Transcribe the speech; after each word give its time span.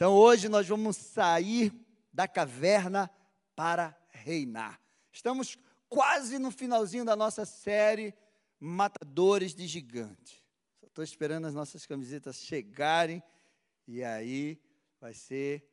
Então 0.00 0.14
hoje 0.14 0.48
nós 0.48 0.66
vamos 0.66 0.96
sair 0.96 1.70
da 2.10 2.26
caverna 2.26 3.10
para 3.54 3.94
reinar. 4.08 4.80
Estamos 5.12 5.58
quase 5.90 6.38
no 6.38 6.50
finalzinho 6.50 7.04
da 7.04 7.14
nossa 7.14 7.44
série 7.44 8.14
Matadores 8.58 9.54
de 9.54 9.66
Gigante. 9.66 10.42
Estou 10.80 11.04
esperando 11.04 11.46
as 11.46 11.52
nossas 11.52 11.84
camisetas 11.84 12.36
chegarem 12.36 13.22
e 13.86 14.02
aí 14.02 14.58
vai 14.98 15.12
ser 15.12 15.68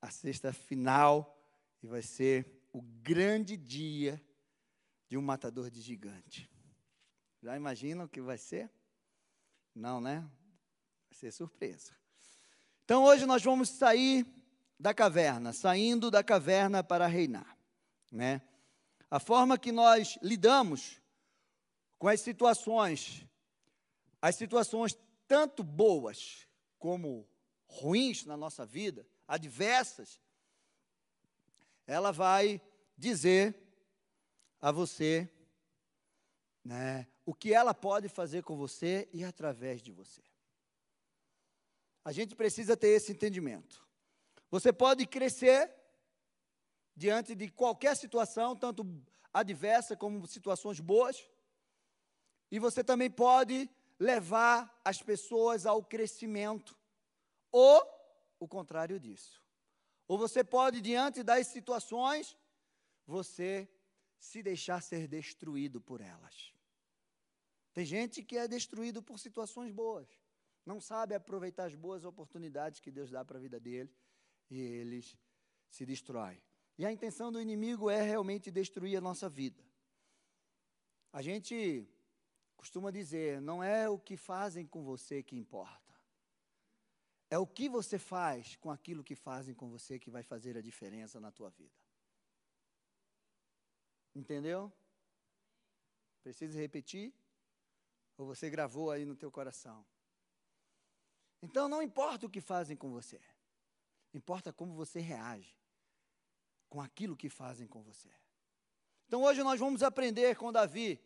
a 0.00 0.10
sexta 0.10 0.54
final 0.54 1.38
e 1.82 1.86
vai 1.86 2.00
ser 2.00 2.66
o 2.72 2.80
grande 2.80 3.58
dia 3.58 4.18
de 5.06 5.18
um 5.18 5.22
matador 5.22 5.70
de 5.70 5.82
gigante. 5.82 6.50
Já 7.42 7.54
imaginam 7.54 8.06
o 8.06 8.08
que 8.08 8.22
vai 8.22 8.38
ser? 8.38 8.72
Não, 9.74 10.00
né? 10.00 10.20
Vai 11.10 11.18
ser 11.18 11.30
surpresa. 11.30 11.94
Então 12.86 13.02
hoje 13.02 13.26
nós 13.26 13.42
vamos 13.42 13.68
sair 13.68 14.24
da 14.78 14.94
caverna, 14.94 15.52
saindo 15.52 16.08
da 16.08 16.22
caverna 16.22 16.84
para 16.84 17.08
reinar, 17.08 17.58
né? 18.12 18.40
A 19.10 19.18
forma 19.18 19.58
que 19.58 19.72
nós 19.72 20.16
lidamos 20.22 21.02
com 21.98 22.06
as 22.06 22.20
situações, 22.20 23.26
as 24.22 24.36
situações 24.36 24.96
tanto 25.26 25.64
boas 25.64 26.46
como 26.78 27.28
ruins 27.66 28.24
na 28.24 28.36
nossa 28.36 28.64
vida, 28.64 29.04
adversas, 29.26 30.20
ela 31.88 32.12
vai 32.12 32.62
dizer 32.96 33.68
a 34.60 34.70
você 34.70 35.28
né, 36.64 37.08
o 37.24 37.34
que 37.34 37.52
ela 37.52 37.74
pode 37.74 38.08
fazer 38.08 38.44
com 38.44 38.56
você 38.56 39.08
e 39.12 39.24
através 39.24 39.82
de 39.82 39.90
você. 39.90 40.22
A 42.06 42.12
gente 42.12 42.36
precisa 42.36 42.76
ter 42.76 42.90
esse 42.90 43.10
entendimento. 43.10 43.84
Você 44.48 44.72
pode 44.72 45.04
crescer 45.08 45.74
diante 46.94 47.34
de 47.34 47.48
qualquer 47.50 47.96
situação, 47.96 48.54
tanto 48.54 48.86
adversa 49.32 49.96
como 49.96 50.24
situações 50.24 50.78
boas, 50.78 51.28
e 52.48 52.60
você 52.60 52.84
também 52.84 53.10
pode 53.10 53.68
levar 53.98 54.80
as 54.84 55.02
pessoas 55.02 55.66
ao 55.66 55.82
crescimento, 55.82 56.78
ou 57.50 57.82
o 58.38 58.46
contrário 58.46 59.00
disso. 59.00 59.42
Ou 60.06 60.16
você 60.16 60.44
pode, 60.44 60.80
diante 60.80 61.24
das 61.24 61.48
situações, 61.48 62.38
você 63.04 63.68
se 64.20 64.44
deixar 64.44 64.80
ser 64.80 65.08
destruído 65.08 65.80
por 65.80 66.00
elas. 66.00 66.54
Tem 67.74 67.84
gente 67.84 68.22
que 68.22 68.38
é 68.38 68.46
destruído 68.46 69.02
por 69.02 69.18
situações 69.18 69.72
boas 69.72 70.06
não 70.66 70.80
sabe 70.80 71.14
aproveitar 71.14 71.66
as 71.66 71.76
boas 71.76 72.04
oportunidades 72.04 72.80
que 72.80 72.90
Deus 72.90 73.08
dá 73.10 73.24
para 73.24 73.38
a 73.38 73.40
vida 73.40 73.60
deles 73.60 73.96
e 74.50 74.60
eles 74.60 75.16
se 75.70 75.86
destroem. 75.86 76.42
E 76.76 76.84
a 76.84 76.90
intenção 76.92 77.30
do 77.30 77.40
inimigo 77.40 77.88
é 77.88 78.02
realmente 78.02 78.50
destruir 78.50 78.96
a 78.96 79.00
nossa 79.00 79.28
vida. 79.28 79.64
A 81.12 81.22
gente 81.22 81.88
costuma 82.56 82.90
dizer, 82.90 83.40
não 83.40 83.62
é 83.62 83.88
o 83.88 83.98
que 83.98 84.16
fazem 84.16 84.66
com 84.66 84.82
você 84.82 85.22
que 85.22 85.36
importa. 85.36 85.94
É 87.30 87.38
o 87.38 87.46
que 87.46 87.68
você 87.68 87.98
faz 87.98 88.56
com 88.56 88.70
aquilo 88.70 89.04
que 89.04 89.14
fazem 89.14 89.54
com 89.54 89.70
você 89.70 89.98
que 89.98 90.10
vai 90.10 90.22
fazer 90.22 90.56
a 90.56 90.60
diferença 90.60 91.20
na 91.20 91.30
tua 91.30 91.50
vida. 91.50 91.74
Entendeu? 94.14 94.72
Precisa 96.22 96.58
repetir? 96.58 97.14
Ou 98.18 98.26
você 98.26 98.50
gravou 98.50 98.90
aí 98.90 99.04
no 99.04 99.14
teu 99.14 99.30
coração? 99.30 99.84
Então 101.42 101.68
não 101.68 101.82
importa 101.82 102.26
o 102.26 102.30
que 102.30 102.40
fazem 102.40 102.76
com 102.76 102.90
você, 102.90 103.20
importa 104.12 104.52
como 104.52 104.74
você 104.74 105.00
reage 105.00 105.56
com 106.68 106.80
aquilo 106.80 107.16
que 107.16 107.28
fazem 107.28 107.66
com 107.66 107.82
você. 107.82 108.10
Então 109.06 109.22
hoje 109.22 109.42
nós 109.42 109.60
vamos 109.60 109.82
aprender 109.82 110.36
com 110.36 110.52
Davi. 110.52 111.00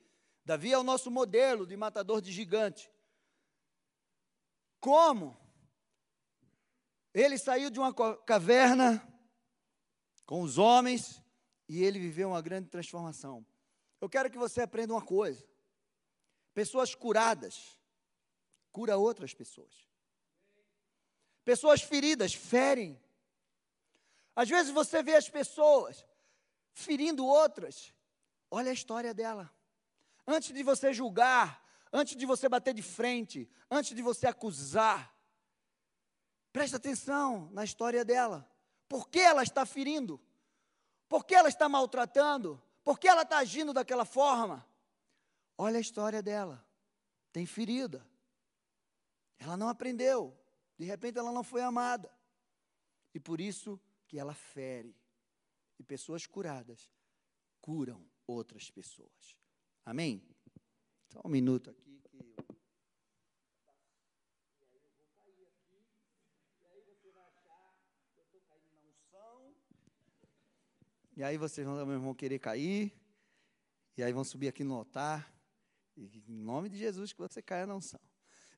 Davi 0.44 0.72
é 0.72 0.78
o 0.78 0.82
nosso 0.82 1.10
modelo 1.10 1.66
de 1.66 1.76
matador 1.76 2.20
de 2.20 2.32
gigante. 2.32 2.90
Como 4.80 5.38
ele 7.12 7.36
saiu 7.36 7.70
de 7.70 7.78
uma 7.78 7.92
caverna 8.24 9.06
com 10.24 10.42
os 10.42 10.58
homens 10.58 11.22
e 11.68 11.82
ele 11.82 11.98
viveu 11.98 12.30
uma 12.30 12.40
grande 12.40 12.68
transformação. 12.68 13.44
Eu 14.00 14.08
quero 14.08 14.30
que 14.30 14.38
você 14.38 14.62
aprenda 14.62 14.94
uma 14.94 15.04
coisa. 15.04 15.44
Pessoas 16.54 16.94
curadas 16.94 17.78
cura 18.72 18.96
outras 18.96 19.34
pessoas. 19.34 19.89
Pessoas 21.50 21.82
feridas 21.82 22.32
ferem. 22.32 22.96
Às 24.36 24.48
vezes 24.48 24.70
você 24.70 25.02
vê 25.02 25.16
as 25.16 25.28
pessoas 25.28 26.06
ferindo 26.72 27.26
outras. 27.26 27.92
Olha 28.48 28.70
a 28.70 28.72
história 28.72 29.12
dela. 29.12 29.52
Antes 30.24 30.54
de 30.54 30.62
você 30.62 30.92
julgar, 30.92 31.60
antes 31.92 32.14
de 32.14 32.24
você 32.24 32.48
bater 32.48 32.72
de 32.72 32.82
frente, 32.82 33.50
antes 33.68 33.96
de 33.96 34.00
você 34.00 34.28
acusar, 34.28 35.12
preste 36.52 36.76
atenção 36.76 37.50
na 37.50 37.64
história 37.64 38.04
dela. 38.04 38.48
Por 38.88 39.08
que 39.08 39.18
ela 39.18 39.42
está 39.42 39.66
ferindo? 39.66 40.20
Por 41.08 41.24
que 41.24 41.34
ela 41.34 41.48
está 41.48 41.68
maltratando? 41.68 42.62
Por 42.84 42.96
que 42.96 43.08
ela 43.08 43.22
está 43.22 43.38
agindo 43.38 43.74
daquela 43.74 44.04
forma? 44.04 44.64
Olha 45.58 45.78
a 45.78 45.80
história 45.80 46.22
dela. 46.22 46.64
Tem 47.32 47.44
ferida. 47.44 48.06
Ela 49.36 49.56
não 49.56 49.68
aprendeu. 49.68 50.39
De 50.80 50.86
repente 50.86 51.18
ela 51.18 51.30
não 51.30 51.44
foi 51.44 51.60
amada. 51.60 52.10
E 53.12 53.20
por 53.20 53.38
isso 53.38 53.78
que 54.08 54.18
ela 54.18 54.32
fere. 54.32 54.96
E 55.78 55.82
pessoas 55.82 56.26
curadas 56.26 56.90
curam 57.60 58.02
outras 58.26 58.70
pessoas. 58.70 59.36
Amém? 59.84 60.26
Só 61.12 61.20
um 61.22 61.28
minuto 61.28 61.68
aqui. 61.68 62.00
E 71.14 71.22
aí 71.22 71.36
vocês 71.36 71.66
vão, 71.66 72.00
vão 72.00 72.14
querer 72.14 72.38
cair. 72.38 72.90
E 73.98 74.02
aí 74.02 74.14
vão 74.14 74.24
subir 74.24 74.48
aqui 74.48 74.64
no 74.64 74.76
altar. 74.76 75.30
E 75.94 76.24
em 76.26 76.40
nome 76.42 76.70
de 76.70 76.78
Jesus 76.78 77.12
que 77.12 77.18
você 77.18 77.42
caia 77.42 77.66
na 77.66 77.76
unção. 77.76 78.00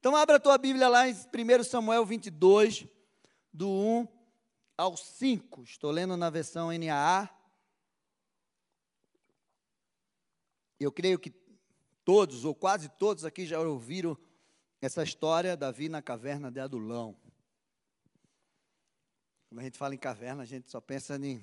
Então, 0.02 0.16
abra 0.16 0.34
a 0.34 0.40
tua 0.40 0.58
Bíblia 0.58 0.88
lá 0.88 1.08
em 1.08 1.12
1 1.12 1.62
Samuel 1.62 2.04
22, 2.04 2.88
do 3.52 3.70
1 3.70 4.08
ao 4.76 4.96
5. 4.96 5.62
Estou 5.62 5.92
lendo 5.92 6.16
na 6.16 6.28
versão 6.28 6.72
NAA. 6.76 7.30
Eu 10.80 10.90
creio 10.90 11.20
que 11.20 11.32
todos, 12.04 12.44
ou 12.44 12.52
quase 12.52 12.88
todos 12.88 13.24
aqui 13.24 13.46
já 13.46 13.60
ouviram 13.60 14.18
essa 14.80 15.04
história, 15.04 15.56
Davi 15.56 15.88
na 15.88 16.02
caverna 16.02 16.50
de 16.50 16.58
Adulão. 16.58 17.16
Quando 19.48 19.60
a 19.60 19.62
gente 19.62 19.78
fala 19.78 19.94
em 19.94 19.98
caverna, 19.98 20.42
a 20.42 20.46
gente 20.46 20.68
só 20.68 20.80
pensa 20.80 21.14
em 21.14 21.40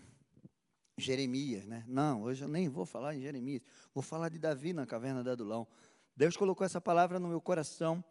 Jeremias, 0.97 1.65
né? 1.65 1.85
Não, 1.87 2.23
hoje 2.23 2.43
eu 2.43 2.49
nem 2.49 2.67
vou 2.67 2.85
falar 2.85 3.15
em 3.15 3.21
Jeremias. 3.21 3.61
Vou 3.93 4.03
falar 4.03 4.27
de 4.27 4.37
Davi 4.37 4.73
na 4.73 4.85
caverna 4.85 5.23
de 5.23 5.29
Adulão. 5.29 5.65
Deus 6.13 6.35
colocou 6.35 6.65
essa 6.65 6.81
palavra 6.81 7.21
no 7.21 7.29
meu 7.29 7.39
coração 7.39 8.03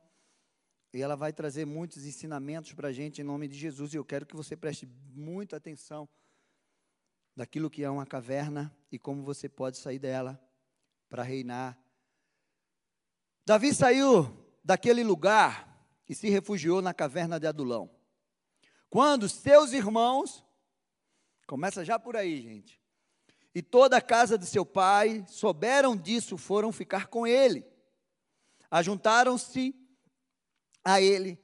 e 0.92 1.02
ela 1.02 1.16
vai 1.16 1.32
trazer 1.32 1.64
muitos 1.64 2.06
ensinamentos 2.06 2.72
para 2.72 2.88
a 2.88 2.92
gente 2.92 3.20
em 3.20 3.24
nome 3.24 3.46
de 3.46 3.58
Jesus. 3.58 3.92
E 3.92 3.96
eu 3.96 4.04
quero 4.04 4.24
que 4.24 4.36
você 4.36 4.56
preste 4.56 4.86
muita 5.14 5.56
atenção 5.56 6.08
daquilo 7.36 7.70
que 7.70 7.84
é 7.84 7.90
uma 7.90 8.06
caverna 8.06 8.74
e 8.90 8.98
como 8.98 9.22
você 9.22 9.48
pode 9.48 9.76
sair 9.76 9.98
dela 9.98 10.40
para 11.08 11.22
reinar. 11.22 11.78
Davi 13.44 13.74
saiu 13.74 14.28
daquele 14.64 15.04
lugar 15.04 15.86
e 16.08 16.14
se 16.14 16.28
refugiou 16.28 16.80
na 16.80 16.94
caverna 16.94 17.38
de 17.38 17.46
Adulão. 17.46 17.90
Quando 18.90 19.28
seus 19.28 19.72
irmãos, 19.72 20.44
começa 21.46 21.84
já 21.84 21.98
por 21.98 22.16
aí, 22.16 22.40
gente, 22.40 22.80
e 23.54 23.62
toda 23.62 23.96
a 23.98 24.02
casa 24.02 24.38
de 24.38 24.46
seu 24.46 24.64
pai 24.64 25.24
souberam 25.28 25.96
disso, 25.96 26.36
foram 26.38 26.72
ficar 26.72 27.08
com 27.08 27.26
ele. 27.26 27.64
Ajuntaram-se 28.70 29.74
a 30.88 31.00
ele 31.00 31.38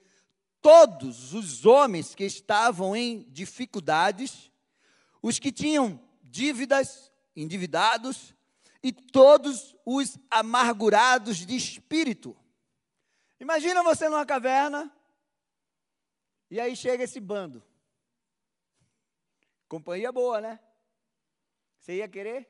todos 0.64 1.34
os 1.34 1.66
homens 1.66 2.14
que 2.14 2.24
estavam 2.24 2.96
em 2.96 3.24
dificuldades, 3.30 4.50
os 5.20 5.38
que 5.38 5.52
tinham 5.52 6.02
dívidas, 6.22 7.12
endividados, 7.36 8.34
e 8.82 8.90
todos 8.90 9.76
os 9.84 10.16
amargurados 10.30 11.36
de 11.36 11.54
espírito. 11.54 12.34
Imagina 13.38 13.82
você 13.82 14.08
numa 14.08 14.24
caverna, 14.24 14.90
e 16.50 16.58
aí 16.58 16.74
chega 16.74 17.04
esse 17.04 17.20
bando. 17.20 17.62
Companhia 19.68 20.10
boa, 20.10 20.40
né? 20.40 20.58
Você 21.78 21.96
ia 21.96 22.08
querer? 22.08 22.48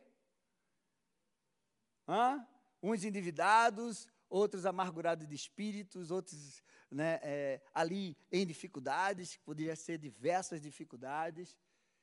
Hã? 2.07 2.47
Uns 2.81 3.03
endividados, 3.03 4.07
outros 4.35 4.67
amargurados 4.67 5.29
de 5.29 5.35
espíritos, 5.35 6.11
outros 6.11 6.61
né, 6.91 7.21
é, 7.23 7.61
ali 7.73 8.17
em 8.33 8.45
dificuldades, 8.45 9.37
poderiam 9.45 9.77
ser 9.77 9.97
diversas 9.97 10.61
dificuldades, 10.61 11.57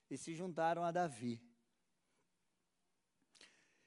e 0.10 0.18
se 0.18 0.34
juntaram 0.34 0.84
a 0.84 0.92
Davi. 0.92 1.42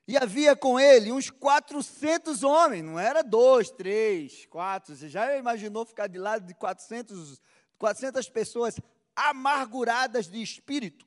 E 0.07 0.17
havia 0.19 0.55
com 0.55 0.79
ele 0.79 1.11
uns 1.11 1.31
400 1.31 2.43
homens, 2.43 2.85
não 2.85 2.99
era 2.99 3.23
dois, 3.23 3.71
três, 3.71 4.45
quatro. 4.47 4.95
Você 4.95 5.09
já 5.09 5.37
imaginou 5.37 5.87
ficar 5.87 6.07
de 6.07 6.19
lado 6.19 6.47
de 6.47 6.55
400, 6.55 7.41
400 7.79 8.29
pessoas 8.29 8.77
amarguradas 9.17 10.29
de 10.29 10.43
espírito? 10.43 11.07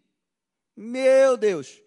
Meu 0.75 1.37
Deus! 1.37 1.83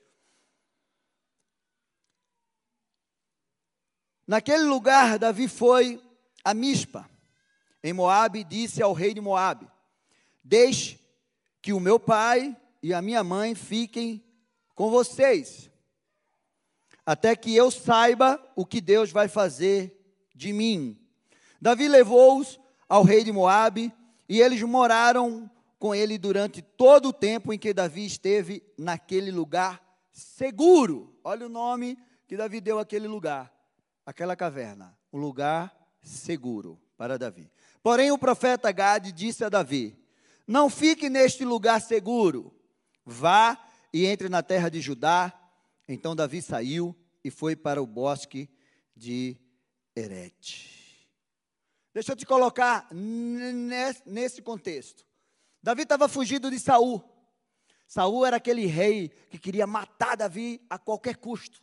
Naquele 4.30 4.62
lugar, 4.62 5.18
Davi 5.18 5.48
foi 5.48 6.00
a 6.44 6.54
Mispa, 6.54 7.10
em 7.82 7.92
Moabe, 7.92 8.38
e 8.38 8.44
disse 8.44 8.80
ao 8.80 8.92
rei 8.92 9.12
de 9.12 9.20
Moabe: 9.20 9.68
Deixe 10.44 11.00
que 11.60 11.72
o 11.72 11.80
meu 11.80 11.98
pai 11.98 12.56
e 12.80 12.94
a 12.94 13.02
minha 13.02 13.24
mãe 13.24 13.56
fiquem 13.56 14.24
com 14.76 14.88
vocês 14.88 15.68
até 17.04 17.34
que 17.34 17.52
eu 17.56 17.72
saiba 17.72 18.40
o 18.54 18.64
que 18.64 18.80
Deus 18.80 19.10
vai 19.10 19.26
fazer 19.26 20.00
de 20.32 20.52
mim. 20.52 20.96
Davi 21.60 21.88
levou-os 21.88 22.60
ao 22.88 23.02
rei 23.02 23.24
de 23.24 23.32
Moabe 23.32 23.92
e 24.28 24.40
eles 24.40 24.62
moraram 24.62 25.50
com 25.76 25.92
ele 25.92 26.16
durante 26.16 26.62
todo 26.62 27.08
o 27.08 27.12
tempo 27.12 27.52
em 27.52 27.58
que 27.58 27.74
Davi 27.74 28.06
esteve 28.06 28.62
naquele 28.78 29.32
lugar 29.32 29.82
seguro. 30.12 31.18
Olha 31.24 31.46
o 31.46 31.48
nome 31.48 31.98
que 32.28 32.36
Davi 32.36 32.60
deu 32.60 32.78
àquele 32.78 33.08
lugar, 33.08 33.52
aquela 34.04 34.36
caverna, 34.36 34.96
um 35.12 35.18
lugar 35.18 35.74
seguro 36.02 36.80
para 36.96 37.18
Davi. 37.18 37.50
Porém 37.82 38.10
o 38.10 38.18
profeta 38.18 38.70
Gade 38.72 39.12
disse 39.12 39.44
a 39.44 39.48
Davi: 39.48 39.96
Não 40.46 40.68
fique 40.70 41.08
neste 41.08 41.44
lugar 41.44 41.80
seguro. 41.80 42.54
Vá 43.04 43.58
e 43.92 44.06
entre 44.06 44.28
na 44.28 44.42
terra 44.42 44.68
de 44.68 44.80
Judá 44.80 45.36
então 45.92 46.14
Davi 46.14 46.40
saiu 46.40 46.96
e 47.24 47.32
foi 47.32 47.56
para 47.56 47.82
o 47.82 47.86
bosque 47.86 48.48
de 48.94 49.36
Herete. 49.96 51.08
Deixa 51.92 52.12
eu 52.12 52.16
te 52.16 52.24
colocar 52.24 52.88
nesse 54.06 54.40
contexto. 54.40 55.04
Davi 55.60 55.82
estava 55.82 56.08
fugindo 56.08 56.48
de 56.48 56.60
Saul. 56.60 57.02
Saul 57.88 58.24
era 58.24 58.36
aquele 58.36 58.66
rei 58.66 59.08
que 59.28 59.36
queria 59.36 59.66
matar 59.66 60.16
Davi 60.16 60.64
a 60.70 60.78
qualquer 60.78 61.16
custo. 61.16 61.60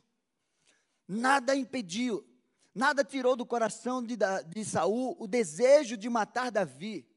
Nada 1.07 1.55
impediu, 1.55 2.27
nada 2.75 3.03
tirou 3.03 3.35
do 3.35 3.45
coração 3.45 4.03
de, 4.03 4.17
de 4.47 4.65
Saul 4.65 5.15
o 5.19 5.27
desejo 5.27 5.95
de 5.95 6.09
matar 6.09 6.51
Davi 6.51 7.07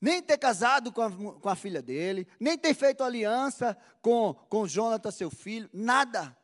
nem 0.00 0.22
ter 0.22 0.38
casado 0.38 0.92
com 0.92 1.02
a, 1.02 1.10
com 1.10 1.48
a, 1.48 1.56
filha 1.56 1.82
dele, 1.82 2.26
nem 2.38 2.56
ter 2.56 2.74
feito 2.74 3.02
aliança 3.02 3.76
com, 4.00 4.32
com 4.48 4.66
Jonathan, 4.66 5.10
seu 5.10 5.30
filho, 5.30 5.68
nada. 5.72 6.36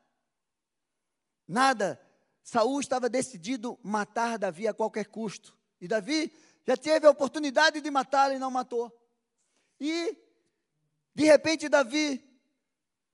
Nada. 1.46 2.00
Saul 2.42 2.80
estava 2.80 3.08
decidido 3.08 3.78
matar 3.82 4.38
Davi 4.38 4.66
a 4.66 4.74
qualquer 4.74 5.06
custo. 5.06 5.56
E 5.80 5.86
Davi 5.86 6.32
já 6.66 6.76
teve 6.76 7.06
a 7.06 7.10
oportunidade 7.10 7.80
de 7.80 7.90
matá-lo 7.90 8.34
e 8.34 8.38
não 8.38 8.50
matou. 8.50 8.92
E, 9.80 10.16
de 11.14 11.24
repente, 11.24 11.68
Davi 11.68 12.24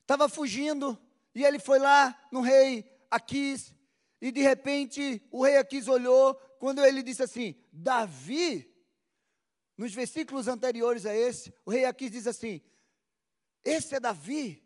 estava 0.02 0.28
fugindo 0.28 0.98
e 1.34 1.44
ele 1.44 1.58
foi 1.58 1.78
lá 1.78 2.18
no 2.30 2.40
rei 2.40 2.84
Aquis. 3.10 3.74
E, 4.20 4.30
de 4.30 4.40
repente, 4.40 5.22
o 5.30 5.44
rei 5.44 5.56
Aquis 5.56 5.88
olhou 5.88 6.34
quando 6.58 6.84
ele 6.84 7.02
disse 7.02 7.22
assim: 7.22 7.54
Davi 7.72 8.70
nos 9.80 9.94
versículos 9.94 10.46
anteriores 10.46 11.06
a 11.06 11.14
esse, 11.14 11.54
o 11.64 11.70
rei 11.70 11.86
aqui 11.86 12.10
diz 12.10 12.26
assim: 12.26 12.60
Esse 13.64 13.94
é 13.94 14.00
Davi. 14.00 14.62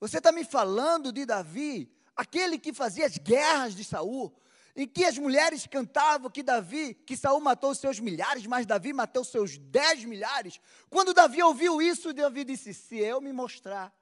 Você 0.00 0.18
está 0.18 0.32
me 0.32 0.42
falando 0.42 1.12
de 1.12 1.26
Davi, 1.26 1.94
aquele 2.16 2.58
que 2.58 2.72
fazia 2.72 3.04
as 3.04 3.18
guerras 3.18 3.74
de 3.74 3.84
Saul, 3.84 4.34
em 4.74 4.88
que 4.88 5.04
as 5.04 5.18
mulheres 5.18 5.66
cantavam 5.66 6.30
que 6.30 6.42
Davi, 6.42 6.94
que 6.94 7.16
Saul 7.16 7.40
matou 7.40 7.74
seus 7.74 8.00
milhares, 8.00 8.46
mas 8.46 8.64
Davi 8.64 8.94
matou 8.94 9.22
seus 9.22 9.58
dez 9.58 10.02
milhares. 10.04 10.58
Quando 10.88 11.12
Davi 11.14 11.42
ouviu 11.42 11.82
isso, 11.82 12.14
Davi 12.14 12.44
disse: 12.44 12.72
Se 12.72 12.96
eu 12.96 13.20
me 13.20 13.34
mostrar 13.34 13.94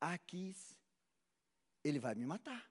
aqui, 0.00 0.56
ele 1.82 1.98
vai 1.98 2.14
me 2.14 2.26
matar. 2.26 2.70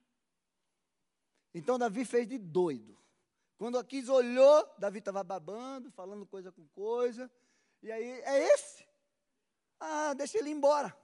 Então 1.54 1.80
Davi 1.80 2.06
fez 2.06 2.28
de 2.28 2.38
doido. 2.38 2.98
Quando 3.58 3.78
Aquis 3.78 4.08
olhou, 4.08 4.66
Davi 4.78 5.00
estava 5.00 5.24
babando, 5.24 5.92
falando 5.92 6.26
coisa 6.26 6.52
com 6.52 6.66
coisa. 6.70 7.30
E 7.82 7.92
aí, 7.92 8.22
é 8.22 8.54
esse? 8.54 8.86
Ah, 9.80 10.14
deixa 10.14 10.38
ele 10.38 10.50
embora. 10.50 10.96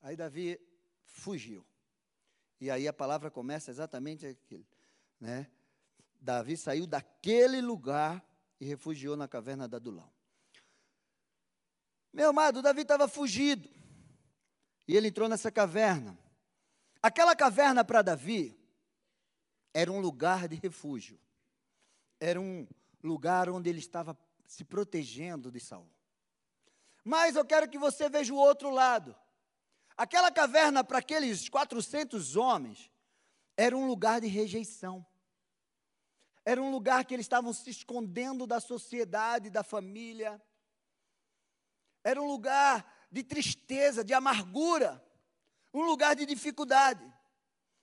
Aí 0.00 0.16
Davi 0.16 0.60
fugiu. 1.04 1.66
E 2.60 2.70
aí 2.70 2.86
a 2.86 2.92
palavra 2.92 3.30
começa 3.30 3.70
exatamente 3.70 4.26
aquilo, 4.26 4.66
né? 5.20 5.50
Davi 6.20 6.56
saiu 6.56 6.86
daquele 6.86 7.60
lugar 7.60 8.24
e 8.58 8.64
refugiou 8.64 9.16
na 9.16 9.28
caverna 9.28 9.68
da 9.68 9.76
Adulão. 9.76 10.10
Meu 12.12 12.30
amado, 12.30 12.62
Davi 12.62 12.82
estava 12.82 13.06
fugido. 13.06 13.68
E 14.88 14.96
ele 14.96 15.08
entrou 15.08 15.28
nessa 15.28 15.50
caverna. 15.50 16.18
Aquela 17.06 17.36
caverna 17.36 17.84
para 17.84 18.02
Davi 18.02 18.58
era 19.72 19.92
um 19.92 20.00
lugar 20.00 20.48
de 20.48 20.56
refúgio. 20.56 21.20
Era 22.18 22.40
um 22.40 22.66
lugar 23.00 23.48
onde 23.48 23.70
ele 23.70 23.78
estava 23.78 24.18
se 24.44 24.64
protegendo 24.64 25.52
de 25.52 25.60
Saul. 25.60 25.88
Mas 27.04 27.36
eu 27.36 27.44
quero 27.44 27.70
que 27.70 27.78
você 27.78 28.08
veja 28.08 28.34
o 28.34 28.36
outro 28.36 28.70
lado. 28.70 29.16
Aquela 29.96 30.32
caverna 30.32 30.82
para 30.82 30.98
aqueles 30.98 31.48
400 31.48 32.34
homens 32.34 32.90
era 33.56 33.76
um 33.76 33.86
lugar 33.86 34.20
de 34.20 34.26
rejeição. 34.26 35.06
Era 36.44 36.60
um 36.60 36.72
lugar 36.72 37.04
que 37.04 37.14
eles 37.14 37.26
estavam 37.26 37.52
se 37.52 37.70
escondendo 37.70 38.48
da 38.48 38.58
sociedade, 38.58 39.48
da 39.48 39.62
família. 39.62 40.42
Era 42.02 42.20
um 42.20 42.26
lugar 42.26 42.84
de 43.12 43.22
tristeza, 43.22 44.02
de 44.02 44.12
amargura, 44.12 45.05
um 45.76 45.84
lugar 45.84 46.16
de 46.16 46.24
dificuldade. 46.24 47.04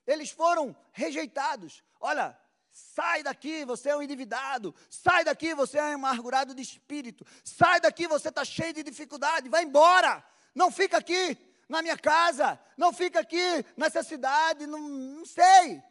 Eles 0.05 0.31
foram 0.31 0.75
rejeitados. 0.91 1.83
Olha, 1.99 2.37
sai 2.71 3.21
daqui, 3.21 3.63
você 3.65 3.89
é 3.89 3.95
um 3.95 4.01
endividado. 4.01 4.73
Sai 4.89 5.23
daqui, 5.23 5.53
você 5.53 5.77
é 5.77 5.83
um 5.83 5.93
amargurado 5.93 6.55
de 6.55 6.61
espírito. 6.61 7.25
Sai 7.43 7.79
daqui, 7.79 8.07
você 8.07 8.29
está 8.29 8.43
cheio 8.43 8.73
de 8.73 8.83
dificuldade. 8.83 9.47
Vai 9.47 9.63
embora. 9.63 10.25
Não 10.55 10.71
fica 10.71 10.97
aqui 10.97 11.38
na 11.69 11.83
minha 11.83 11.97
casa. 11.97 12.59
Não 12.75 12.91
fica 12.91 13.19
aqui 13.19 13.63
nessa 13.77 14.01
cidade. 14.01 14.65
Não, 14.65 14.79
não 14.79 15.25
sei. 15.25 15.81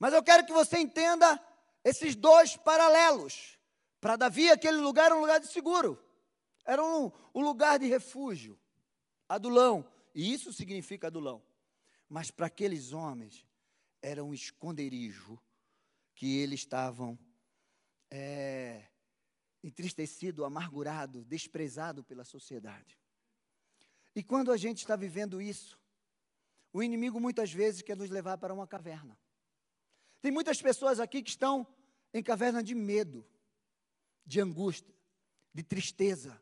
Mas 0.00 0.12
eu 0.12 0.22
quero 0.22 0.44
que 0.44 0.52
você 0.52 0.78
entenda 0.78 1.40
esses 1.84 2.16
dois 2.16 2.56
paralelos. 2.56 3.56
Para 4.00 4.16
Davi, 4.16 4.50
aquele 4.50 4.78
lugar 4.78 5.06
era 5.06 5.14
um 5.14 5.20
lugar 5.20 5.38
de 5.38 5.46
seguro. 5.46 5.96
Era 6.64 6.84
um, 6.84 7.12
um 7.32 7.40
lugar 7.40 7.78
de 7.78 7.86
refúgio. 7.86 8.58
Adulão. 9.34 9.90
E 10.14 10.30
isso 10.30 10.52
significa 10.52 11.06
adulão. 11.06 11.42
Mas 12.06 12.30
para 12.30 12.48
aqueles 12.48 12.92
homens 12.92 13.46
era 14.02 14.22
um 14.22 14.34
esconderijo 14.34 15.40
que 16.14 16.36
eles 16.36 16.60
estavam 16.60 17.18
é, 18.10 18.84
entristecido, 19.64 20.44
amargurado, 20.44 21.24
desprezado 21.24 22.04
pela 22.04 22.24
sociedade. 22.24 22.98
E 24.14 24.22
quando 24.22 24.52
a 24.52 24.58
gente 24.58 24.80
está 24.80 24.96
vivendo 24.96 25.40
isso, 25.40 25.80
o 26.70 26.82
inimigo 26.82 27.18
muitas 27.18 27.50
vezes 27.50 27.80
quer 27.80 27.96
nos 27.96 28.10
levar 28.10 28.36
para 28.36 28.52
uma 28.52 28.66
caverna. 28.66 29.18
Tem 30.20 30.30
muitas 30.30 30.60
pessoas 30.60 31.00
aqui 31.00 31.22
que 31.22 31.30
estão 31.30 31.66
em 32.12 32.22
caverna 32.22 32.62
de 32.62 32.74
medo, 32.74 33.26
de 34.26 34.42
angústia, 34.42 34.94
de 35.54 35.62
tristeza, 35.62 36.38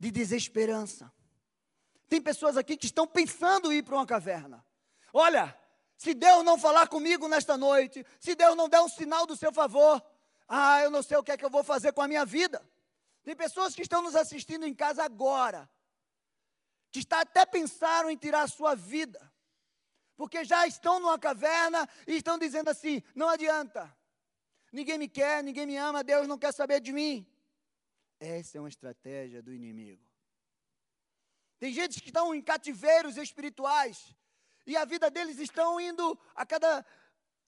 de 0.00 0.10
desesperança. 0.10 1.12
Tem 2.08 2.20
pessoas 2.20 2.56
aqui 2.56 2.76
que 2.76 2.86
estão 2.86 3.06
pensando 3.06 3.70
em 3.70 3.76
ir 3.76 3.82
para 3.82 3.94
uma 3.94 4.06
caverna. 4.06 4.64
Olha, 5.12 5.56
se 5.96 6.14
Deus 6.14 6.42
não 6.42 6.58
falar 6.58 6.88
comigo 6.88 7.28
nesta 7.28 7.58
noite, 7.58 8.04
se 8.18 8.34
Deus 8.34 8.56
não 8.56 8.68
der 8.68 8.80
um 8.80 8.88
sinal 8.88 9.26
do 9.26 9.36
seu 9.36 9.52
favor, 9.52 10.02
ah, 10.48 10.80
eu 10.82 10.90
não 10.90 11.02
sei 11.02 11.18
o 11.18 11.22
que 11.22 11.30
é 11.30 11.36
que 11.36 11.44
eu 11.44 11.50
vou 11.50 11.62
fazer 11.62 11.92
com 11.92 12.00
a 12.00 12.08
minha 12.08 12.24
vida. 12.24 12.66
Tem 13.22 13.36
pessoas 13.36 13.74
que 13.74 13.82
estão 13.82 14.02
nos 14.02 14.16
assistindo 14.16 14.64
em 14.66 14.74
casa 14.74 15.04
agora, 15.04 15.70
que 16.90 17.00
está 17.00 17.20
até 17.20 17.44
pensaram 17.44 18.10
em 18.10 18.16
tirar 18.16 18.42
a 18.42 18.48
sua 18.48 18.74
vida, 18.74 19.30
porque 20.16 20.42
já 20.44 20.66
estão 20.66 20.98
numa 20.98 21.18
caverna 21.18 21.86
e 22.06 22.16
estão 22.16 22.38
dizendo 22.38 22.70
assim: 22.70 23.02
não 23.14 23.28
adianta, 23.28 23.94
ninguém 24.72 24.98
me 24.98 25.08
quer, 25.08 25.44
ninguém 25.44 25.66
me 25.66 25.76
ama, 25.76 26.02
Deus 26.02 26.26
não 26.26 26.38
quer 26.38 26.52
saber 26.52 26.80
de 26.80 26.92
mim. 26.92 27.26
Essa 28.20 28.58
é 28.58 28.60
uma 28.60 28.68
estratégia 28.68 29.42
do 29.42 29.52
inimigo. 29.52 30.06
Tem 31.58 31.72
gente 31.72 32.00
que 32.02 32.10
estão 32.10 32.34
em 32.34 32.42
cativeiros 32.42 33.16
espirituais 33.16 34.14
e 34.66 34.76
a 34.76 34.84
vida 34.84 35.10
deles 35.10 35.38
estão 35.38 35.80
indo 35.80 36.18
a 36.34 36.44
cada 36.44 36.84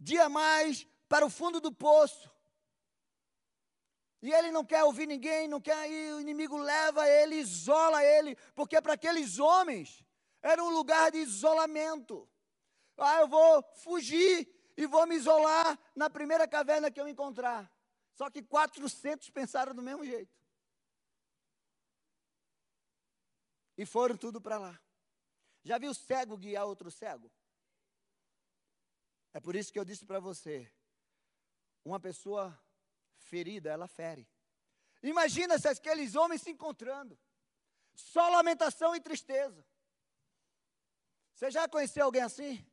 dia 0.01 0.31
mais 0.31 0.87
para 1.09 1.27
o 1.27 1.31
fundo 1.31 1.61
do 1.61 1.71
poço. 1.71 2.31
E 4.23 4.33
ele 4.33 4.51
não 4.51 4.65
quer 4.65 4.83
ouvir 4.85 5.07
ninguém, 5.07 5.47
não 5.47 5.61
quer 5.61 5.91
ir, 5.91 6.15
o 6.15 6.21
inimigo 6.21 6.57
leva 6.57 7.07
ele, 7.09 7.37
isola 7.37 8.03
ele, 8.03 8.37
porque 8.55 8.81
para 8.81 8.95
aqueles 8.95 9.39
homens 9.39 10.03
era 10.41 10.63
um 10.63 10.71
lugar 10.71 11.11
de 11.11 11.19
isolamento. 11.19 12.29
Ah, 12.97 13.21
eu 13.21 13.29
vou 13.29 13.63
fugir 13.83 14.49
e 14.77 14.87
vou 14.87 15.07
me 15.07 15.17
isolar 15.17 15.79
na 15.95 16.09
primeira 16.09 16.47
caverna 16.47 16.91
que 16.91 17.01
eu 17.01 17.09
encontrar. 17.09 17.71
Só 18.15 18.31
que 18.31 18.43
400 18.43 19.29
pensaram 19.31 19.75
do 19.75 19.83
mesmo 19.83 20.05
jeito. 20.05 20.42
E 23.77 23.87
foram 23.87 24.17
tudo 24.17 24.41
para 24.41 24.59
lá. 24.59 24.81
Já 25.63 25.79
viu 25.79 25.95
cego 25.95 26.37
guiar 26.37 26.67
outro 26.67 26.91
cego? 26.91 27.31
É 29.33 29.41
por 29.41 29.57
isso 29.57 29.73
que 29.73 29.79
eu 29.79 29.85
disse 29.85 30.05
para 30.05 30.21
você: 30.21 30.71
uma 31.85 31.99
pessoa 31.99 32.59
ferida, 33.17 33.71
ela 33.71 33.89
fere. 33.89 34.29
Imagina 35.03 35.59
se 35.59 35.69
aqueles 35.69 36.15
homens 36.15 36.43
se 36.43 36.51
encontrando, 36.51 37.19
só 37.95 38.29
lamentação 38.29 38.95
e 38.95 39.01
tristeza. 39.01 39.67
Você 41.35 41.51
já 41.51 41.69
conheceu 41.69 42.05
alguém 42.05 42.23
assim? 42.23 42.65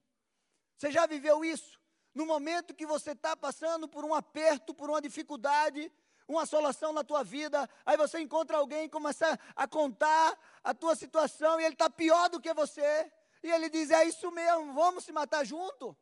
Você 0.77 0.91
já 0.91 1.07
viveu 1.07 1.43
isso? 1.43 1.79
No 2.13 2.25
momento 2.25 2.75
que 2.75 2.85
você 2.85 3.11
está 3.11 3.35
passando 3.35 3.87
por 3.87 4.03
um 4.03 4.13
aperto, 4.13 4.73
por 4.73 4.89
uma 4.89 5.01
dificuldade, 5.01 5.91
uma 6.29 6.43
assolação 6.43 6.93
na 6.93 7.03
tua 7.03 7.23
vida, 7.23 7.67
aí 7.83 7.97
você 7.97 8.19
encontra 8.19 8.57
alguém 8.57 8.85
e 8.85 8.89
começa 8.89 9.37
a 9.55 9.67
contar 9.67 10.37
a 10.63 10.75
tua 10.75 10.95
situação 10.95 11.59
e 11.59 11.63
ele 11.65 11.73
está 11.73 11.89
pior 11.89 12.29
do 12.29 12.39
que 12.39 12.53
você, 12.53 13.11
e 13.41 13.49
ele 13.49 13.67
diz: 13.67 13.89
É 13.89 14.05
isso 14.05 14.29
mesmo, 14.31 14.71
vamos 14.73 15.03
se 15.03 15.11
matar 15.11 15.43
junto? 15.43 15.97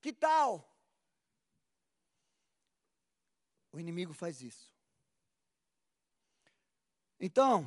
Que 0.00 0.12
tal? 0.12 0.68
O 3.72 3.78
inimigo 3.78 4.12
faz 4.12 4.42
isso. 4.42 4.74
Então, 7.20 7.64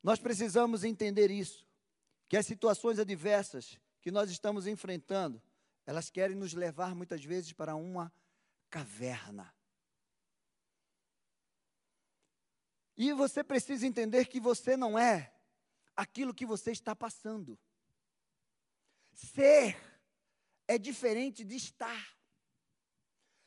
nós 0.00 0.20
precisamos 0.20 0.84
entender 0.84 1.28
isso, 1.28 1.66
que 2.28 2.36
as 2.36 2.46
situações 2.46 3.00
adversas 3.00 3.80
que 4.00 4.12
nós 4.12 4.30
estamos 4.30 4.68
enfrentando, 4.68 5.42
elas 5.90 6.08
querem 6.08 6.36
nos 6.36 6.52
levar 6.52 6.94
muitas 6.94 7.24
vezes 7.24 7.52
para 7.52 7.74
uma 7.74 8.14
caverna. 8.70 9.52
E 12.96 13.12
você 13.12 13.42
precisa 13.42 13.84
entender 13.84 14.26
que 14.26 14.38
você 14.38 14.76
não 14.76 14.96
é 14.96 15.34
aquilo 15.96 16.32
que 16.32 16.46
você 16.46 16.70
está 16.70 16.94
passando. 16.94 17.58
Ser 19.12 19.76
é 20.68 20.78
diferente 20.78 21.44
de 21.44 21.56
estar. 21.56 22.16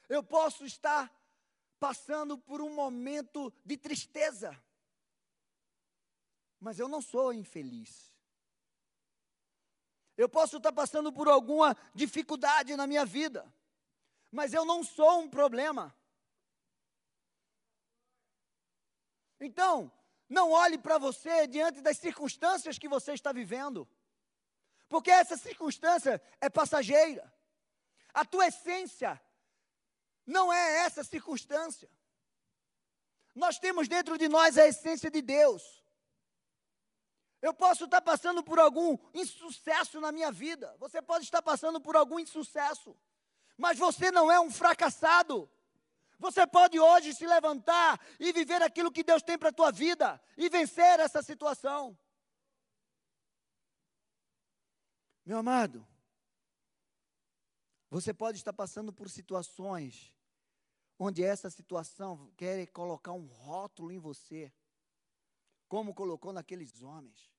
Eu 0.09 0.21
posso 0.21 0.65
estar 0.65 1.09
passando 1.79 2.37
por 2.37 2.61
um 2.61 2.75
momento 2.75 3.53
de 3.63 3.77
tristeza, 3.77 4.61
mas 6.59 6.77
eu 6.77 6.89
não 6.89 7.01
sou 7.01 7.31
infeliz. 7.31 8.12
Eu 10.15 10.29
posso 10.29 10.57
estar 10.57 10.71
passando 10.71 11.11
por 11.11 11.27
alguma 11.27 11.75
dificuldade 11.93 12.75
na 12.75 12.85
minha 12.85 13.05
vida, 13.05 13.51
mas 14.31 14.53
eu 14.53 14.63
não 14.63 14.83
sou 14.83 15.21
um 15.21 15.29
problema. 15.29 15.95
Então, 19.39 19.91
não 20.29 20.51
olhe 20.51 20.77
para 20.77 20.97
você 20.97 21.47
diante 21.47 21.81
das 21.81 21.97
circunstâncias 21.97 22.77
que 22.77 22.87
você 22.87 23.13
está 23.13 23.31
vivendo. 23.31 23.87
Porque 24.87 25.11
essa 25.11 25.35
circunstância 25.35 26.21
é 26.39 26.49
passageira. 26.49 27.31
A 28.13 28.23
tua 28.23 28.47
essência 28.47 29.21
não 30.25 30.53
é 30.53 30.85
essa 30.85 31.03
circunstância. 31.03 31.89
Nós 33.35 33.57
temos 33.57 33.87
dentro 33.87 34.17
de 34.17 34.29
nós 34.29 34.57
a 34.57 34.67
essência 34.67 35.09
de 35.09 35.21
Deus. 35.21 35.82
Eu 37.43 37.53
posso 37.53 37.83
estar 37.83 38.01
passando 38.01 38.41
por 38.41 38.57
algum 38.57 38.97
insucesso 39.13 39.99
na 39.99 40.13
minha 40.13 40.31
vida. 40.31 40.73
Você 40.79 41.01
pode 41.01 41.25
estar 41.25 41.41
passando 41.41 41.81
por 41.81 41.93
algum 41.93 42.17
insucesso. 42.17 42.95
Mas 43.57 43.77
você 43.77 44.09
não 44.11 44.31
é 44.31 44.39
um 44.39 44.49
fracassado. 44.49 45.51
Você 46.17 46.47
pode 46.47 46.79
hoje 46.79 47.13
se 47.13 47.27
levantar 47.27 47.99
e 48.17 48.31
viver 48.31 48.61
aquilo 48.61 48.89
que 48.89 49.03
Deus 49.03 49.21
tem 49.21 49.37
para 49.37 49.49
a 49.49 49.53
tua 49.53 49.73
vida 49.73 50.23
e 50.37 50.47
vencer 50.47 51.01
essa 51.01 51.21
situação. 51.21 51.99
Meu 55.25 55.39
amado, 55.39 55.85
você 57.89 58.13
pode 58.13 58.37
estar 58.37 58.53
passando 58.53 58.93
por 58.93 59.09
situações 59.09 60.15
onde 60.97 61.21
essa 61.21 61.49
situação 61.49 62.31
quer 62.37 62.65
colocar 62.67 63.11
um 63.11 63.25
rótulo 63.25 63.91
em 63.91 63.99
você, 63.99 64.49
como 65.67 65.93
colocou 65.93 66.31
naqueles 66.31 66.81
homens. 66.81 67.32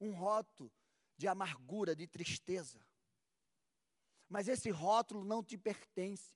Um 0.00 0.12
rótulo 0.12 0.72
de 1.16 1.26
amargura, 1.26 1.96
de 1.96 2.06
tristeza. 2.06 2.80
Mas 4.28 4.48
esse 4.48 4.70
rótulo 4.70 5.24
não 5.24 5.42
te 5.42 5.56
pertence, 5.56 6.34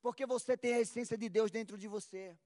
porque 0.00 0.26
você 0.26 0.56
tem 0.56 0.74
a 0.74 0.80
essência 0.80 1.16
de 1.16 1.28
Deus 1.28 1.50
dentro 1.50 1.76
de 1.78 1.88
você. 1.88 2.38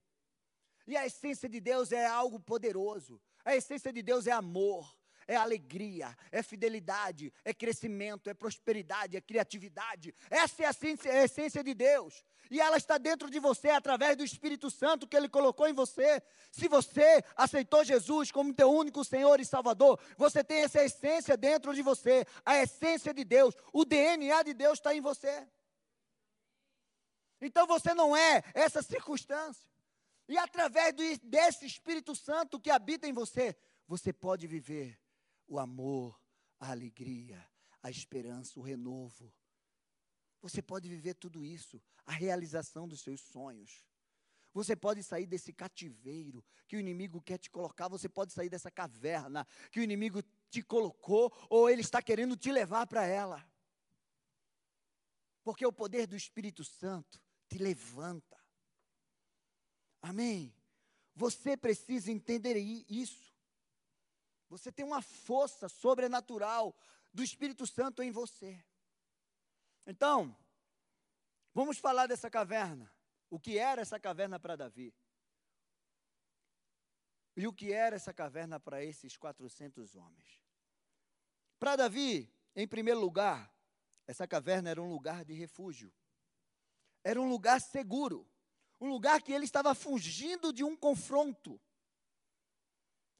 E 0.86 0.96
a 0.96 1.06
essência 1.06 1.48
de 1.48 1.60
Deus 1.60 1.92
é 1.92 2.06
algo 2.06 2.38
poderoso. 2.38 3.20
A 3.44 3.56
essência 3.56 3.92
de 3.92 4.02
Deus 4.02 4.26
é 4.26 4.32
amor 4.32 4.96
é 5.26 5.36
alegria, 5.36 6.16
é 6.30 6.42
fidelidade, 6.42 7.32
é 7.44 7.52
crescimento, 7.52 8.28
é 8.28 8.34
prosperidade, 8.34 9.16
é 9.16 9.20
criatividade. 9.20 10.14
Essa 10.30 10.62
é 10.62 10.66
a 10.66 10.70
essência, 10.70 11.08
é 11.10 11.20
a 11.20 11.24
essência 11.24 11.64
de 11.64 11.74
Deus. 11.74 12.24
E 12.50 12.60
ela 12.60 12.76
está 12.76 12.98
dentro 12.98 13.30
de 13.30 13.38
você 13.38 13.70
através 13.70 14.16
do 14.16 14.24
Espírito 14.24 14.70
Santo 14.70 15.06
que 15.06 15.16
Ele 15.16 15.28
colocou 15.28 15.66
em 15.66 15.72
você. 15.72 16.22
Se 16.50 16.68
você 16.68 17.22
aceitou 17.36 17.84
Jesus 17.84 18.30
como 18.30 18.54
teu 18.54 18.70
único 18.70 19.04
Senhor 19.04 19.40
e 19.40 19.44
Salvador, 19.44 19.98
você 20.16 20.44
tem 20.44 20.62
essa 20.62 20.82
essência 20.84 21.36
dentro 21.36 21.74
de 21.74 21.82
você, 21.82 22.26
a 22.44 22.58
essência 22.58 23.14
de 23.14 23.24
Deus, 23.24 23.54
o 23.72 23.84
DNA 23.84 24.42
de 24.42 24.54
Deus 24.54 24.78
está 24.78 24.94
em 24.94 25.00
você. 25.00 25.46
Então 27.40 27.66
você 27.66 27.94
não 27.94 28.16
é 28.16 28.42
essa 28.54 28.82
circunstância. 28.82 29.68
E 30.28 30.38
através 30.38 30.94
desse 31.22 31.66
Espírito 31.66 32.14
Santo 32.14 32.58
que 32.58 32.70
habita 32.70 33.06
em 33.06 33.12
você, 33.12 33.54
você 33.86 34.12
pode 34.12 34.46
viver 34.46 34.98
o 35.46 35.58
amor, 35.58 36.20
a 36.58 36.70
alegria, 36.70 37.46
a 37.82 37.90
esperança, 37.90 38.58
o 38.58 38.62
renovo. 38.62 39.32
Você 40.40 40.62
pode 40.62 40.88
viver 40.88 41.14
tudo 41.14 41.44
isso, 41.44 41.82
a 42.04 42.12
realização 42.12 42.86
dos 42.86 43.00
seus 43.00 43.20
sonhos. 43.20 43.84
Você 44.52 44.76
pode 44.76 45.02
sair 45.02 45.26
desse 45.26 45.52
cativeiro 45.52 46.44
que 46.68 46.76
o 46.76 46.80
inimigo 46.80 47.20
quer 47.20 47.38
te 47.38 47.50
colocar, 47.50 47.88
você 47.88 48.08
pode 48.08 48.32
sair 48.32 48.48
dessa 48.48 48.70
caverna 48.70 49.46
que 49.70 49.80
o 49.80 49.82
inimigo 49.82 50.22
te 50.48 50.62
colocou, 50.62 51.32
ou 51.50 51.68
ele 51.68 51.80
está 51.80 52.00
querendo 52.00 52.36
te 52.36 52.52
levar 52.52 52.86
para 52.86 53.04
ela. 53.04 53.44
Porque 55.42 55.66
o 55.66 55.72
poder 55.72 56.06
do 56.06 56.16
Espírito 56.16 56.64
Santo 56.64 57.20
te 57.48 57.58
levanta. 57.58 58.38
Amém? 60.00 60.54
Você 61.16 61.56
precisa 61.56 62.12
entender 62.12 62.56
isso. 62.56 63.33
Você 64.48 64.70
tem 64.70 64.84
uma 64.84 65.02
força 65.02 65.68
sobrenatural 65.68 66.76
do 67.12 67.22
Espírito 67.22 67.66
Santo 67.66 68.02
em 68.02 68.10
você. 68.10 68.62
Então, 69.86 70.36
vamos 71.52 71.78
falar 71.78 72.06
dessa 72.06 72.30
caverna. 72.30 72.90
O 73.30 73.38
que 73.38 73.58
era 73.58 73.82
essa 73.82 73.98
caverna 73.98 74.38
para 74.38 74.56
Davi? 74.56 74.94
E 77.36 77.46
o 77.46 77.52
que 77.52 77.72
era 77.72 77.96
essa 77.96 78.12
caverna 78.12 78.60
para 78.60 78.84
esses 78.84 79.16
400 79.16 79.96
homens? 79.96 80.42
Para 81.58 81.76
Davi, 81.76 82.32
em 82.54 82.66
primeiro 82.66 83.00
lugar, 83.00 83.52
essa 84.06 84.26
caverna 84.26 84.70
era 84.70 84.82
um 84.82 84.90
lugar 84.90 85.24
de 85.24 85.32
refúgio. 85.32 85.92
Era 87.02 87.20
um 87.20 87.28
lugar 87.28 87.60
seguro. 87.60 88.28
Um 88.80 88.88
lugar 88.88 89.22
que 89.22 89.32
ele 89.32 89.44
estava 89.44 89.74
fugindo 89.74 90.52
de 90.52 90.62
um 90.62 90.76
confronto 90.76 91.60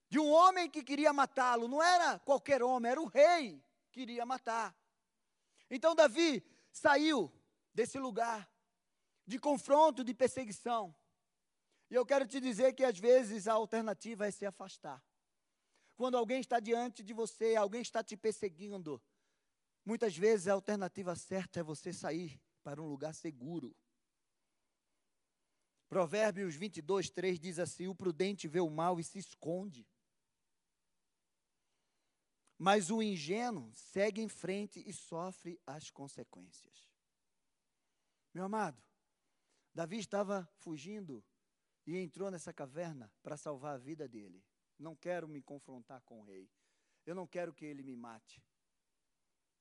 de 0.08 0.18
um 0.18 0.30
homem 0.30 0.70
que 0.70 0.82
queria 0.82 1.12
matá-lo. 1.12 1.68
Não 1.68 1.82
era 1.82 2.18
qualquer 2.20 2.62
homem, 2.62 2.90
era 2.90 3.00
o 3.00 3.06
rei 3.06 3.62
que 3.90 4.00
queria 4.00 4.24
matar. 4.24 4.76
Então 5.70 5.94
Davi 5.94 6.44
saiu 6.70 7.32
desse 7.72 7.98
lugar 7.98 8.48
de 9.26 9.38
confronto, 9.38 10.04
de 10.04 10.14
perseguição. 10.14 10.94
E 11.90 11.94
eu 11.94 12.04
quero 12.04 12.26
te 12.26 12.40
dizer 12.40 12.72
que 12.74 12.84
às 12.84 12.98
vezes 12.98 13.46
a 13.46 13.54
alternativa 13.54 14.26
é 14.26 14.30
se 14.30 14.44
afastar. 14.46 15.02
Quando 15.96 16.16
alguém 16.16 16.40
está 16.40 16.58
diante 16.58 17.02
de 17.02 17.12
você, 17.12 17.54
alguém 17.54 17.80
está 17.80 18.02
te 18.02 18.16
perseguindo, 18.16 19.00
muitas 19.84 20.16
vezes 20.16 20.48
a 20.48 20.54
alternativa 20.54 21.14
certa 21.14 21.60
é 21.60 21.62
você 21.62 21.92
sair 21.92 22.40
para 22.62 22.82
um 22.82 22.88
lugar 22.88 23.14
seguro. 23.14 23.74
Provérbios 25.88 26.56
22, 26.56 27.10
3 27.10 27.38
diz 27.38 27.58
assim: 27.58 27.86
O 27.86 27.94
prudente 27.94 28.48
vê 28.48 28.58
o 28.60 28.70
mal 28.70 28.98
e 28.98 29.04
se 29.04 29.18
esconde, 29.18 29.86
mas 32.58 32.90
o 32.90 33.02
ingênuo 33.02 33.72
segue 33.74 34.20
em 34.20 34.28
frente 34.28 34.82
e 34.86 34.92
sofre 34.92 35.60
as 35.66 35.90
consequências. 35.90 36.88
Meu 38.32 38.44
amado, 38.44 38.82
Davi 39.74 39.98
estava 39.98 40.48
fugindo 40.56 41.24
e 41.86 41.96
entrou 41.96 42.30
nessa 42.30 42.52
caverna 42.52 43.12
para 43.22 43.36
salvar 43.36 43.74
a 43.74 43.78
vida 43.78 44.08
dele. 44.08 44.44
Não 44.78 44.96
quero 44.96 45.28
me 45.28 45.42
confrontar 45.42 46.00
com 46.02 46.20
o 46.20 46.22
rei. 46.24 46.50
Eu 47.04 47.14
não 47.14 47.26
quero 47.26 47.52
que 47.52 47.64
ele 47.64 47.82
me 47.82 47.94
mate. 47.94 48.42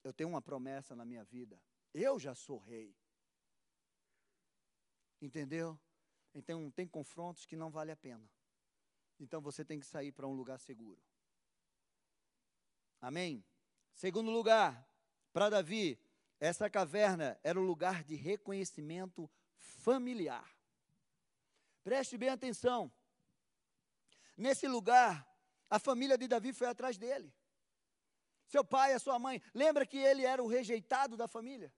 Eu 0.03 0.13
tenho 0.13 0.29
uma 0.29 0.41
promessa 0.41 0.95
na 0.95 1.05
minha 1.05 1.23
vida. 1.23 1.61
Eu 1.93 2.19
já 2.19 2.33
sou 2.33 2.57
rei. 2.57 2.95
Entendeu? 5.21 5.79
Então 6.33 6.69
tem 6.71 6.87
confrontos 6.87 7.45
que 7.45 7.55
não 7.55 7.69
vale 7.69 7.91
a 7.91 7.95
pena. 7.95 8.29
Então 9.19 9.41
você 9.41 9.63
tem 9.63 9.79
que 9.79 9.85
sair 9.85 10.11
para 10.11 10.27
um 10.27 10.33
lugar 10.33 10.59
seguro. 10.59 11.01
Amém? 13.03 13.43
Segundo 13.93 14.31
lugar, 14.31 14.87
para 15.33 15.49
Davi, 15.49 15.99
essa 16.39 16.69
caverna 16.69 17.37
era 17.43 17.59
o 17.59 17.63
lugar 17.63 18.01
de 18.01 18.15
reconhecimento 18.15 19.29
familiar. 19.57 20.49
Preste 21.83 22.17
bem 22.17 22.29
atenção. 22.29 22.89
Nesse 24.37 24.69
lugar, 24.69 25.27
a 25.69 25.79
família 25.79 26.17
de 26.17 26.29
Davi 26.29 26.53
foi 26.53 26.65
atrás 26.65 26.97
dele. 26.97 27.35
Seu 28.47 28.63
pai, 28.63 28.93
a 28.93 28.99
sua 28.99 29.19
mãe. 29.19 29.41
Lembra 29.53 29.85
que 29.85 29.97
ele 29.97 30.25
era 30.25 30.41
o 30.41 30.47
rejeitado 30.47 31.17
da 31.17 31.27
família? 31.27 31.73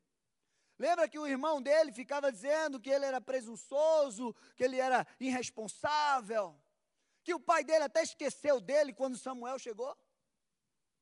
Lembra 0.77 1.10
que 1.10 1.17
o 1.17 1.25
irmão 1.25 1.60
dele 1.60 1.91
ficava 1.91 2.32
dizendo 2.32 2.79
que 2.79 2.91
ele 2.91 3.03
era 3.03 3.20
presunçoso, 3.20 4.36
que 4.55 4.63
ele 4.63 4.79
era 4.79 5.08
irresponsável, 5.20 6.55
que 7.24 7.34
o 7.34 7.39
pai 7.39 7.63
dele 7.63 7.86
até 7.86 8.03
esqueceu 8.03 8.62
dele 8.62 8.94
quando 8.94 9.17
Samuel 9.17 9.58
chegou 9.58 9.98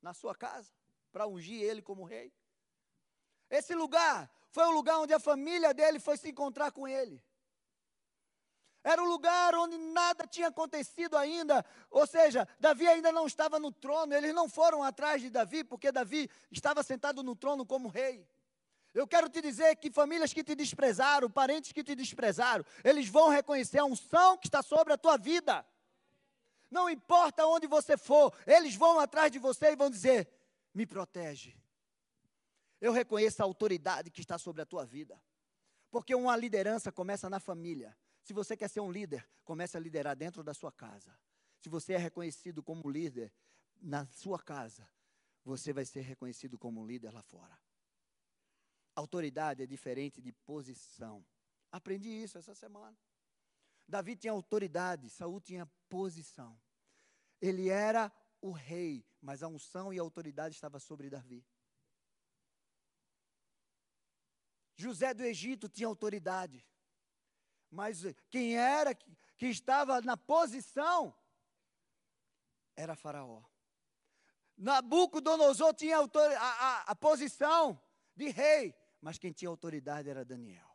na 0.04 0.14
sua 0.14 0.36
casa 0.36 0.72
para 1.12 1.26
ungir 1.26 1.64
ele 1.64 1.82
como 1.82 2.04
rei. 2.04 2.32
Esse 3.50 3.74
lugar 3.74 4.30
foi 4.50 4.66
o 4.66 4.72
lugar 4.72 5.00
onde 5.00 5.14
a 5.14 5.20
família 5.20 5.74
dele 5.74 6.00
foi 6.00 6.18
se 6.18 6.30
encontrar 6.30 6.72
com 6.72 6.88
ele. 6.88 7.24
Era 8.84 9.02
um 9.02 9.08
lugar 9.08 9.56
onde 9.56 9.78
nada 9.78 10.28
tinha 10.28 10.50
acontecido 10.50 11.16
ainda, 11.16 11.66
ou 11.90 12.06
seja, 12.06 12.46
Davi 12.60 12.86
ainda 12.86 13.14
não 13.14 13.26
estava 13.26 13.58
no 13.58 13.72
trono, 13.72 14.14
eles 14.14 14.36
não 14.36 14.50
foram 14.50 14.84
atrás 14.84 15.22
de 15.22 15.30
Davi, 15.30 15.64
porque 15.64 15.90
Davi 15.90 16.30
estava 16.52 16.84
sentado 16.84 17.24
no 17.24 17.34
trono 17.34 17.66
como 17.66 17.88
rei. 17.88 18.28
Eu 18.94 19.08
quero 19.08 19.30
te 19.30 19.42
dizer 19.42 19.78
que 19.78 19.90
famílias 19.90 20.34
que 20.34 20.44
te 20.44 20.54
desprezaram, 20.54 21.30
parentes 21.30 21.72
que 21.72 21.84
te 21.84 21.96
desprezaram, 21.96 22.66
eles 22.84 23.08
vão 23.08 23.30
reconhecer 23.30 23.80
a 23.80 23.86
unção 23.86 24.38
que 24.38 24.48
está 24.48 24.62
sobre 24.62 24.92
a 24.94 24.98
tua 24.98 25.18
vida. 25.18 25.66
Não 26.74 26.90
importa 26.90 27.46
onde 27.46 27.68
você 27.68 27.96
for, 27.96 28.36
eles 28.48 28.74
vão 28.76 29.00
atrás 29.00 29.32
de 29.32 29.38
você 29.38 29.74
e 29.74 29.76
vão 29.76 29.92
dizer: 29.92 30.28
me 30.74 30.88
protege. 30.88 31.56
Eu 32.82 32.92
reconheço 32.92 33.44
a 33.44 33.46
autoridade 33.46 34.10
que 34.10 34.22
está 34.22 34.40
sobre 34.40 34.64
a 34.64 34.66
tua 34.66 34.84
vida. 34.84 35.22
Porque 35.92 36.16
uma 36.16 36.36
liderança 36.36 36.92
começa 36.92 37.30
na 37.30 37.40
família. 37.40 37.96
Se 38.24 38.34
você 38.34 38.58
quer 38.58 38.68
ser 38.70 38.80
um 38.80 38.92
líder, 38.92 39.24
comece 39.46 39.78
a 39.78 39.80
liderar 39.80 40.16
dentro 40.16 40.44
da 40.44 40.52
sua 40.52 40.72
casa. 40.72 41.16
Se 41.60 41.70
você 41.70 41.94
é 41.94 41.98
reconhecido 41.98 42.64
como 42.64 42.90
líder 42.90 43.32
na 43.80 44.08
sua 44.08 44.40
casa, 44.40 44.90
você 45.46 45.72
vai 45.72 45.86
ser 45.86 46.02
reconhecido 46.02 46.58
como 46.58 46.84
líder 46.84 47.12
lá 47.14 47.22
fora. 47.22 47.56
Autoridade 48.96 49.62
é 49.62 49.68
diferente 49.68 50.20
de 50.24 50.32
posição. 50.32 51.24
Aprendi 51.72 52.10
isso 52.10 52.40
essa 52.40 52.56
semana. 52.56 52.98
Davi 53.88 54.16
tinha 54.16 54.34
autoridade, 54.34 55.10
Saul 55.10 55.40
tinha 55.42 55.66
posição. 55.90 56.60
Ele 57.42 57.70
era 57.70 58.12
o 58.42 58.52
rei, 58.52 59.06
mas 59.22 59.44
a 59.44 59.48
unção 59.48 59.94
e 59.94 60.00
a 60.00 60.02
autoridade 60.02 60.56
estava 60.56 60.80
sobre 60.80 61.10
Davi. 61.10 61.46
José 64.76 65.14
do 65.14 65.24
Egito 65.24 65.70
tinha 65.70 65.88
autoridade. 65.88 66.66
Mas 67.70 68.04
quem 68.30 68.58
era 68.58 68.94
que, 68.94 69.12
que 69.38 69.48
estava 69.48 70.02
na 70.02 70.18
posição 70.18 71.16
era 72.76 72.96
Faraó. 72.96 73.44
Nabucodonosor 74.58 75.74
tinha 75.74 75.98
a, 75.98 76.04
a, 76.40 76.82
a 76.92 76.96
posição 76.96 77.82
de 78.16 78.30
rei, 78.30 78.76
mas 79.02 79.18
quem 79.18 79.32
tinha 79.32 79.50
autoridade 79.50 80.10
era 80.10 80.24
Daniel. 80.24 80.70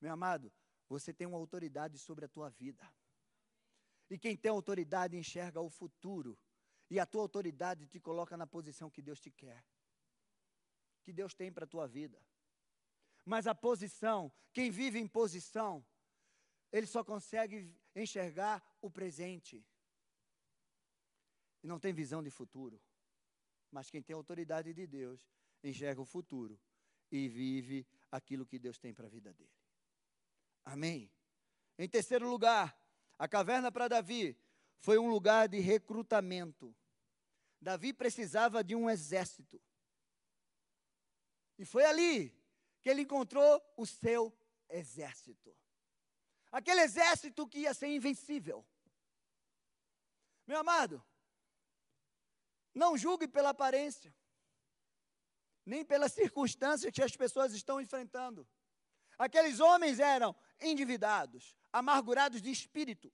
Meu 0.00 0.12
amado, 0.12 0.52
você 0.88 1.12
tem 1.12 1.26
uma 1.26 1.36
autoridade 1.36 1.98
sobre 1.98 2.24
a 2.24 2.28
tua 2.28 2.48
vida. 2.48 2.90
E 4.10 4.18
quem 4.18 4.36
tem 4.36 4.50
autoridade 4.50 5.16
enxerga 5.16 5.60
o 5.60 5.68
futuro. 5.68 6.38
E 6.90 6.98
a 6.98 7.04
tua 7.04 7.22
autoridade 7.22 7.86
te 7.86 8.00
coloca 8.00 8.36
na 8.36 8.46
posição 8.46 8.90
que 8.90 9.02
Deus 9.02 9.20
te 9.20 9.30
quer. 9.30 9.64
Que 11.02 11.12
Deus 11.12 11.34
tem 11.34 11.52
para 11.52 11.64
a 11.64 11.68
tua 11.68 11.86
vida. 11.86 12.18
Mas 13.24 13.46
a 13.46 13.54
posição, 13.54 14.32
quem 14.54 14.70
vive 14.70 14.98
em 14.98 15.06
posição, 15.06 15.84
ele 16.72 16.86
só 16.86 17.04
consegue 17.04 17.70
enxergar 17.94 18.62
o 18.80 18.90
presente. 18.90 19.62
E 21.62 21.66
não 21.66 21.78
tem 21.78 21.92
visão 21.92 22.22
de 22.22 22.30
futuro. 22.30 22.80
Mas 23.70 23.90
quem 23.90 24.00
tem 24.00 24.14
autoridade 24.14 24.72
de 24.72 24.86
Deus, 24.86 25.28
enxerga 25.62 26.00
o 26.00 26.06
futuro 26.06 26.58
e 27.10 27.28
vive 27.28 27.86
aquilo 28.10 28.46
que 28.46 28.58
Deus 28.58 28.78
tem 28.78 28.94
para 28.94 29.06
a 29.06 29.10
vida 29.10 29.34
dele. 29.34 29.50
Amém. 30.64 31.10
Em 31.78 31.88
terceiro 31.88 32.28
lugar, 32.28 32.76
a 33.18 33.26
caverna 33.28 33.70
para 33.70 33.88
Davi 33.88 34.38
foi 34.78 34.98
um 34.98 35.08
lugar 35.08 35.48
de 35.48 35.58
recrutamento. 35.58 36.74
Davi 37.60 37.92
precisava 37.92 38.62
de 38.62 38.74
um 38.74 38.88
exército. 38.88 39.60
E 41.58 41.64
foi 41.64 41.84
ali 41.84 42.30
que 42.80 42.88
ele 42.88 43.02
encontrou 43.02 43.60
o 43.76 43.84
seu 43.84 44.32
exército. 44.68 45.56
Aquele 46.50 46.82
exército 46.82 47.46
que 47.46 47.60
ia 47.60 47.74
ser 47.74 47.88
invencível. 47.88 48.64
Meu 50.46 50.58
amado, 50.58 51.04
não 52.74 52.96
julgue 52.96 53.28
pela 53.28 53.50
aparência, 53.50 54.14
nem 55.66 55.84
pelas 55.84 56.12
circunstâncias 56.12 56.92
que 56.92 57.02
as 57.02 57.14
pessoas 57.14 57.52
estão 57.52 57.80
enfrentando. 57.80 58.48
Aqueles 59.18 59.60
homens 59.60 59.98
eram 59.98 60.34
endividados, 60.60 61.56
amargurados 61.72 62.40
de 62.42 62.50
espírito. 62.50 63.12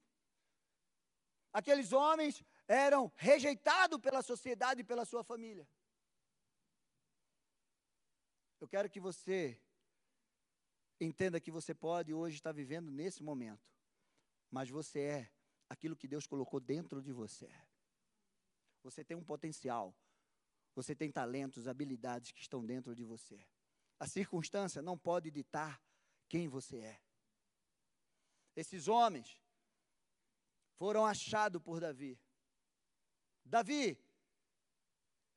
Aqueles 1.52 1.92
homens 1.92 2.44
eram 2.66 3.12
rejeitados 3.16 4.00
pela 4.00 4.22
sociedade 4.22 4.80
e 4.80 4.84
pela 4.84 5.04
sua 5.04 5.22
família. 5.22 5.68
Eu 8.60 8.68
quero 8.68 8.88
que 8.88 8.98
você 8.98 9.60
entenda 11.00 11.40
que 11.40 11.50
você 11.50 11.74
pode 11.74 12.14
hoje 12.14 12.36
estar 12.36 12.52
vivendo 12.52 12.90
nesse 12.90 13.22
momento, 13.22 13.70
mas 14.50 14.70
você 14.70 15.00
é 15.00 15.30
aquilo 15.68 15.96
que 15.96 16.08
Deus 16.08 16.26
colocou 16.26 16.60
dentro 16.60 17.02
de 17.02 17.12
você. 17.12 17.50
Você 18.82 19.04
tem 19.04 19.16
um 19.16 19.24
potencial, 19.24 19.94
você 20.74 20.94
tem 20.94 21.10
talentos, 21.10 21.68
habilidades 21.68 22.32
que 22.32 22.40
estão 22.40 22.64
dentro 22.64 22.94
de 22.94 23.04
você. 23.04 23.44
A 23.98 24.06
circunstância 24.06 24.82
não 24.82 24.98
pode 24.98 25.30
ditar 25.30 25.80
quem 26.28 26.48
você 26.48 26.78
é. 26.78 27.00
Esses 28.56 28.88
homens 28.88 29.40
foram 30.76 31.04
achados 31.04 31.60
por 31.62 31.80
Davi. 31.80 32.18
Davi 33.44 33.98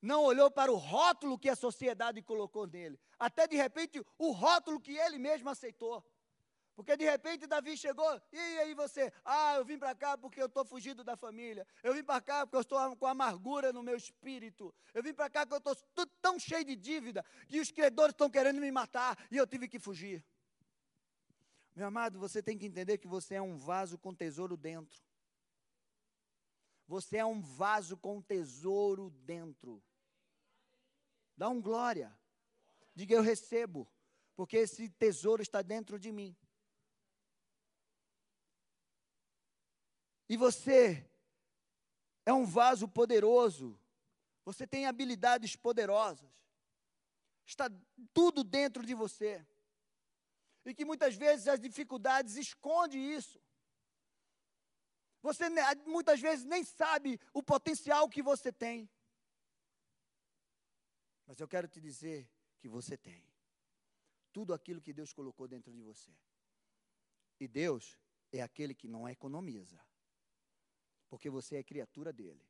não 0.02 0.24
olhou 0.24 0.50
para 0.50 0.72
o 0.72 0.76
rótulo 0.76 1.40
que 1.40 1.50
a 1.50 1.56
sociedade 1.56 2.22
colocou 2.22 2.68
nele, 2.68 3.00
até 3.18 3.48
de 3.48 3.56
repente 3.56 4.04
o 4.18 4.32
rótulo 4.32 4.80
que 4.80 4.96
ele 4.98 5.18
mesmo 5.18 5.50
aceitou. 5.50 6.06
Porque 6.78 6.96
de 6.96 7.06
repente 7.06 7.48
Davi 7.48 7.76
chegou, 7.76 8.22
e 8.32 8.38
aí 8.60 8.76
você? 8.76 9.12
Ah, 9.26 9.56
eu 9.56 9.66
vim 9.66 9.80
para 9.80 9.96
cá 9.96 10.16
porque 10.16 10.40
eu 10.40 10.46
estou 10.46 10.64
fugindo 10.64 11.04
da 11.04 11.18
família. 11.18 11.66
Eu 11.82 11.92
vim 11.92 12.04
para 12.04 12.22
cá 12.22 12.46
porque 12.46 12.56
eu 12.56 12.62
estou 12.62 12.96
com 12.96 13.08
amargura 13.08 13.74
no 13.74 13.82
meu 13.82 13.98
espírito. 13.98 14.72
Eu 14.94 15.02
vim 15.02 15.12
para 15.12 15.28
cá 15.28 15.44
porque 15.44 15.70
eu 15.70 15.74
estou 15.74 16.06
tão 16.22 16.38
cheio 16.38 16.64
de 16.64 16.76
dívida 16.76 17.26
que 17.48 17.60
os 17.60 17.72
credores 17.72 18.14
estão 18.14 18.30
querendo 18.30 18.62
me 18.62 18.72
matar 18.72 19.18
e 19.32 19.38
eu 19.38 19.48
tive 19.48 19.68
que 19.68 19.80
fugir. 19.80 20.24
Meu 21.78 21.86
amado, 21.86 22.18
você 22.18 22.42
tem 22.42 22.58
que 22.58 22.66
entender 22.66 22.98
que 22.98 23.08
você 23.08 23.36
é 23.36 23.42
um 23.42 23.56
vaso 23.56 24.00
com 24.00 24.12
tesouro 24.12 24.58
dentro. 24.58 25.00
Você 26.88 27.18
é 27.18 27.24
um 27.24 27.40
vaso 27.40 27.96
com 27.96 28.20
tesouro 28.20 29.12
dentro. 29.12 29.80
Dá 31.38 31.48
um 31.48 31.62
glória. 31.62 32.12
Diga 32.96 33.14
eu 33.14 33.22
recebo, 33.22 33.88
porque 34.36 34.58
esse 34.58 34.90
tesouro 34.90 35.44
está 35.44 35.62
dentro 35.62 36.00
de 36.00 36.12
mim. 36.12 36.36
E 40.28 40.36
você 40.36 41.08
é 42.26 42.34
um 42.34 42.44
vaso 42.44 42.88
poderoso. 42.88 43.80
Você 44.46 44.66
tem 44.66 44.88
habilidades 44.88 45.56
poderosas. 45.56 46.28
Está 47.46 47.70
tudo 48.16 48.44
dentro 48.44 48.84
de 48.84 48.96
você. 48.96 49.46
E 50.68 50.74
que 50.76 50.84
muitas 50.84 51.16
vezes 51.16 51.48
as 51.48 51.62
dificuldades 51.62 52.36
escondem 52.36 53.14
isso. 53.14 53.42
Você 55.22 55.46
muitas 55.86 56.20
vezes 56.20 56.44
nem 56.44 56.62
sabe 56.64 57.18
o 57.34 57.42
potencial 57.42 58.10
que 58.10 58.22
você 58.22 58.52
tem. 58.52 58.90
Mas 61.26 61.40
eu 61.40 61.48
quero 61.48 61.70
te 61.70 61.80
dizer 61.80 62.30
que 62.60 62.68
você 62.68 62.98
tem 62.98 63.26
tudo 64.34 64.54
aquilo 64.54 64.82
que 64.82 64.92
Deus 64.92 65.14
colocou 65.14 65.48
dentro 65.48 65.72
de 65.72 65.82
você. 65.82 66.12
E 67.40 67.48
Deus 67.48 67.98
é 68.34 68.42
aquele 68.42 68.76
que 68.76 68.90
não 68.90 69.08
economiza, 69.08 69.82
porque 71.08 71.30
você 71.30 71.56
é 71.56 71.64
criatura 71.64 72.12
dele. 72.12 72.46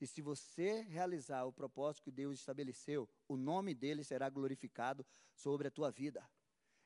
E 0.00 0.06
se 0.06 0.22
você 0.22 0.82
realizar 0.82 1.44
o 1.44 1.52
propósito 1.52 2.04
que 2.04 2.12
Deus 2.12 2.38
estabeleceu, 2.38 3.08
o 3.26 3.36
nome 3.36 3.74
dele 3.74 4.04
será 4.04 4.30
glorificado 4.30 5.04
sobre 5.34 5.66
a 5.66 5.70
tua 5.70 5.90
vida. 5.90 6.24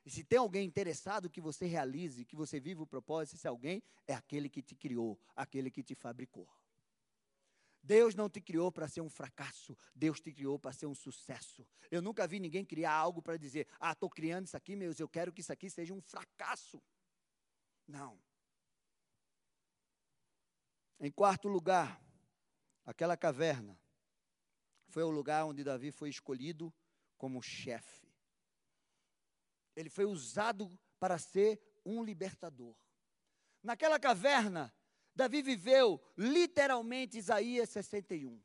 E 0.05 0.11
se 0.11 0.23
tem 0.23 0.37
alguém 0.37 0.67
interessado 0.67 1.29
que 1.29 1.41
você 1.41 1.65
realize, 1.65 2.25
que 2.25 2.35
você 2.35 2.59
viva 2.59 2.83
o 2.83 2.87
propósito, 2.87 3.35
esse 3.35 3.47
alguém 3.47 3.81
é 4.05 4.13
aquele 4.13 4.47
que 4.47 4.61
te 4.61 4.75
criou, 4.75 5.19
aquele 5.35 5.71
que 5.71 5.81
te 5.81 5.95
fabricou. 5.95 6.47
Deus 7.81 8.13
não 8.15 8.29
te 8.29 8.39
criou 8.39 8.71
para 8.71 8.87
ser 8.87 9.01
um 9.01 9.09
fracasso, 9.09 9.77
Deus 9.95 10.19
te 10.19 10.31
criou 10.31 10.59
para 10.59 10.73
ser 10.73 10.85
um 10.85 10.95
sucesso. 10.95 11.67
Eu 11.89 12.01
nunca 12.01 12.27
vi 12.27 12.39
ninguém 12.39 12.63
criar 12.63 12.93
algo 12.93 13.21
para 13.21 13.37
dizer, 13.37 13.67
ah, 13.79 13.91
estou 13.91 14.09
criando 14.09 14.45
isso 14.45 14.57
aqui, 14.57 14.75
meus, 14.75 14.99
eu 14.99 15.07
quero 15.07 15.31
que 15.33 15.41
isso 15.41 15.53
aqui 15.53 15.69
seja 15.69 15.93
um 15.93 16.01
fracasso. 16.01 16.81
Não. 17.87 18.19
Em 20.99 21.11
quarto 21.11 21.47
lugar, 21.47 22.01
aquela 22.85 23.17
caverna 23.17 23.79
foi 24.87 25.03
o 25.03 25.09
lugar 25.09 25.45
onde 25.45 25.63
Davi 25.63 25.91
foi 25.91 26.09
escolhido 26.09 26.73
como 27.17 27.41
chefe. 27.41 28.04
Ele 29.75 29.89
foi 29.89 30.05
usado 30.05 30.71
para 30.99 31.17
ser 31.17 31.59
um 31.85 32.03
libertador. 32.03 32.75
Naquela 33.61 33.99
caverna, 33.99 34.73
Davi 35.15 35.41
viveu 35.41 36.01
literalmente 36.17 37.17
Isaías 37.17 37.69
61. 37.69 38.41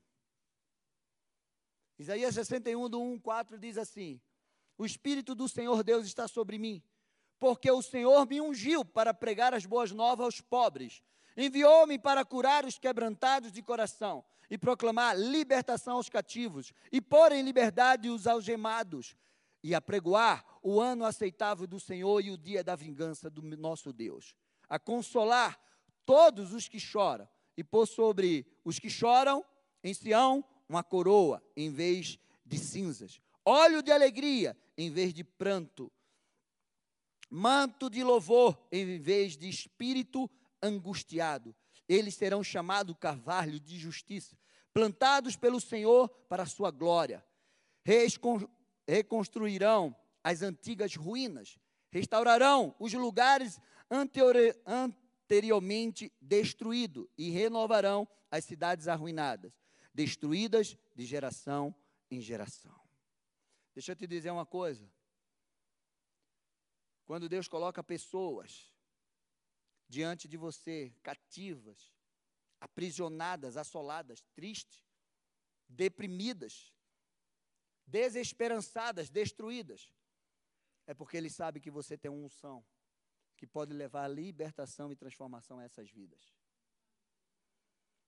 Isaías 1.98 2.34
61, 2.34 2.88
do 2.88 3.02
1, 3.02 3.18
4 3.18 3.58
diz 3.58 3.76
assim: 3.76 4.20
O 4.78 4.86
Espírito 4.86 5.34
do 5.34 5.48
Senhor 5.48 5.82
Deus 5.82 6.06
está 6.06 6.26
sobre 6.26 6.58
mim, 6.58 6.82
porque 7.38 7.70
o 7.70 7.82
Senhor 7.82 8.26
me 8.26 8.40
ungiu 8.40 8.84
para 8.84 9.12
pregar 9.12 9.52
as 9.52 9.66
boas 9.66 9.90
novas 9.92 10.24
aos 10.24 10.40
pobres, 10.40 11.02
enviou-me 11.36 11.98
para 11.98 12.24
curar 12.24 12.64
os 12.64 12.78
quebrantados 12.78 13.52
de 13.52 13.62
coração 13.62 14.24
e 14.48 14.56
proclamar 14.56 15.18
libertação 15.18 15.96
aos 15.96 16.08
cativos 16.08 16.72
e 16.90 17.00
pôr 17.00 17.32
em 17.32 17.42
liberdade 17.42 18.08
os 18.08 18.26
algemados 18.26 19.14
e 19.62 19.75
apregoar 19.75 20.44
o 20.62 20.81
ano 20.81 21.05
aceitável 21.05 21.66
do 21.66 21.81
Senhor 21.81 22.20
e 22.25 22.31
o 22.31 22.38
dia 22.38 22.62
da 22.62 22.77
vingança 22.77 23.29
do 23.29 23.42
nosso 23.42 23.92
Deus, 23.92 24.35
a 24.68 24.79
consolar 24.79 25.61
todos 26.05 26.53
os 26.53 26.68
que 26.68 26.81
choram, 26.81 27.29
e 27.57 27.64
pôr 27.64 27.87
sobre 27.87 28.46
os 28.64 28.79
que 28.79 28.88
choram 28.88 29.44
em 29.85 29.92
Sião 29.92 30.44
uma 30.68 30.83
coroa 30.83 31.42
em 31.57 31.70
vez 31.70 32.18
de 32.44 32.59
cinzas, 32.59 33.20
óleo 33.44 33.83
de 33.83 33.92
alegria 33.92 34.57
em 34.79 34.90
vez 34.90 35.12
de 35.12 35.23
pranto, 35.23 35.92
manto 37.29 37.90
de 37.90 38.03
louvor 38.03 38.59
em 38.73 38.99
vez 38.99 39.37
de 39.37 39.49
espírito 39.49 40.31
angustiado. 40.62 41.55
Eles 41.88 42.14
serão 42.14 42.42
chamados 42.42 42.96
carvalho 42.99 43.61
de 43.61 43.79
justiça, 43.79 44.38
plantados 44.73 45.37
pelo 45.37 45.61
Senhor 45.61 46.09
para 46.29 46.44
a 46.44 46.46
sua 46.46 46.70
glória. 46.70 47.25
Reconstruirão 48.90 49.96
as 50.22 50.42
antigas 50.42 50.94
ruínas, 50.96 51.59
restaurarão 51.92 52.74
os 52.81 52.92
lugares 52.92 53.61
anteriormente 53.88 56.12
destruído, 56.20 57.09
e 57.16 57.31
renovarão 57.31 58.09
as 58.33 58.44
cidades 58.44 58.88
arruinadas, 58.88 59.53
destruídas 59.94 60.76
de 60.96 61.07
geração 61.07 61.72
em 62.11 62.20
geração. 62.20 62.81
Deixa 63.72 63.92
eu 63.92 63.96
te 63.96 64.09
dizer 64.09 64.33
uma 64.33 64.44
coisa. 64.44 64.92
Quando 67.05 67.29
Deus 67.29 67.46
coloca 67.46 67.85
pessoas 67.85 68.74
diante 69.88 70.26
de 70.26 70.37
você, 70.37 70.92
cativas, 71.00 71.94
aprisionadas, 72.61 73.57
assoladas, 73.57 74.20
tristes, 74.35 74.85
deprimidas, 75.68 76.74
desesperançadas, 77.90 79.11
destruídas, 79.11 79.92
é 80.87 80.94
porque 80.94 81.16
Ele 81.16 81.31
sabe 81.31 81.61
que 81.61 81.70
você 81.70 81.96
tem 81.96 82.11
uma 82.11 82.26
unção 82.26 82.64
que 83.37 83.46
pode 83.46 83.72
levar 83.72 84.05
a 84.05 84.09
libertação 84.09 84.92
e 84.92 84.96
transformação 84.96 85.59
a 85.59 85.64
essas 85.64 85.90
vidas. 85.90 86.35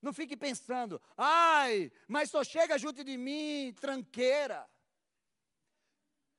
Não 0.01 0.13
fique 0.13 0.35
pensando, 0.35 1.01
ai, 1.17 1.91
mas 2.07 2.29
só 2.29 2.43
chega 2.43 2.77
junto 2.77 3.03
de 3.03 3.17
mim 3.17 3.73
tranqueira. 3.79 4.69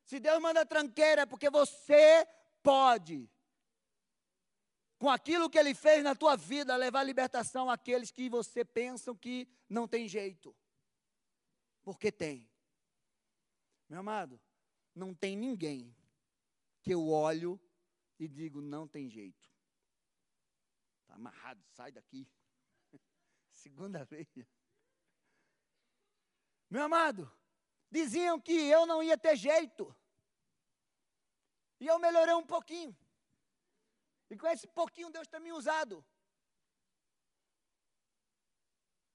Se 0.04 0.20
Deus 0.20 0.40
manda 0.40 0.66
tranqueira 0.66 1.22
é 1.22 1.26
porque 1.26 1.48
você 1.48 2.26
pode, 2.62 3.28
com 4.98 5.08
aquilo 5.08 5.48
que 5.48 5.58
Ele 5.58 5.74
fez 5.74 6.04
na 6.04 6.14
tua 6.14 6.36
vida, 6.36 6.76
levar 6.76 7.02
libertação 7.02 7.70
àqueles 7.70 8.10
que 8.10 8.28
você 8.28 8.64
pensam 8.64 9.16
que 9.16 9.48
não 9.68 9.88
tem 9.88 10.06
jeito. 10.06 10.54
Porque 11.82 12.12
tem. 12.12 12.48
Meu 13.88 14.00
amado, 14.00 14.40
não 14.94 15.14
tem 15.14 15.36
ninguém 15.36 15.94
que 16.82 16.92
eu 16.92 17.08
olho 17.08 17.60
e 18.18 18.28
digo: 18.28 18.60
não 18.60 18.86
tem 18.86 19.08
jeito. 19.08 19.50
Está 21.02 21.14
amarrado, 21.14 21.62
sai 21.70 21.92
daqui. 21.92 22.28
Segunda 23.50 24.04
vez. 24.04 24.28
Meu 26.70 26.82
amado, 26.82 27.30
diziam 27.90 28.40
que 28.40 28.52
eu 28.52 28.86
não 28.86 29.02
ia 29.02 29.16
ter 29.16 29.36
jeito. 29.36 29.94
E 31.80 31.86
eu 31.86 31.98
melhorei 31.98 32.34
um 32.34 32.46
pouquinho. 32.46 32.96
E 34.30 34.36
com 34.36 34.46
esse 34.46 34.66
pouquinho 34.66 35.10
Deus 35.10 35.28
tem 35.28 35.40
me 35.40 35.52
usado. 35.52 36.04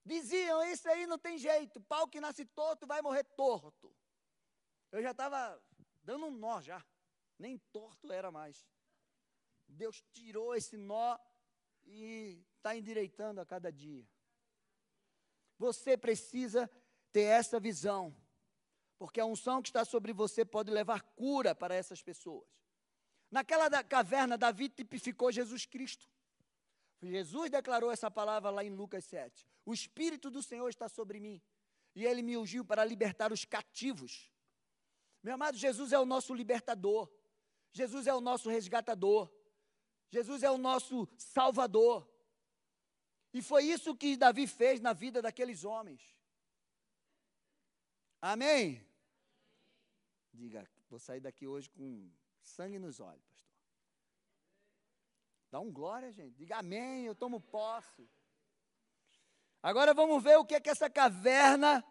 Diziam, 0.05 0.63
isso 0.63 0.89
aí 0.89 1.05
não 1.05 1.19
tem 1.19 1.37
jeito, 1.37 1.81
pau 1.81 2.07
que 2.07 2.21
nasce 2.21 2.45
torto 2.45 2.87
vai 2.87 3.01
morrer 3.01 3.23
torto. 3.35 3.93
Eu 4.91 5.01
já 5.01 5.11
estava 5.11 5.61
dando 6.03 6.25
um 6.25 6.31
nó 6.31 6.61
já, 6.61 6.83
nem 7.37 7.57
torto 7.71 8.11
era 8.11 8.31
mais. 8.31 8.67
Deus 9.67 10.03
tirou 10.11 10.55
esse 10.55 10.77
nó 10.77 11.17
e 11.85 12.43
está 12.57 12.75
endireitando 12.75 13.39
a 13.39 13.45
cada 13.45 13.71
dia. 13.71 14.07
Você 15.57 15.97
precisa 15.97 16.69
ter 17.11 17.23
essa 17.23 17.59
visão, 17.59 18.15
porque 18.97 19.19
a 19.19 19.25
unção 19.25 19.61
que 19.61 19.69
está 19.69 19.85
sobre 19.85 20.13
você 20.13 20.43
pode 20.43 20.71
levar 20.71 21.01
cura 21.15 21.53
para 21.53 21.75
essas 21.75 22.01
pessoas. 22.01 22.47
Naquela 23.29 23.83
caverna, 23.83 24.37
Davi 24.37 24.69
tipificou 24.69 25.31
Jesus 25.31 25.65
Cristo. 25.65 26.09
Jesus 27.01 27.49
declarou 27.49 27.91
essa 27.91 28.09
palavra 28.09 28.49
lá 28.49 28.63
em 28.63 28.69
Lucas 28.69 29.05
7. 29.05 29.47
O 29.65 29.73
Espírito 29.73 30.29
do 30.29 30.41
Senhor 30.41 30.67
está 30.67 30.89
sobre 30.89 31.19
mim, 31.19 31.41
e 31.95 32.05
ele 32.05 32.21
me 32.21 32.35
ungiu 32.37 32.65
para 32.65 32.83
libertar 32.83 33.31
os 33.31 33.45
cativos. 33.45 34.31
Meu 35.21 35.33
amado, 35.33 35.57
Jesus 35.57 35.91
é 35.91 35.99
o 35.99 36.05
nosso 36.05 36.33
libertador. 36.33 37.11
Jesus 37.71 38.07
é 38.07 38.13
o 38.13 38.21
nosso 38.21 38.49
resgatador. 38.49 39.31
Jesus 40.09 40.43
é 40.43 40.49
o 40.49 40.57
nosso 40.57 41.07
Salvador. 41.17 42.09
E 43.33 43.41
foi 43.41 43.65
isso 43.65 43.95
que 43.95 44.17
Davi 44.17 44.47
fez 44.47 44.79
na 44.79 44.93
vida 44.93 45.21
daqueles 45.21 45.63
homens. 45.63 46.01
Amém? 48.21 48.85
Diga, 50.33 50.67
vou 50.89 50.99
sair 50.99 51.19
daqui 51.19 51.45
hoje 51.45 51.69
com 51.69 52.11
sangue 52.41 52.79
nos 52.79 52.99
olhos, 52.99 53.23
pastor. 53.25 53.49
Dá 55.51 55.59
um 55.59 55.71
glória, 55.71 56.11
gente. 56.11 56.35
Diga 56.35 56.57
amém, 56.57 57.05
eu 57.05 57.15
tomo 57.15 57.39
posse. 57.39 58.09
Agora 59.61 59.93
vamos 59.93 60.23
ver 60.23 60.37
o 60.37 60.45
que 60.45 60.55
é 60.55 60.59
que 60.59 60.69
essa 60.69 60.89
caverna 60.89 61.83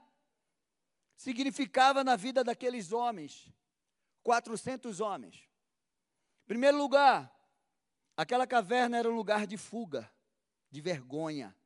significava 1.19 2.03
na 2.03 2.17
vida 2.17 2.43
daqueles 2.43 2.93
homens. 2.93 3.53
400 4.23 5.01
homens. 5.01 5.37
Em 6.45 6.47
primeiro 6.47 6.79
lugar, 6.79 7.39
Aquela 8.19 8.49
caverna 8.49 8.99
era 8.99 9.09
um 9.09 9.15
lugar 9.15 9.47
de 9.47 9.57
fuga, 9.57 10.13
de 10.69 10.81
vergonha, 10.81 11.57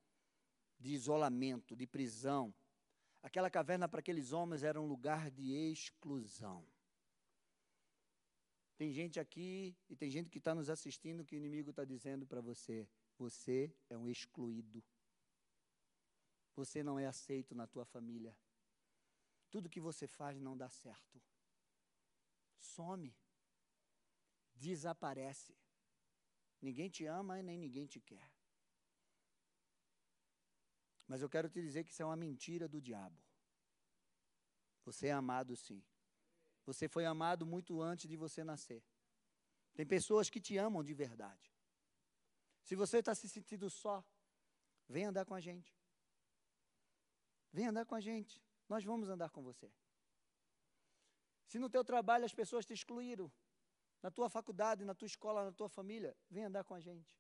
de 0.78 0.92
isolamento, 0.92 1.74
de 1.74 1.86
prisão. 1.86 2.54
Aquela 3.22 3.48
caverna 3.48 3.88
para 3.88 4.00
aqueles 4.00 4.34
homens 4.34 4.62
era 4.62 4.78
um 4.78 4.86
lugar 4.86 5.30
de 5.30 5.50
exclusão. 5.54 6.62
Tem 8.76 8.92
gente 8.92 9.18
aqui 9.18 9.74
e 9.88 9.96
tem 9.96 10.10
gente 10.10 10.28
que 10.28 10.36
está 10.36 10.54
nos 10.54 10.68
assistindo 10.68 11.24
que 11.24 11.34
o 11.34 11.38
inimigo 11.38 11.70
está 11.70 11.86
dizendo 11.86 12.26
para 12.26 12.42
você: 12.42 12.86
você 13.16 13.74
é 13.88 13.96
um 13.96 14.06
excluído. 14.06 14.84
Você 16.54 16.82
não 16.82 16.98
é 16.98 17.06
aceito 17.06 17.54
na 17.54 17.66
tua 17.66 17.86
família. 17.86 18.36
Tudo 19.52 19.68
que 19.68 19.80
você 19.88 20.08
faz 20.08 20.40
não 20.40 20.56
dá 20.56 20.68
certo. 20.70 21.22
Some. 22.58 23.14
Desaparece. 24.54 25.54
Ninguém 26.60 26.88
te 26.88 27.04
ama 27.04 27.38
e 27.38 27.42
nem 27.42 27.58
ninguém 27.58 27.86
te 27.86 28.00
quer. 28.00 28.32
Mas 31.06 31.20
eu 31.20 31.28
quero 31.28 31.50
te 31.50 31.60
dizer 31.60 31.84
que 31.84 31.90
isso 31.90 32.00
é 32.00 32.06
uma 32.06 32.16
mentira 32.16 32.66
do 32.66 32.80
diabo. 32.80 33.22
Você 34.86 35.08
é 35.08 35.12
amado 35.12 35.54
sim. 35.54 35.84
Você 36.64 36.88
foi 36.88 37.04
amado 37.04 37.44
muito 37.44 37.82
antes 37.82 38.08
de 38.08 38.16
você 38.16 38.42
nascer. 38.42 38.82
Tem 39.74 39.84
pessoas 39.84 40.30
que 40.30 40.40
te 40.40 40.56
amam 40.56 40.82
de 40.82 40.94
verdade. 40.94 41.52
Se 42.62 42.74
você 42.74 42.98
está 43.00 43.14
se 43.14 43.28
sentindo 43.28 43.68
só, 43.68 44.02
vem 44.88 45.04
andar 45.04 45.26
com 45.26 45.34
a 45.34 45.40
gente. 45.40 45.76
Vem 47.52 47.66
andar 47.66 47.84
com 47.84 47.94
a 47.94 48.00
gente. 48.00 48.42
Nós 48.72 48.84
vamos 48.84 49.08
andar 49.14 49.28
com 49.28 49.42
você. 49.42 49.70
Se 51.46 51.58
no 51.58 51.68
teu 51.68 51.84
trabalho 51.84 52.24
as 52.24 52.34
pessoas 52.40 52.64
te 52.64 52.72
excluíram, 52.72 53.30
na 54.02 54.10
tua 54.10 54.30
faculdade, 54.30 54.86
na 54.90 54.94
tua 54.94 55.04
escola, 55.04 55.44
na 55.44 55.52
tua 55.52 55.68
família, 55.68 56.16
vem 56.30 56.44
andar 56.44 56.64
com 56.64 56.74
a 56.74 56.80
gente. 56.80 57.14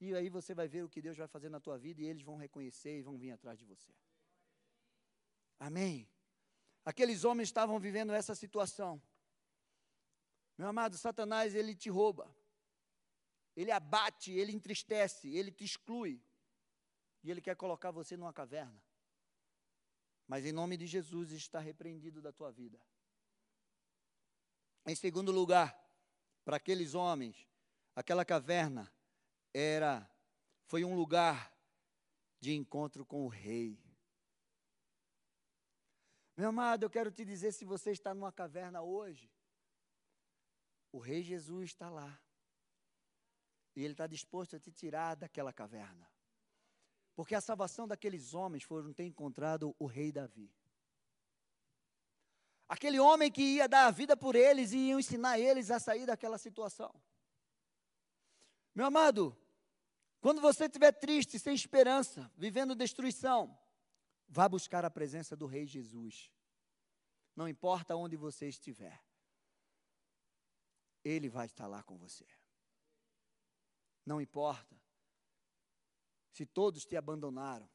E 0.00 0.12
aí 0.16 0.28
você 0.28 0.52
vai 0.52 0.66
ver 0.66 0.82
o 0.82 0.88
que 0.88 1.00
Deus 1.00 1.16
vai 1.16 1.28
fazer 1.28 1.48
na 1.48 1.60
tua 1.60 1.78
vida 1.78 2.02
e 2.02 2.06
eles 2.06 2.22
vão 2.22 2.36
reconhecer 2.36 2.98
e 2.98 3.02
vão 3.02 3.16
vir 3.16 3.30
atrás 3.30 3.56
de 3.56 3.64
você. 3.64 3.92
Amém. 5.60 6.08
Aqueles 6.84 7.22
homens 7.24 7.50
estavam 7.50 7.78
vivendo 7.78 8.12
essa 8.12 8.34
situação. 8.34 9.00
Meu 10.58 10.66
amado, 10.66 10.98
Satanás, 10.98 11.54
ele 11.54 11.76
te 11.76 11.88
rouba. 11.88 12.28
Ele 13.54 13.70
abate, 13.70 14.32
ele 14.32 14.50
entristece, 14.50 15.32
ele 15.32 15.52
te 15.52 15.64
exclui. 15.64 16.20
E 17.22 17.30
ele 17.30 17.40
quer 17.40 17.54
colocar 17.54 17.92
você 17.92 18.16
numa 18.16 18.32
caverna. 18.32 18.83
Mas 20.26 20.44
em 20.44 20.52
nome 20.52 20.76
de 20.76 20.86
Jesus 20.86 21.32
está 21.32 21.58
repreendido 21.58 22.22
da 22.22 22.32
tua 22.32 22.50
vida. 22.50 22.80
Em 24.86 24.94
segundo 24.94 25.30
lugar, 25.32 25.78
para 26.44 26.56
aqueles 26.56 26.94
homens, 26.94 27.48
aquela 27.94 28.24
caverna 28.24 28.92
era 29.52 30.10
foi 30.66 30.84
um 30.84 30.96
lugar 30.96 31.52
de 32.40 32.54
encontro 32.54 33.04
com 33.04 33.24
o 33.24 33.28
rei. 33.28 33.82
Meu 36.36 36.48
amado, 36.48 36.82
eu 36.84 36.90
quero 36.90 37.10
te 37.10 37.24
dizer 37.24 37.52
se 37.52 37.64
você 37.64 37.92
está 37.92 38.12
numa 38.12 38.32
caverna 38.32 38.82
hoje, 38.82 39.30
o 40.90 40.98
rei 40.98 41.22
Jesus 41.22 41.70
está 41.70 41.88
lá. 41.88 42.20
E 43.76 43.82
ele 43.82 43.94
está 43.94 44.06
disposto 44.06 44.56
a 44.56 44.60
te 44.60 44.70
tirar 44.70 45.16
daquela 45.16 45.52
caverna. 45.52 46.08
Porque 47.14 47.34
a 47.34 47.40
salvação 47.40 47.86
daqueles 47.86 48.34
homens 48.34 48.64
foram 48.64 48.92
ter 48.92 49.04
encontrado 49.04 49.74
o 49.78 49.86
rei 49.86 50.10
Davi. 50.10 50.52
Aquele 52.68 52.98
homem 52.98 53.30
que 53.30 53.42
ia 53.42 53.68
dar 53.68 53.86
a 53.86 53.90
vida 53.90 54.16
por 54.16 54.34
eles 54.34 54.72
e 54.72 54.78
ia 54.78 54.94
ensinar 54.94 55.38
eles 55.38 55.70
a 55.70 55.78
sair 55.78 56.06
daquela 56.06 56.38
situação. 56.38 56.92
Meu 58.74 58.86
amado, 58.86 59.36
quando 60.20 60.40
você 60.40 60.64
estiver 60.64 60.90
triste, 60.90 61.38
sem 61.38 61.54
esperança, 61.54 62.30
vivendo 62.36 62.74
destruição, 62.74 63.56
vá 64.28 64.48
buscar 64.48 64.84
a 64.84 64.90
presença 64.90 65.36
do 65.36 65.46
Rei 65.46 65.66
Jesus. 65.66 66.32
Não 67.36 67.46
importa 67.46 67.94
onde 67.94 68.16
você 68.16 68.48
estiver, 68.48 69.00
Ele 71.04 71.28
vai 71.28 71.46
estar 71.46 71.66
lá 71.66 71.82
com 71.82 71.96
você. 71.96 72.26
Não 74.04 74.20
importa 74.20 74.83
se 76.34 76.44
todos 76.44 76.84
te 76.84 76.96
abandonaram, 76.96 77.70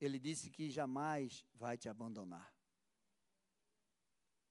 Ele 0.00 0.18
disse 0.18 0.50
que 0.50 0.70
jamais 0.70 1.44
vai 1.54 1.76
te 1.76 1.86
abandonar. 1.86 2.50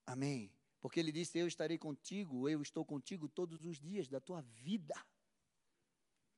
Amém. 0.06 0.54
Porque 0.80 1.00
ele 1.00 1.10
disse: 1.10 1.36
Eu 1.36 1.48
estarei 1.48 1.76
contigo, 1.76 2.48
eu 2.48 2.62
estou 2.62 2.84
contigo 2.84 3.28
todos 3.28 3.64
os 3.64 3.80
dias 3.80 4.06
da 4.06 4.20
tua 4.20 4.40
vida. 4.40 4.94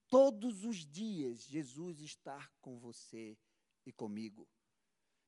Todos 0.09 0.65
os 0.65 0.87
dias, 0.87 1.45
Jesus 1.45 2.01
está 2.01 2.49
com 2.63 2.79
você 2.79 3.37
e 3.85 3.93
comigo. 3.93 4.49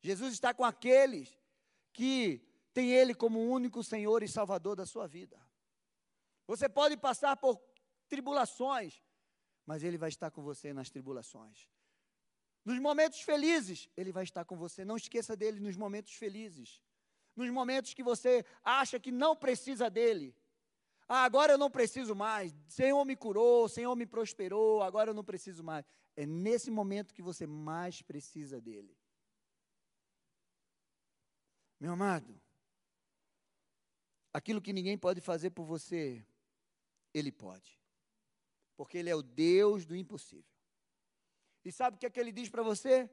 Jesus 0.00 0.33
está 0.33 0.54
com 0.54 0.64
aqueles 0.64 1.37
que 1.92 2.40
têm 2.72 2.92
Ele 2.92 3.14
como 3.14 3.50
único 3.50 3.85
Senhor 3.85 4.22
e 4.22 4.28
Salvador 4.28 4.74
da 4.74 4.87
sua 4.87 5.07
vida. 5.07 5.38
Você 6.46 6.66
pode 6.66 6.96
passar 6.96 7.37
por 7.37 7.61
tribulações, 8.09 9.02
mas 9.68 9.85
Ele 9.85 9.98
vai 10.04 10.09
estar 10.09 10.31
com 10.31 10.42
você 10.42 10.68
nas 10.72 10.88
tribulações. 10.94 11.59
Nos 12.64 12.78
momentos 12.78 13.20
felizes, 13.20 13.88
Ele 13.96 14.12
vai 14.18 14.24
estar 14.24 14.44
com 14.44 14.57
você. 14.64 14.85
Não 14.90 14.96
esqueça 14.96 15.37
dele 15.37 15.59
nos 15.61 15.76
momentos 15.76 16.14
felizes 16.14 16.70
nos 17.38 17.50
momentos 17.50 17.94
que 17.94 18.02
você 18.02 18.44
acha 18.64 18.98
que 18.98 19.12
não 19.12 19.35
precisa 19.37 19.88
dele. 19.88 20.37
Ah, 21.09 21.22
agora 21.22 21.52
eu 21.52 21.59
não 21.59 21.70
preciso 21.70 22.14
mais. 22.14 22.52
Senhor 22.68 23.02
me 23.04 23.16
curou, 23.16 23.68
Senhor 23.68 23.94
me 23.94 24.04
prosperou, 24.04 24.83
agora 24.83 25.11
eu 25.11 25.14
não 25.14 25.24
preciso 25.24 25.62
mais. 25.62 25.87
É 26.16 26.26
nesse 26.26 26.70
momento 26.70 27.14
que 27.14 27.22
você 27.22 27.46
mais 27.46 28.02
precisa 28.02 28.61
dele. 28.61 28.94
Meu 31.81 31.92
amado, 31.92 32.38
aquilo 34.33 34.61
que 34.61 34.72
ninguém 34.72 34.98
pode 34.98 35.20
fazer 35.20 35.50
por 35.50 35.64
você, 35.64 36.26
ele 37.14 37.31
pode. 37.31 37.78
Porque 38.79 38.97
ele 38.97 39.11
é 39.11 39.17
o 39.17 39.23
Deus 39.23 39.85
do 39.85 39.97
impossível. 39.97 40.45
E 41.64 41.73
sabe 41.73 41.97
o 41.97 41.99
que 41.99 42.07
é 42.07 42.11
que 42.11 42.21
ele 42.21 42.31
diz 42.31 42.49
para 42.49 42.62
você? 42.62 43.11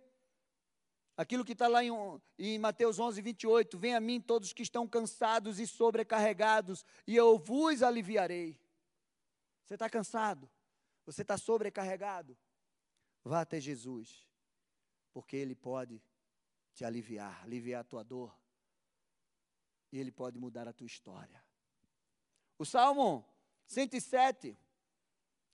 Aquilo 1.17 1.43
que 1.43 1.53
está 1.53 1.67
lá 1.67 1.83
em, 1.83 1.89
em, 2.37 2.59
Mateus 2.59 2.99
11, 2.99 3.19
28, 3.19 3.75
vem 3.75 3.95
a 3.95 3.99
mim 3.99 4.21
todos 4.21 4.53
que 4.53 4.61
estão 4.61 4.87
cansados 4.87 5.59
e 5.59 5.65
sobrecarregados, 5.65 6.85
e 7.07 7.15
eu 7.15 7.39
vos 7.39 7.81
aliviarei. 7.81 8.61
Você 9.63 9.73
está 9.73 9.89
cansado? 9.89 10.47
Você 11.03 11.23
está 11.23 11.35
sobrecarregado? 11.35 12.37
Vá 13.23 13.41
até 13.41 13.59
Jesus, 13.59 14.23
porque 15.11 15.35
Ele 15.35 15.55
pode 15.55 15.99
te 16.75 16.85
aliviar, 16.85 17.43
aliviar 17.43 17.81
a 17.81 17.85
tua 17.85 18.03
dor, 18.03 18.37
e 19.91 19.97
Ele 19.97 20.11
pode 20.11 20.37
mudar 20.37 20.67
a 20.67 20.73
tua 20.73 20.85
história. 20.85 21.43
O 22.55 22.65
Salmo 22.65 23.27
107, 23.65 24.55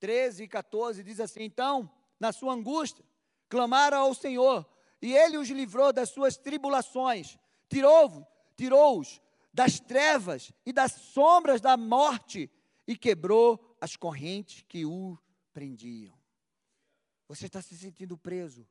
13 0.02 0.44
e 0.44 0.48
14 0.48 1.04
diz 1.04 1.20
assim: 1.20 1.44
Então, 1.44 1.90
na 2.20 2.34
sua 2.34 2.54
angústia, 2.54 3.06
clamaram 3.48 4.00
ao 4.00 4.14
Senhor, 4.16 4.68
e 5.02 5.14
ele 5.14 5.38
os 5.38 5.48
livrou 5.48 5.94
das 5.94 6.10
suas 6.10 6.36
tribulações, 6.36 7.38
tirou-os 7.70 8.26
tirou 8.58 9.02
das 9.54 9.80
trevas 9.80 10.52
e 10.66 10.74
das 10.74 10.92
sombras 10.94 11.62
da 11.62 11.78
morte 11.78 12.50
e 12.88 12.98
quebrou 12.98 13.78
as 13.80 13.96
correntes 13.96 14.64
que 14.68 14.86
o 14.86 15.18
prendiam. 15.54 16.18
Você 17.28 17.46
está 17.46 17.62
se 17.62 17.78
sentindo 17.78 18.18
preso? 18.18 18.68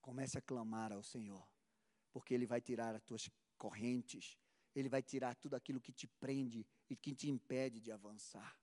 Comece 0.00 0.38
a 0.38 0.42
clamar 0.42 0.92
ao 0.92 1.02
Senhor, 1.02 1.46
porque 2.12 2.34
Ele 2.34 2.46
vai 2.46 2.60
tirar 2.60 2.94
as 2.94 3.02
tuas 3.02 3.28
correntes, 3.58 4.38
Ele 4.74 4.88
vai 4.88 5.02
tirar 5.02 5.34
tudo 5.34 5.54
aquilo 5.54 5.80
que 5.80 5.92
te 5.92 6.06
prende 6.06 6.66
e 6.88 6.96
que 6.96 7.14
te 7.14 7.28
impede 7.28 7.80
de 7.80 7.90
avançar. 7.90 8.59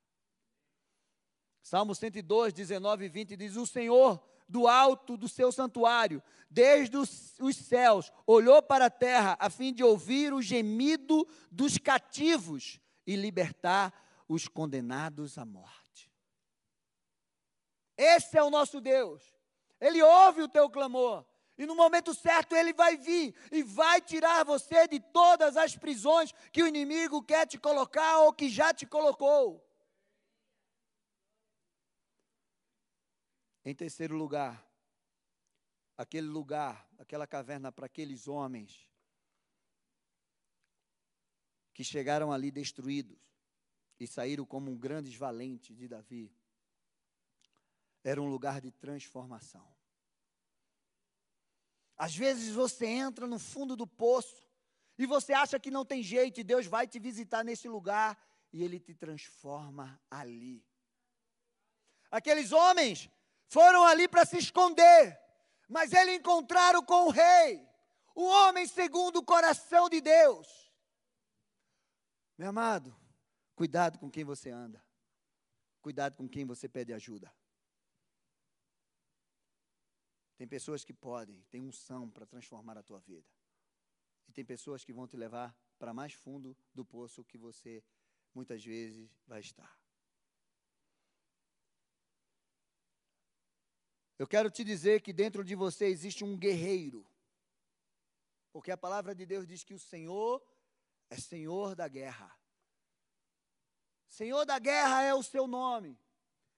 Salmo 1.62 1.94
102, 1.94 2.54
19 2.54 3.06
e 3.06 3.10
20 3.10 3.36
diz: 3.36 3.56
O 3.56 3.66
Senhor 3.66 4.22
do 4.48 4.68
alto 4.68 5.18
do 5.18 5.28
seu 5.28 5.52
santuário, 5.52 6.24
desde 6.50 6.96
os, 6.96 7.38
os 7.40 7.56
céus, 7.56 8.12
olhou 8.26 8.62
para 8.62 8.86
a 8.86 8.90
terra 8.90 9.36
a 9.40 9.50
fim 9.50 9.74
de 9.74 9.84
ouvir 9.84 10.34
o 10.34 10.42
gemido 10.42 11.28
dos 11.52 11.78
cativos 11.78 12.80
e 13.06 13.16
libertar 13.16 13.94
os 14.28 14.48
condenados 14.48 15.38
à 15.38 15.46
morte. 15.46 16.12
Esse 17.98 18.38
é 18.38 18.44
o 18.44 18.50
nosso 18.50 18.80
Deus. 18.80 19.24
Ele 19.82 20.02
ouve 20.02 20.42
o 20.42 20.48
teu 20.48 20.70
clamor. 20.70 21.26
E 21.58 21.66
no 21.66 21.76
momento 21.76 22.14
certo 22.14 22.56
ele 22.56 22.72
vai 22.72 22.96
vir 22.98 23.34
e 23.52 23.64
vai 23.64 24.00
tirar 24.00 24.46
você 24.46 24.88
de 24.88 25.00
todas 25.00 25.58
as 25.58 25.76
prisões 25.76 26.32
que 26.52 26.62
o 26.62 26.68
inimigo 26.68 27.24
quer 27.24 27.48
te 27.48 27.58
colocar 27.58 28.20
ou 28.20 28.32
que 28.32 28.48
já 28.48 28.72
te 28.72 28.86
colocou. 28.86 29.67
Em 33.68 33.76
terceiro 33.76 34.16
lugar, 34.16 34.66
aquele 35.98 36.26
lugar, 36.26 36.90
aquela 36.98 37.28
caverna 37.28 37.70
para 37.70 37.88
aqueles 37.88 38.26
homens 38.26 38.88
que 41.74 41.84
chegaram 41.84 42.32
ali 42.32 42.50
destruídos 42.50 43.20
e 44.00 44.08
saíram 44.08 44.46
como 44.46 44.72
um 44.72 44.78
grandes 44.78 45.16
valentes 45.16 45.76
de 45.76 45.86
Davi, 45.86 46.34
era 48.06 48.22
um 48.22 48.30
lugar 48.30 48.62
de 48.62 48.72
transformação. 48.72 49.68
Às 51.98 52.16
vezes 52.16 52.56
você 52.56 52.86
entra 52.86 53.28
no 53.28 53.38
fundo 53.38 53.76
do 53.76 53.86
poço 53.86 54.48
e 54.98 55.06
você 55.06 55.34
acha 55.34 55.60
que 55.60 55.70
não 55.70 55.84
tem 55.84 56.02
jeito 56.02 56.40
e 56.40 56.44
Deus 56.46 56.66
vai 56.68 56.88
te 56.88 57.00
visitar 57.00 57.44
nesse 57.44 57.68
lugar 57.68 58.18
e 58.54 58.64
ele 58.64 58.80
te 58.80 58.94
transforma 58.94 60.02
ali. 60.10 60.66
Aqueles 62.10 62.54
homens 62.54 63.10
foram 63.48 63.84
ali 63.84 64.08
para 64.08 64.26
se 64.26 64.38
esconder, 64.38 65.20
mas 65.68 65.94
eles 65.94 66.20
encontraram 66.20 66.84
com 66.84 67.08
o 67.08 67.10
rei, 67.10 67.68
o 68.16 68.24
homem 68.24 68.68
segundo 68.68 69.18
o 69.18 69.26
coração 69.26 69.90
de 69.90 70.02
Deus. 70.02 70.72
Meu 72.38 72.50
amado, 72.50 72.96
cuidado 73.56 73.98
com 73.98 74.10
quem 74.10 74.24
você 74.24 74.50
anda, 74.50 74.84
cuidado 75.82 76.16
com 76.16 76.28
quem 76.28 76.46
você 76.46 76.68
pede 76.68 76.94
ajuda. 76.94 77.34
Tem 80.36 80.48
pessoas 80.48 80.84
que 80.84 80.94
podem, 80.94 81.42
tem 81.50 81.64
unção 81.64 82.10
para 82.12 82.26
transformar 82.26 82.78
a 82.78 82.84
tua 82.84 83.00
vida. 83.00 83.28
E 84.28 84.32
tem 84.32 84.46
pessoas 84.46 84.84
que 84.84 84.94
vão 84.94 85.08
te 85.08 85.18
levar 85.18 85.58
para 85.80 85.94
mais 85.94 86.14
fundo 86.14 86.56
do 86.74 86.86
poço 86.86 87.24
que 87.24 87.38
você 87.38 87.84
muitas 88.36 88.64
vezes 88.64 89.10
vai 89.26 89.40
estar. 89.40 89.80
Eu 94.18 94.28
quero 94.28 94.50
te 94.50 94.64
dizer 94.64 95.02
que 95.02 95.14
dentro 95.14 95.44
de 95.44 95.56
você 95.56 95.86
existe 95.86 96.24
um 96.24 96.36
guerreiro. 96.36 97.06
Porque 98.52 98.72
a 98.72 98.78
palavra 98.78 99.14
de 99.14 99.26
Deus 99.26 99.46
diz 99.46 99.64
que 99.64 99.74
o 99.74 99.80
Senhor 99.80 100.44
é 101.10 101.18
Senhor 101.18 101.76
da 101.76 101.88
guerra. 101.88 102.36
Senhor 104.08 104.46
da 104.46 104.58
guerra 104.58 105.04
é 105.04 105.14
o 105.14 105.22
seu 105.22 105.46
nome. 105.46 106.00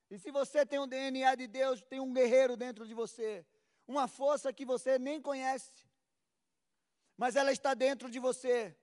E 0.09 0.17
se 0.17 0.31
você 0.31 0.65
tem 0.65 0.79
o 0.79 0.87
DNA 0.87 1.35
de 1.35 1.47
Deus, 1.47 1.81
tem 1.83 1.99
um 1.99 2.13
guerreiro 2.13 2.55
dentro 2.55 2.87
de 2.87 2.93
você, 2.93 3.45
uma 3.87 4.07
força 4.07 4.53
que 4.53 4.65
você 4.65 4.97
nem 4.97 5.21
conhece, 5.21 5.85
mas 7.15 7.35
ela 7.35 7.51
está 7.51 7.73
dentro 7.73 8.09
de 8.09 8.17
você. 8.17 8.75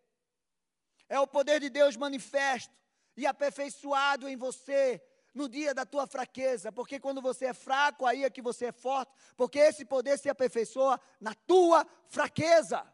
É 1.09 1.19
o 1.19 1.27
poder 1.27 1.61
de 1.61 1.71
Deus 1.71 1.97
manifesto 1.97 2.75
e 3.17 3.27
aperfeiçoado 3.27 4.29
em 4.29 4.37
você 4.37 5.03
no 5.37 5.51
dia 5.51 5.75
da 5.75 5.85
tua 5.85 6.07
fraqueza, 6.07 6.73
porque 6.73 6.99
quando 6.99 7.21
você 7.21 7.47
é 7.47 7.53
fraco, 7.53 8.07
aí 8.07 8.25
é 8.25 8.31
que 8.31 8.41
você 8.41 8.67
é 8.67 8.73
forte, 8.73 9.13
porque 9.37 9.59
esse 9.59 9.85
poder 9.85 10.19
se 10.19 10.31
aperfeiçoa 10.31 10.99
na 11.21 11.35
tua 11.35 11.87
fraqueza. 12.09 12.91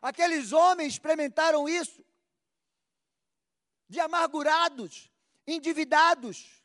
Aqueles 0.00 0.52
homens 0.52 0.94
experimentaram 0.94 1.68
isso, 1.68 2.02
de 3.86 4.00
amargurados, 4.00 5.12
endividados, 5.46 6.64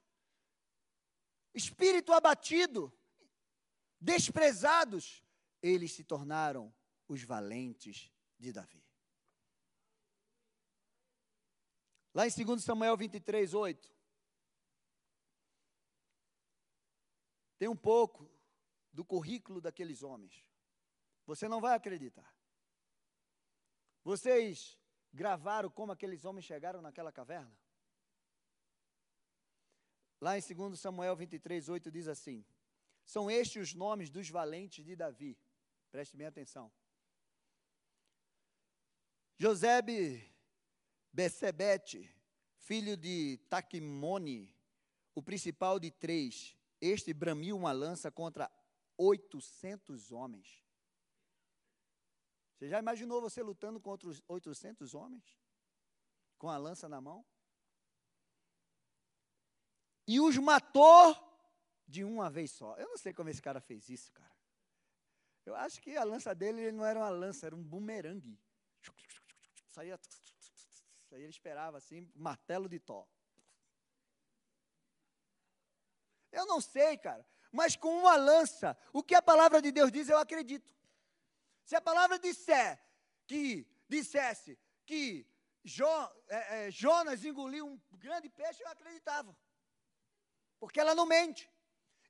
espírito 1.53 2.13
abatido, 2.13 2.91
desprezados, 3.99 5.25
eles 5.61 5.91
se 5.91 6.05
tornaram 6.05 6.73
os 7.05 7.21
valentes 7.23 8.09
de 8.39 8.53
Davi. 8.53 8.81
Lá 12.13 12.25
em 12.25 12.31
2 12.31 12.63
Samuel 12.63 12.95
23, 12.95 13.53
8. 13.53 13.92
Tem 17.63 17.69
um 17.69 17.77
pouco 17.77 18.29
do 18.91 19.05
currículo 19.05 19.61
daqueles 19.61 20.03
homens. 20.03 20.45
Você 21.25 21.47
não 21.47 21.61
vai 21.61 21.73
acreditar. 21.73 22.29
Vocês 24.03 24.77
gravaram 25.13 25.69
como 25.69 25.93
aqueles 25.93 26.25
homens 26.25 26.43
chegaram 26.43 26.81
naquela 26.81 27.09
caverna? 27.09 27.57
Lá 30.19 30.37
em 30.37 30.41
2 30.41 30.77
Samuel 30.77 31.15
23, 31.15 31.69
8 31.69 31.89
diz 31.89 32.09
assim: 32.09 32.45
São 33.05 33.31
estes 33.31 33.69
os 33.69 33.73
nomes 33.73 34.09
dos 34.09 34.29
valentes 34.29 34.83
de 34.83 34.93
Davi. 34.93 35.39
Preste 35.89 36.17
bem 36.17 36.27
atenção. 36.27 36.69
Josebe 39.37 40.29
Becebete, 41.13 42.13
filho 42.57 42.97
de 42.97 43.37
Taquimone, 43.49 44.53
o 45.15 45.23
principal 45.23 45.79
de 45.79 45.91
três, 45.91 46.57
este 46.85 47.13
bramiu 47.13 47.55
uma 47.55 47.71
lança 47.71 48.11
contra 48.11 48.51
800 48.97 50.11
homens. 50.11 50.63
Você 52.55 52.67
já 52.67 52.79
imaginou 52.79 53.21
você 53.21 53.41
lutando 53.41 53.79
contra 53.79 54.09
os 54.09 54.21
800 54.27 54.93
homens? 54.93 55.39
Com 56.37 56.49
a 56.49 56.57
lança 56.57 56.89
na 56.89 56.99
mão? 56.99 57.25
E 60.07 60.19
os 60.19 60.37
matou 60.37 61.15
de 61.87 62.03
uma 62.03 62.29
vez 62.29 62.51
só. 62.51 62.75
Eu 62.75 62.89
não 62.89 62.97
sei 62.97 63.13
como 63.13 63.29
esse 63.29 63.41
cara 63.41 63.61
fez 63.61 63.89
isso, 63.89 64.11
cara. 64.11 64.33
Eu 65.45 65.55
acho 65.55 65.81
que 65.81 65.95
a 65.95 66.03
lança 66.03 66.33
dele 66.33 66.71
não 66.71 66.85
era 66.85 66.99
uma 66.99 67.09
lança, 67.09 67.45
era 67.45 67.55
um 67.55 67.63
bumerangue. 67.63 68.39
Saía. 69.69 69.99
Aí 71.11 71.21
ele 71.21 71.29
esperava 71.29 71.77
assim, 71.77 72.09
martelo 72.15 72.67
de 72.67 72.79
Tó. 72.79 73.07
Eu 76.33 76.45
não 76.45 76.59
sei, 76.59 76.97
cara. 76.97 77.25
Mas 77.51 77.75
com 77.75 77.95
uma 77.99 78.15
lança, 78.15 78.75
o 78.91 79.03
que 79.03 79.13
a 79.13 79.21
palavra 79.21 79.61
de 79.61 79.71
Deus 79.71 79.91
diz, 79.91 80.09
eu 80.09 80.17
acredito. 80.17 80.73
Se 81.63 81.75
a 81.75 81.81
palavra 81.81 82.17
disser 82.17 82.81
que, 83.27 83.65
dissesse 83.87 84.57
que 84.85 85.25
jo, 85.63 85.85
é, 86.27 86.67
é, 86.67 86.71
Jonas 86.71 87.23
engoliu 87.23 87.67
um 87.67 87.79
grande 87.97 88.27
peixe, 88.27 88.63
eu 88.63 88.67
acreditava. 88.67 89.37
Porque 90.59 90.79
ela 90.79 90.95
não 90.95 91.05
mente. 91.05 91.49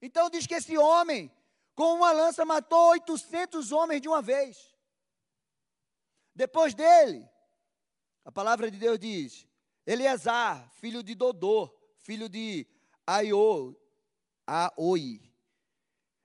Então 0.02 0.30
diz 0.30 0.48
que 0.48 0.56
esse 0.56 0.78
homem, 0.78 1.32
com 1.76 1.96
uma 1.96 2.12
lança, 2.12 2.46
matou 2.46 2.92
800 2.92 3.72
homens 3.72 4.02
de 4.02 4.08
uma 4.08 4.22
vez. 4.22 4.74
Depois 6.34 6.74
dele, 6.74 7.30
a 8.24 8.32
palavra 8.32 8.72
de 8.72 8.78
Deus 8.78 8.98
diz: 8.98 9.48
Eleazar, 9.86 10.70
filho 10.72 11.04
de 11.04 11.14
Dodô, 11.14 11.70
filho 11.98 12.30
de 12.30 12.66
Aiô, 13.06 13.76
Aoi. 14.46 15.22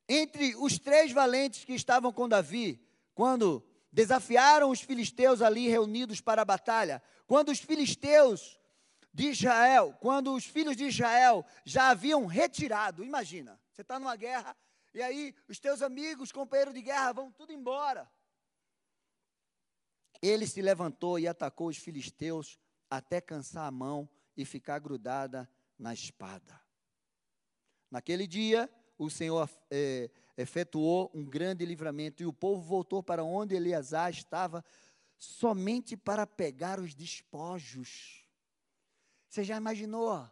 Entre 0.09 0.54
os 0.57 0.78
três 0.78 1.12
valentes 1.12 1.64
que 1.64 1.74
estavam 1.74 2.12
com 2.12 2.28
Davi, 2.28 2.81
quando 3.14 3.64
desafiaram 3.92 4.70
os 4.70 4.81
filisteus 4.81 5.42
ali 5.42 5.68
reunidos 5.68 6.20
para 6.20 6.42
a 6.42 6.44
batalha, 6.44 7.02
quando 7.26 7.50
os 7.50 7.59
filisteus 7.59 8.59
de 9.12 9.31
Israel, 9.31 9.96
quando 10.00 10.35
os 10.35 10.44
filhos 10.44 10.76
de 10.76 10.85
Israel 10.85 11.44
já 11.64 11.90
haviam 11.90 12.26
retirado, 12.26 13.04
imagina, 13.04 13.61
você 13.72 13.83
está 13.83 13.98
numa 13.98 14.16
guerra 14.16 14.57
e 14.94 15.02
aí 15.02 15.35
os 15.48 15.59
teus 15.59 15.83
amigos, 15.83 16.33
companheiros 16.33 16.74
de 16.74 16.83
guerra, 16.83 17.12
vão 17.12 17.31
tudo 17.31 17.52
embora. 17.52 18.11
Ele 20.20 20.46
se 20.46 20.61
levantou 20.61 21.18
e 21.18 21.28
atacou 21.28 21.68
os 21.68 21.76
filisteus 21.76 22.59
até 22.90 23.20
cansar 23.20 23.66
a 23.66 23.70
mão 23.70 24.09
e 24.37 24.44
ficar 24.44 24.78
grudada 24.78 25.48
na 25.78 25.92
espada. 25.92 26.61
Naquele 27.90 28.27
dia, 28.27 28.70
o 28.98 29.09
Senhor 29.09 29.48
é, 29.70 30.11
efetuou 30.37 31.11
um 31.14 31.24
grande 31.24 31.64
livramento 31.64 32.22
e 32.22 32.27
o 32.27 32.33
povo 32.33 32.61
voltou 32.61 33.03
para 33.03 33.24
onde 33.24 33.55
Eleazar 33.55 34.11
estava, 34.11 34.64
somente 35.16 35.96
para 35.96 36.27
pegar 36.27 36.79
os 36.79 36.94
despojos. 36.94 38.29
Você 39.29 39.44
já 39.44 39.57
imaginou? 39.57 40.29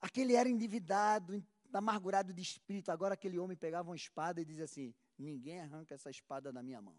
Aquele 0.00 0.34
era 0.34 0.48
endividado, 0.48 1.44
amargurado 1.72 2.32
de 2.32 2.42
espírito. 2.42 2.90
Agora 2.90 3.14
aquele 3.14 3.38
homem 3.38 3.56
pegava 3.56 3.90
uma 3.90 3.96
espada 3.96 4.40
e 4.40 4.44
dizia 4.44 4.64
assim: 4.64 4.94
Ninguém 5.18 5.60
arranca 5.60 5.94
essa 5.94 6.10
espada 6.10 6.52
da 6.52 6.62
minha 6.62 6.80
mão. 6.80 6.96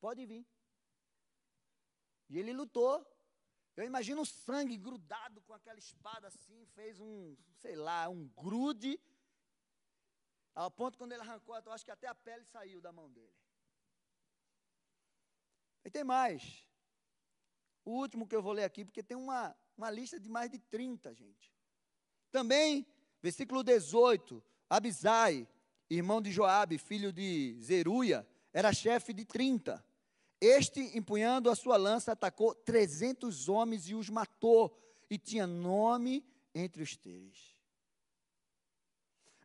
Pode 0.00 0.24
vir. 0.26 0.46
E 2.28 2.38
ele 2.38 2.52
lutou. 2.52 3.06
Eu 3.76 3.84
imagino 3.84 4.22
o 4.22 4.26
sangue 4.26 4.76
grudado 4.76 5.40
com 5.42 5.54
aquela 5.54 5.78
espada 5.78 6.28
assim, 6.28 6.66
fez 6.74 7.00
um, 7.00 7.36
sei 7.56 7.74
lá, 7.74 8.08
um 8.08 8.28
grude. 8.28 9.00
Ao 10.54 10.70
ponto 10.70 10.98
quando 10.98 11.12
ele 11.12 11.22
arrancou, 11.22 11.56
eu 11.56 11.72
acho 11.72 11.84
que 11.84 11.90
até 11.90 12.06
a 12.06 12.14
pele 12.14 12.44
saiu 12.44 12.80
da 12.80 12.92
mão 12.92 13.10
dele. 13.10 13.32
E 15.84 15.90
tem 15.90 16.04
mais. 16.04 16.66
O 17.84 17.92
último 17.92 18.28
que 18.28 18.36
eu 18.36 18.42
vou 18.42 18.52
ler 18.52 18.64
aqui, 18.64 18.84
porque 18.84 19.02
tem 19.02 19.16
uma, 19.16 19.56
uma 19.76 19.90
lista 19.90 20.20
de 20.20 20.28
mais 20.28 20.50
de 20.50 20.58
30, 20.58 21.14
gente. 21.14 21.52
Também, 22.30 22.86
versículo 23.20 23.64
18, 23.64 24.42
Abisai, 24.68 25.48
irmão 25.90 26.20
de 26.20 26.30
Joabe, 26.30 26.78
filho 26.78 27.12
de 27.12 27.56
Zeruia, 27.60 28.26
era 28.52 28.72
chefe 28.72 29.12
de 29.12 29.24
30. 29.24 29.84
Este, 30.44 30.80
empunhando 30.98 31.48
a 31.48 31.54
sua 31.54 31.76
lança, 31.76 32.10
atacou 32.10 32.52
trezentos 32.52 33.48
homens 33.48 33.88
e 33.88 33.94
os 33.94 34.10
matou, 34.10 34.76
e 35.08 35.16
tinha 35.16 35.46
nome 35.46 36.26
entre 36.52 36.82
os 36.82 36.96
três. 36.96 37.56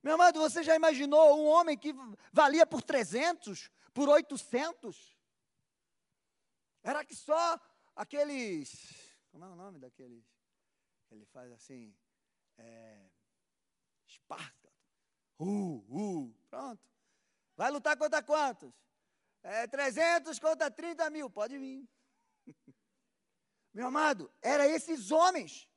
Meu 0.01 0.15
amado, 0.15 0.39
você 0.39 0.63
já 0.63 0.75
imaginou 0.75 1.39
um 1.39 1.45
homem 1.45 1.77
que 1.77 1.93
valia 2.33 2.65
por 2.65 2.81
trezentos, 2.81 3.69
por 3.93 4.09
oitocentos? 4.09 5.15
Era 6.81 7.05
que 7.05 7.15
só 7.15 7.59
aqueles. 7.95 9.15
Como 9.31 9.45
é 9.45 9.49
o 9.49 9.55
nome 9.55 9.77
daqueles? 9.77 10.25
Ele 11.11 11.25
faz 11.25 11.51
assim. 11.51 11.95
É, 12.57 13.07
Esparta. 14.07 14.73
Uh, 15.37 15.85
uh, 15.91 16.33
pronto. 16.49 16.89
Vai 17.55 17.69
lutar 17.69 17.95
contra 17.95 18.23
quantos? 18.23 18.73
É 19.49 19.65
300 19.65 20.37
contra 20.39 20.69
30 20.69 21.09
mil, 21.09 21.29
pode 21.29 21.57
vir. 21.57 21.87
Meu 23.73 23.87
amado, 23.87 24.29
era 24.41 24.67
esses 24.67 25.09
homens. 25.09 25.69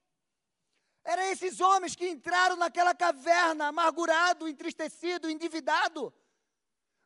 Eram 1.04 1.22
esses 1.30 1.60
homens 1.60 1.94
que 1.94 2.08
entraram 2.08 2.56
naquela 2.56 2.92
caverna, 2.96 3.68
amargurado, 3.68 4.48
entristecido, 4.48 5.30
endividado. 5.30 6.12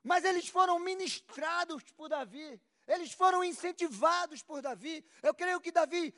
Mas 0.03 0.25
eles 0.25 0.49
foram 0.49 0.79
ministrados 0.79 1.83
por 1.93 2.09
Davi. 2.09 2.59
Eles 2.89 3.13
foram 3.13 3.45
incentivados 3.45 4.43
por 4.43 4.63
Davi. 4.63 5.05
Eu 5.23 5.35
creio 5.35 5.61
que 5.61 5.71
Davi 5.71 6.15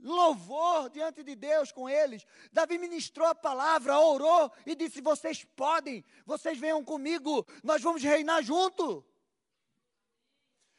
louvor 0.00 0.90
diante 0.90 1.24
de 1.24 1.34
Deus 1.34 1.72
com 1.72 1.88
eles. 1.88 2.24
Davi 2.52 2.78
ministrou 2.78 3.26
a 3.26 3.34
palavra, 3.34 3.98
orou 3.98 4.52
e 4.64 4.76
disse: 4.76 5.00
Vocês 5.00 5.44
podem, 5.56 6.04
vocês 6.24 6.56
venham 6.56 6.84
comigo, 6.84 7.44
nós 7.64 7.82
vamos 7.82 8.00
reinar 8.00 8.44
junto. 8.44 9.04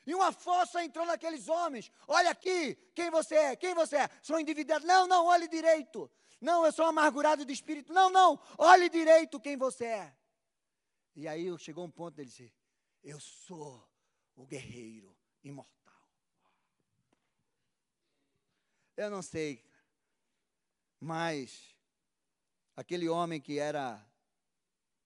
E 0.06 0.16
uma 0.16 0.32
força 0.32 0.84
entrou 0.84 1.06
naqueles 1.06 1.48
homens. 1.48 1.92
Olha 2.08 2.32
aqui, 2.32 2.76
quem 2.96 3.10
você 3.10 3.36
é? 3.36 3.56
Quem 3.56 3.74
você 3.74 3.98
é? 3.98 4.10
Sou 4.22 4.40
endividado. 4.40 4.86
Não, 4.86 5.08
não, 5.08 5.26
olhe 5.26 5.48
direito. 5.48 6.10
Não, 6.42 6.66
eu 6.66 6.72
sou 6.72 6.86
amargurado 6.86 7.46
de 7.46 7.54
espírito. 7.54 7.94
Não, 7.94 8.10
não, 8.10 8.40
olhe 8.58 8.90
direito 8.90 9.40
quem 9.40 9.58
você 9.58 9.86
é. 9.86 10.16
E 11.16 11.28
aí 11.28 11.58
chegou 11.58 11.84
um 11.84 11.92
ponto 11.92 12.16
dele 12.16 12.30
dizer: 12.30 12.54
Eu 13.04 13.20
sou 13.20 13.88
o 14.36 14.46
guerreiro 14.46 15.16
imortal. 15.44 15.70
Eu 18.96 19.10
não 19.10 19.22
sei, 19.22 19.64
mas 21.00 21.76
aquele 22.76 23.08
homem 23.08 23.40
que 23.40 23.60
era 23.60 24.06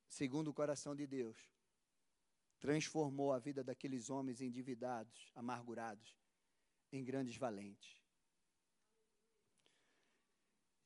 segundo 0.07 0.49
o 0.49 0.53
coração 0.53 0.95
de 0.95 1.07
Deus, 1.07 1.37
transformou 2.63 3.33
a 3.33 3.39
vida 3.39 3.61
daqueles 3.61 4.09
homens 4.09 4.39
endividados, 4.39 5.29
amargurados, 5.35 6.17
em 6.93 7.03
grandes 7.03 7.35
valentes. 7.35 8.01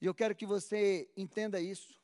E 0.02 0.08
eu 0.08 0.16
quero 0.16 0.36
que 0.36 0.48
você 0.48 1.08
entenda 1.16 1.62
isso. 1.62 2.02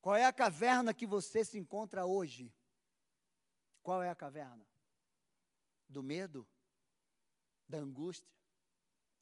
Qual 0.00 0.16
é 0.16 0.24
a 0.24 0.32
caverna 0.32 0.92
que 0.92 1.06
você 1.06 1.44
se 1.44 1.56
encontra 1.56 2.04
hoje? 2.04 2.52
Qual 3.80 4.02
é 4.02 4.10
a 4.10 4.14
caverna? 4.16 4.66
Do 5.88 6.02
medo? 6.02 6.44
Da 7.68 7.78
angústia? 7.78 8.28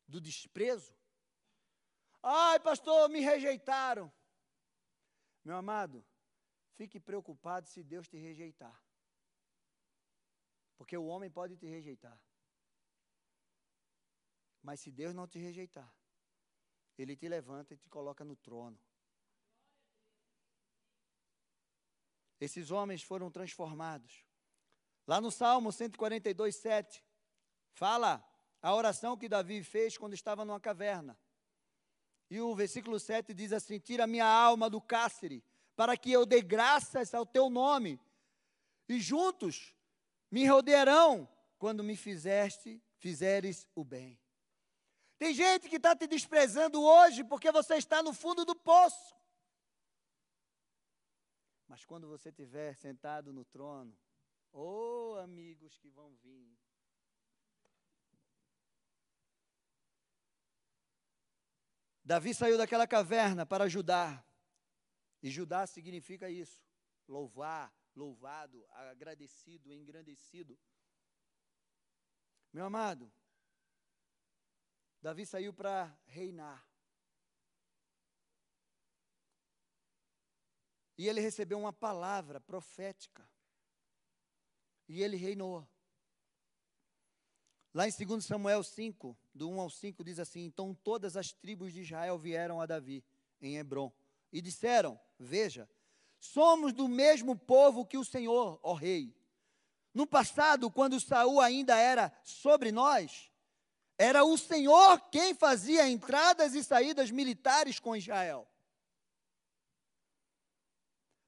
Do 0.09 0.19
desprezo? 0.19 0.97
Ai, 2.23 2.59
pastor, 2.59 3.11
me 3.11 3.21
rejeitaram. 3.21 4.11
Meu 5.45 5.57
amado, 5.57 6.03
fique 6.77 6.99
preocupado 7.01 7.69
se 7.69 7.83
Deus 7.83 8.09
te 8.09 8.17
rejeitar. 8.17 8.83
Porque 10.77 10.97
o 10.97 11.07
homem 11.07 11.31
pode 11.31 11.57
te 11.57 11.67
rejeitar. 11.67 12.19
Mas 14.63 14.81
se 14.81 14.91
Deus 14.91 15.15
não 15.15 15.27
te 15.27 15.39
rejeitar, 15.39 15.93
Ele 16.97 17.17
te 17.17 17.29
levanta 17.29 17.75
e 17.75 17.77
te 17.77 17.89
coloca 17.89 18.25
no 18.25 18.37
trono. 18.37 18.79
Esses 22.41 22.71
homens 22.71 23.03
foram 23.03 23.31
transformados. 23.31 24.25
Lá 25.07 25.21
no 25.21 25.31
Salmo 25.31 25.73
142, 25.73 26.57
7, 26.57 27.05
fala 27.73 28.25
a 28.61 28.75
oração 28.75 29.17
que 29.17 29.29
Davi 29.29 29.63
fez 29.63 29.99
quando 29.99 30.15
estava 30.15 30.45
numa 30.45 30.61
caverna. 30.61 31.19
E 32.31 32.41
o 32.41 32.55
versículo 32.55 32.99
7 32.99 33.35
diz 33.35 33.53
assim: 33.53 33.79
Tira 33.79 34.07
minha 34.07 34.27
alma 34.27 34.71
do 34.71 34.81
cárcere, 34.81 35.45
para 35.83 35.97
que 35.97 36.13
eu 36.13 36.25
dê 36.25 36.41
graças 36.41 37.13
ao 37.13 37.27
teu 37.27 37.51
nome, 37.51 38.01
e 38.89 39.01
juntos 39.01 39.75
me 40.31 40.47
rodearão 40.47 41.29
quando 41.59 41.83
me 41.83 41.97
fizeste, 41.97 42.81
fizeres 42.99 43.67
o 43.75 43.83
bem. 43.83 44.17
Tem 45.19 45.35
gente 45.35 45.69
que 45.69 45.79
está 45.79 45.97
te 45.97 46.07
desprezando 46.07 46.81
hoje 46.81 47.25
porque 47.25 47.51
você 47.51 47.75
está 47.75 48.01
no 48.01 48.15
fundo 48.15 48.45
do 48.45 48.55
poço. 48.55 49.13
Mas 51.67 51.85
quando 51.85 52.07
você 52.07 52.29
estiver 52.29 52.77
sentado 52.77 53.33
no 53.33 53.45
trono, 53.45 53.99
oh 54.53 55.17
amigos 55.21 55.77
que 55.79 55.91
vão 55.91 56.15
vir, 56.23 56.57
Davi 62.05 62.33
saiu 62.33 62.57
daquela 62.57 62.87
caverna 62.87 63.45
para 63.45 63.69
Judá. 63.69 64.25
E 65.23 65.31
Judá 65.31 65.67
significa 65.67 66.29
isso: 66.29 66.61
louvar, 67.07 67.73
louvado, 67.95 68.67
agradecido, 68.71 69.73
engrandecido. 69.73 70.59
Meu 72.53 72.67
amado, 72.67 73.11
Davi 75.01 75.25
saiu 75.25 75.53
para 75.55 75.97
reinar. 76.07 76.67
E 80.99 81.09
ele 81.09 81.21
recebeu 81.21 81.59
uma 81.59 81.73
palavra 81.73 82.41
profética. 82.41 83.29
E 84.89 85.03
ele 85.03 85.17
reinou. 85.17 85.67
Lá 87.73 87.89
em 87.89 87.91
2 87.91 88.25
Samuel 88.25 88.63
5, 88.63 89.17
do 89.35 89.49
1 89.49 89.61
ao 89.61 89.71
5, 89.71 90.05
diz 90.05 90.19
assim: 90.19 90.45
Então 90.45 90.75
todas 90.75 91.17
as 91.17 91.33
tribos 91.33 91.73
de 91.73 91.81
Israel 91.81 92.19
vieram 92.19 92.61
a 92.61 92.67
Davi, 92.67 93.03
em 93.41 93.57
Hebron, 93.57 93.91
e 94.33 94.41
disseram: 94.41 94.99
Veja, 95.19 95.69
somos 96.19 96.73
do 96.73 96.89
mesmo 96.89 97.37
povo 97.37 97.85
que 97.85 97.99
o 97.99 98.05
Senhor, 98.05 98.59
ó 98.63 98.75
rei. 98.75 99.15
No 99.93 100.07
passado, 100.07 100.71
quando 100.71 100.99
Saul 100.99 101.41
ainda 101.41 101.77
era 101.77 102.11
sobre 102.25 102.73
nós, 102.73 103.31
era 103.99 104.25
o 104.25 104.39
Senhor 104.39 104.99
quem 105.11 105.35
fazia 105.35 105.89
entradas 105.89 106.55
e 106.55 106.65
saídas 106.65 107.11
militares 107.11 107.79
com 107.79 107.95
Israel. 107.95 108.49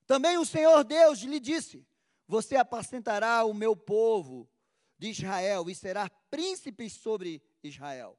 Também 0.06 0.38
o 0.38 0.46
Senhor 0.46 0.82
Deus 0.84 1.20
lhe 1.20 1.38
disse: 1.38 1.86
Você 2.26 2.56
apacentará 2.56 3.44
o 3.44 3.52
meu 3.52 3.76
povo 3.76 4.48
de 4.98 5.10
Israel 5.10 5.68
e 5.68 5.74
será 5.74 6.08
príncipe 6.30 6.88
sobre 6.88 7.42
Israel. 7.62 8.18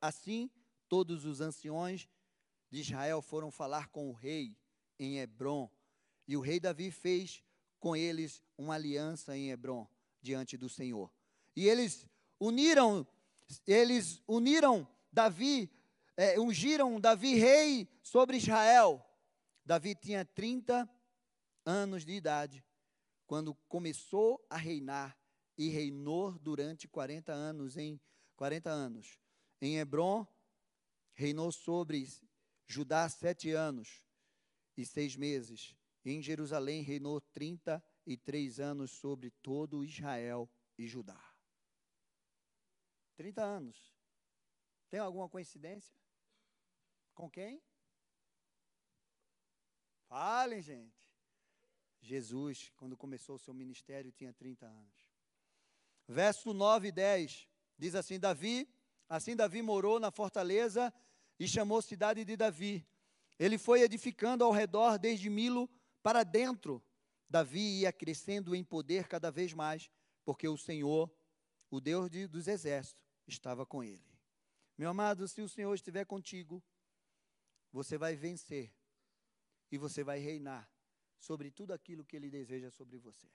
Assim, 0.00 0.50
todos 0.88 1.24
os 1.24 1.40
anciões 1.40 2.08
de 2.72 2.80
Israel 2.80 3.20
foram 3.20 3.50
falar 3.50 3.88
com 3.88 4.08
o 4.08 4.14
rei 4.14 4.56
em 4.98 5.18
Hebron, 5.18 5.70
e 6.26 6.38
o 6.38 6.40
rei 6.40 6.58
Davi 6.58 6.90
fez 6.90 7.44
com 7.78 7.94
eles 7.94 8.42
uma 8.56 8.74
aliança 8.74 9.36
em 9.36 9.50
Hebron 9.50 9.86
diante 10.22 10.56
do 10.56 10.70
Senhor. 10.70 11.12
E 11.54 11.68
eles 11.68 12.08
uniram, 12.40 13.06
eles 13.66 14.22
uniram 14.26 14.88
Davi, 15.12 15.70
é, 16.16 16.40
ungiram 16.40 16.98
Davi 16.98 17.34
rei 17.34 17.86
sobre 18.02 18.38
Israel. 18.38 19.04
Davi 19.66 19.94
tinha 19.94 20.24
30 20.24 20.88
anos 21.66 22.06
de 22.06 22.12
idade 22.12 22.64
quando 23.26 23.54
começou 23.68 24.42
a 24.48 24.56
reinar 24.56 25.18
e 25.58 25.68
reinou 25.68 26.38
durante 26.38 26.88
40 26.88 27.32
anos 27.32 27.76
em 27.76 28.00
40 28.34 28.70
anos. 28.70 29.18
Em 29.60 29.76
Hebron 29.76 30.26
reinou 31.12 31.52
sobre 31.52 32.08
Judá 32.66 33.08
sete 33.08 33.50
anos 33.50 34.06
e 34.76 34.84
seis 34.84 35.16
meses. 35.16 35.76
Em 36.04 36.20
Jerusalém 36.20 36.82
reinou 36.82 37.20
33 37.20 38.60
anos 38.60 38.90
sobre 38.90 39.30
todo 39.42 39.84
Israel 39.84 40.50
e 40.76 40.86
Judá. 40.86 41.20
30 43.16 43.42
anos. 43.42 43.94
Tem 44.90 45.00
alguma 45.00 45.28
coincidência? 45.28 45.94
Com 47.14 47.30
quem? 47.30 47.62
Falem, 50.08 50.60
gente. 50.60 51.02
Jesus, 52.00 52.72
quando 52.76 52.96
começou 52.96 53.36
o 53.36 53.38
seu 53.38 53.54
ministério, 53.54 54.10
tinha 54.10 54.32
30 54.32 54.66
anos. 54.66 55.12
Verso 56.08 56.52
9 56.52 56.88
e 56.88 56.92
10 56.92 57.48
diz 57.78 57.94
assim: 57.94 58.18
Davi, 58.18 58.68
assim 59.08 59.36
Davi 59.36 59.62
morou 59.62 60.00
na 60.00 60.10
fortaleza 60.10 60.92
e 61.42 61.48
chamou 61.48 61.82
cidade 61.82 62.24
de 62.24 62.36
Davi. 62.36 62.86
Ele 63.36 63.58
foi 63.58 63.80
edificando 63.80 64.44
ao 64.44 64.52
redor 64.52 64.96
desde 64.96 65.28
Milo 65.28 65.68
para 66.00 66.22
dentro. 66.22 66.80
Davi 67.28 67.80
ia 67.80 67.92
crescendo 67.92 68.54
em 68.54 68.62
poder 68.62 69.08
cada 69.08 69.28
vez 69.28 69.52
mais, 69.52 69.90
porque 70.24 70.46
o 70.46 70.56
Senhor, 70.56 71.12
o 71.68 71.80
Deus 71.80 72.08
de, 72.08 72.28
dos 72.28 72.46
exércitos, 72.46 73.02
estava 73.26 73.66
com 73.66 73.82
ele. 73.82 74.06
Meu 74.78 74.88
amado, 74.88 75.26
se 75.26 75.42
o 75.42 75.48
Senhor 75.48 75.74
estiver 75.74 76.04
contigo, 76.04 76.62
você 77.72 77.98
vai 77.98 78.14
vencer 78.14 78.72
e 79.68 79.76
você 79.76 80.04
vai 80.04 80.20
reinar 80.20 80.70
sobre 81.18 81.50
tudo 81.50 81.72
aquilo 81.72 82.04
que 82.04 82.14
Ele 82.14 82.30
deseja 82.30 82.70
sobre 82.70 82.98
você. 82.98 83.28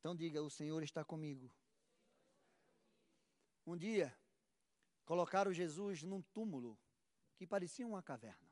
Então 0.00 0.16
diga: 0.16 0.42
O 0.42 0.50
Senhor 0.50 0.82
está 0.82 1.04
comigo. 1.04 1.54
Um 3.64 3.76
dia, 3.76 4.12
colocaram 5.12 5.52
Jesus 5.52 6.02
num 6.02 6.22
túmulo 6.22 6.80
que 7.36 7.46
parecia 7.46 7.86
uma 7.86 8.02
caverna. 8.02 8.50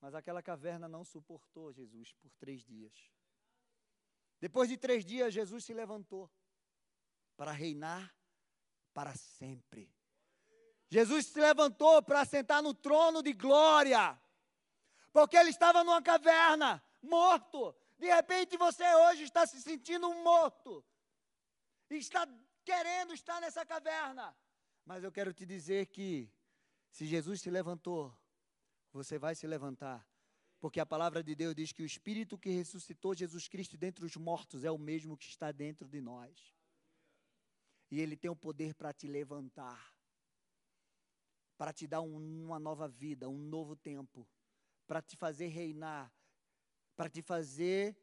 Mas 0.00 0.12
aquela 0.12 0.42
caverna 0.42 0.88
não 0.88 1.04
suportou 1.04 1.72
Jesus 1.72 2.12
por 2.14 2.32
três 2.32 2.64
dias. 2.64 2.92
Depois 4.40 4.68
de 4.68 4.76
três 4.76 5.04
dias, 5.04 5.32
Jesus 5.32 5.64
se 5.64 5.72
levantou 5.72 6.28
para 7.36 7.52
reinar 7.52 8.12
para 8.92 9.14
sempre. 9.14 9.94
Jesus 10.88 11.26
se 11.26 11.40
levantou 11.40 12.02
para 12.02 12.24
sentar 12.24 12.60
no 12.60 12.74
trono 12.74 13.22
de 13.22 13.32
glória, 13.32 14.20
porque 15.12 15.36
ele 15.36 15.50
estava 15.50 15.84
numa 15.84 16.02
caverna, 16.02 16.84
morto, 17.00 17.72
de 18.00 18.12
repente 18.12 18.56
você 18.56 18.84
hoje 18.96 19.22
está 19.22 19.46
se 19.46 19.62
sentindo 19.62 20.12
morto. 20.12 20.84
Está 21.88 22.26
querendo 22.64 23.14
estar 23.14 23.40
nessa 23.40 23.64
caverna. 23.64 24.36
Mas 24.90 25.04
eu 25.04 25.12
quero 25.12 25.32
te 25.32 25.46
dizer 25.46 25.86
que 25.86 26.28
se 26.90 27.06
Jesus 27.06 27.40
se 27.40 27.48
levantou, 27.48 28.12
você 28.92 29.20
vai 29.20 29.36
se 29.36 29.46
levantar. 29.46 30.04
Porque 30.58 30.80
a 30.80 30.84
palavra 30.84 31.22
de 31.22 31.32
Deus 31.32 31.54
diz 31.54 31.70
que 31.70 31.84
o 31.84 31.86
Espírito 31.86 32.36
que 32.36 32.50
ressuscitou 32.50 33.14
Jesus 33.14 33.46
Cristo 33.46 33.76
dentre 33.78 34.04
os 34.04 34.16
mortos 34.16 34.64
é 34.64 34.70
o 34.72 34.76
mesmo 34.76 35.16
que 35.16 35.26
está 35.26 35.52
dentro 35.52 35.86
de 35.86 36.00
nós. 36.00 36.56
E 37.88 38.00
Ele 38.00 38.16
tem 38.16 38.32
o 38.32 38.34
poder 38.34 38.74
para 38.74 38.92
te 38.92 39.06
levantar, 39.06 39.94
para 41.56 41.72
te 41.72 41.86
dar 41.86 42.00
um, 42.00 42.46
uma 42.46 42.58
nova 42.58 42.88
vida, 42.88 43.28
um 43.28 43.38
novo 43.38 43.76
tempo, 43.76 44.28
para 44.88 45.00
te 45.00 45.16
fazer 45.16 45.46
reinar, 45.46 46.12
para 46.96 47.08
te 47.08 47.22
fazer 47.22 47.96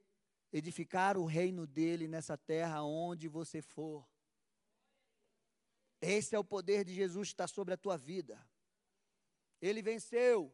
edificar 0.54 1.18
o 1.18 1.26
reino 1.26 1.68
dele 1.68 2.08
nessa 2.08 2.38
terra 2.38 2.82
onde 2.82 3.28
você 3.28 3.62
for. 3.62 4.08
Esse 6.02 6.36
é 6.36 6.40
o 6.40 6.44
poder 6.44 6.86
de 6.86 6.94
Jesus 6.94 7.30
que 7.30 7.34
está 7.34 7.48
sobre 7.48 7.74
a 7.74 7.78
tua 7.78 7.98
vida. 7.98 8.40
Ele 9.62 9.82
venceu. 9.82 10.54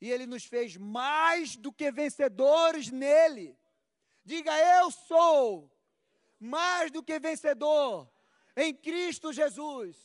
E 0.00 0.10
ele 0.10 0.26
nos 0.26 0.44
fez 0.44 0.76
mais 0.76 1.56
do 1.56 1.72
que 1.72 1.90
vencedores 1.90 2.90
nele. 2.90 3.58
Diga, 4.24 4.52
eu 4.78 4.90
sou 4.90 5.72
mais 6.38 6.90
do 6.90 7.02
que 7.02 7.18
vencedor 7.18 8.10
em 8.56 8.74
Cristo 8.74 9.32
Jesus. 9.32 9.96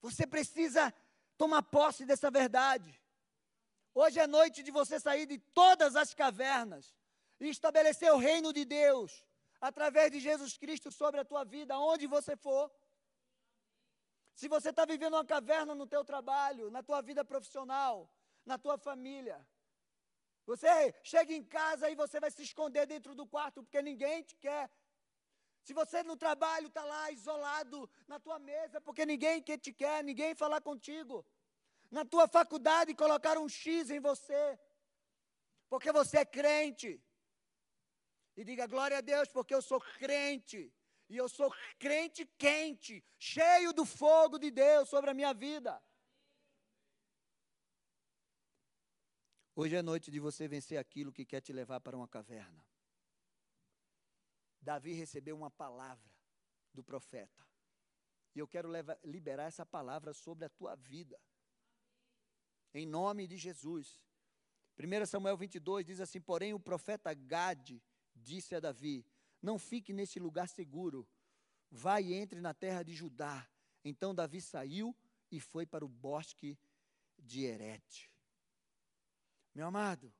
Você 0.00 0.26
precisa 0.26 0.94
tomar 1.36 1.62
posse 1.62 2.04
dessa 2.04 2.30
verdade. 2.30 3.02
Hoje 3.92 4.20
é 4.20 4.26
noite 4.26 4.62
de 4.62 4.70
você 4.70 5.00
sair 5.00 5.26
de 5.26 5.38
todas 5.38 5.96
as 5.96 6.14
cavernas 6.14 6.94
e 7.40 7.48
estabelecer 7.48 8.12
o 8.12 8.18
reino 8.18 8.52
de 8.52 8.64
Deus 8.64 9.25
através 9.68 10.10
de 10.12 10.20
Jesus 10.20 10.56
Cristo 10.62 10.88
sobre 10.92 11.20
a 11.20 11.24
tua 11.24 11.44
vida, 11.44 11.78
onde 11.92 12.06
você 12.06 12.34
for. 12.36 12.64
Se 14.40 14.46
você 14.54 14.68
está 14.70 14.84
vivendo 14.84 15.14
uma 15.14 15.24
caverna 15.24 15.74
no 15.74 15.86
teu 15.94 16.04
trabalho, 16.04 16.70
na 16.70 16.82
tua 16.88 17.00
vida 17.08 17.24
profissional, 17.24 17.94
na 18.44 18.56
tua 18.64 18.76
família, 18.78 19.38
você 20.50 20.70
chega 21.02 21.32
em 21.32 21.42
casa 21.42 21.90
e 21.90 21.96
você 21.96 22.20
vai 22.20 22.30
se 22.30 22.42
esconder 22.48 22.86
dentro 22.86 23.12
do 23.14 23.26
quarto 23.26 23.62
porque 23.64 23.82
ninguém 23.82 24.22
te 24.22 24.36
quer. 24.36 24.70
Se 25.64 25.72
você 25.74 26.04
no 26.04 26.16
trabalho 26.16 26.68
está 26.68 26.84
lá 26.84 27.10
isolado 27.10 27.90
na 28.06 28.20
tua 28.20 28.38
mesa 28.38 28.80
porque 28.80 29.04
ninguém 29.04 29.42
que 29.42 29.58
te 29.58 29.72
quer, 29.72 30.04
ninguém 30.04 30.32
falar 30.34 30.60
contigo. 30.60 31.26
Na 31.90 32.04
tua 32.04 32.28
faculdade 32.28 32.94
colocaram 32.94 33.42
um 33.42 33.48
X 33.48 33.90
em 33.90 33.98
você 33.98 34.56
porque 35.68 35.90
você 35.90 36.18
é 36.18 36.24
crente. 36.24 37.02
E 38.36 38.44
diga 38.44 38.66
glória 38.66 38.98
a 38.98 39.00
Deus 39.00 39.28
porque 39.28 39.54
eu 39.54 39.62
sou 39.62 39.80
crente. 39.80 40.72
E 41.08 41.16
eu 41.16 41.28
sou 41.28 41.52
crente 41.78 42.26
quente, 42.36 43.02
cheio 43.18 43.72
do 43.72 43.84
fogo 43.84 44.38
de 44.38 44.50
Deus 44.50 44.88
sobre 44.88 45.10
a 45.10 45.14
minha 45.14 45.32
vida. 45.32 45.80
Hoje 49.54 49.76
é 49.76 49.82
noite 49.82 50.10
de 50.10 50.20
você 50.20 50.46
vencer 50.48 50.78
aquilo 50.78 51.12
que 51.12 51.24
quer 51.24 51.40
te 51.40 51.52
levar 51.52 51.80
para 51.80 51.96
uma 51.96 52.08
caverna. 52.08 52.62
Davi 54.60 54.92
recebeu 54.92 55.36
uma 55.36 55.50
palavra 55.50 56.12
do 56.74 56.82
profeta. 56.82 57.46
E 58.34 58.38
eu 58.40 58.48
quero 58.48 58.68
levar, 58.68 58.98
liberar 59.02 59.44
essa 59.44 59.64
palavra 59.64 60.12
sobre 60.12 60.44
a 60.44 60.50
tua 60.50 60.74
vida. 60.74 61.18
Em 62.74 62.84
nome 62.84 63.26
de 63.26 63.38
Jesus. 63.38 64.04
1 64.78 65.06
Samuel 65.06 65.36
22 65.38 65.86
diz 65.86 66.00
assim: 66.00 66.20
Porém, 66.20 66.52
o 66.52 66.60
profeta 66.60 67.14
Gade 67.14 67.82
disse 68.16 68.54
a 68.54 68.60
Davi: 68.60 69.04
não 69.42 69.58
fique 69.58 69.92
nesse 69.92 70.18
lugar 70.18 70.48
seguro. 70.48 71.06
Vai 71.70 72.04
e 72.04 72.14
entre 72.14 72.40
na 72.40 72.54
terra 72.54 72.82
de 72.82 72.94
Judá. 72.94 73.48
Então 73.84 74.14
Davi 74.14 74.40
saiu 74.40 74.96
e 75.30 75.40
foi 75.40 75.66
para 75.66 75.84
o 75.84 75.88
bosque 75.88 76.58
de 77.18 77.44
Herete. 77.44 78.10
Meu 79.54 79.66
amado, 79.66 80.12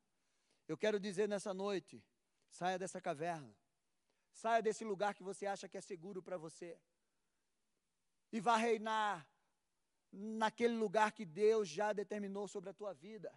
eu 0.68 0.76
quero 0.76 1.00
dizer 1.00 1.28
nessa 1.28 1.52
noite: 1.52 2.04
saia 2.48 2.78
dessa 2.78 3.00
caverna. 3.00 3.54
Saia 4.32 4.62
desse 4.62 4.84
lugar 4.84 5.14
que 5.14 5.22
você 5.22 5.46
acha 5.46 5.68
que 5.68 5.78
é 5.78 5.80
seguro 5.80 6.22
para 6.22 6.36
você. 6.36 6.78
E 8.30 8.40
vá 8.40 8.56
reinar 8.56 9.26
naquele 10.12 10.76
lugar 10.76 11.12
que 11.12 11.24
Deus 11.24 11.68
já 11.68 11.92
determinou 11.92 12.46
sobre 12.46 12.70
a 12.70 12.74
tua 12.74 12.92
vida. 12.92 13.32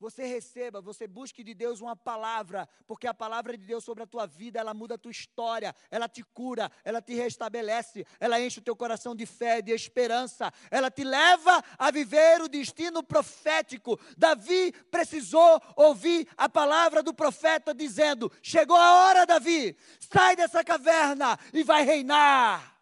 Você 0.00 0.24
receba, 0.24 0.80
você 0.80 1.06
busque 1.06 1.44
de 1.44 1.52
Deus 1.52 1.82
uma 1.82 1.94
palavra, 1.94 2.66
porque 2.86 3.06
a 3.06 3.12
palavra 3.12 3.54
de 3.54 3.66
Deus 3.66 3.84
sobre 3.84 4.02
a 4.02 4.06
tua 4.06 4.26
vida, 4.26 4.58
ela 4.58 4.72
muda 4.72 4.94
a 4.94 4.98
tua 4.98 5.10
história, 5.10 5.76
ela 5.90 6.08
te 6.08 6.22
cura, 6.22 6.72
ela 6.82 7.02
te 7.02 7.14
restabelece, 7.14 8.06
ela 8.18 8.40
enche 8.40 8.60
o 8.60 8.62
teu 8.62 8.74
coração 8.74 9.14
de 9.14 9.26
fé, 9.26 9.60
de 9.60 9.72
esperança, 9.72 10.50
ela 10.70 10.90
te 10.90 11.04
leva 11.04 11.62
a 11.76 11.90
viver 11.90 12.40
o 12.40 12.48
destino 12.48 13.02
profético. 13.02 14.00
Davi 14.16 14.72
precisou 14.90 15.60
ouvir 15.76 16.26
a 16.34 16.48
palavra 16.48 17.02
do 17.02 17.12
profeta 17.12 17.74
dizendo: 17.74 18.32
Chegou 18.42 18.78
a 18.78 19.04
hora, 19.04 19.26
Davi, 19.26 19.76
sai 19.98 20.34
dessa 20.34 20.64
caverna 20.64 21.38
e 21.52 21.62
vai 21.62 21.84
reinar. 21.84 22.80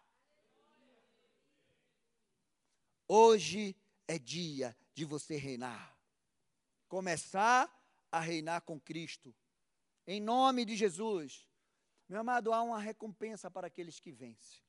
Hoje 3.09 3.75
é 4.07 4.17
dia 4.17 4.73
de 4.93 5.03
você 5.03 5.35
reinar 5.35 5.98
começar 6.89 7.71
a 8.11 8.19
reinar 8.19 8.61
com 8.63 8.79
Cristo. 8.79 9.33
Em 10.05 10.19
nome 10.19 10.65
de 10.65 10.75
Jesus. 10.75 11.47
Meu 12.09 12.19
amado, 12.19 12.51
há 12.51 12.61
uma 12.63 12.79
recompensa 12.79 13.49
para 13.49 13.67
aqueles 13.67 13.99
que 13.99 14.11
vencem. 14.11 14.59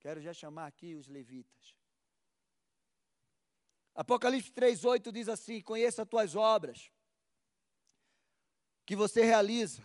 Quero 0.00 0.20
já 0.20 0.34
chamar 0.34 0.66
aqui 0.66 0.96
os 0.96 1.06
levitas. 1.06 1.74
Apocalipse 3.94 4.50
3:8 4.52 5.10
diz 5.12 5.28
assim: 5.28 5.60
Conheça 5.60 6.02
as 6.02 6.08
tuas 6.08 6.34
obras 6.34 6.90
que 8.84 8.96
você 8.96 9.24
realiza. 9.24 9.82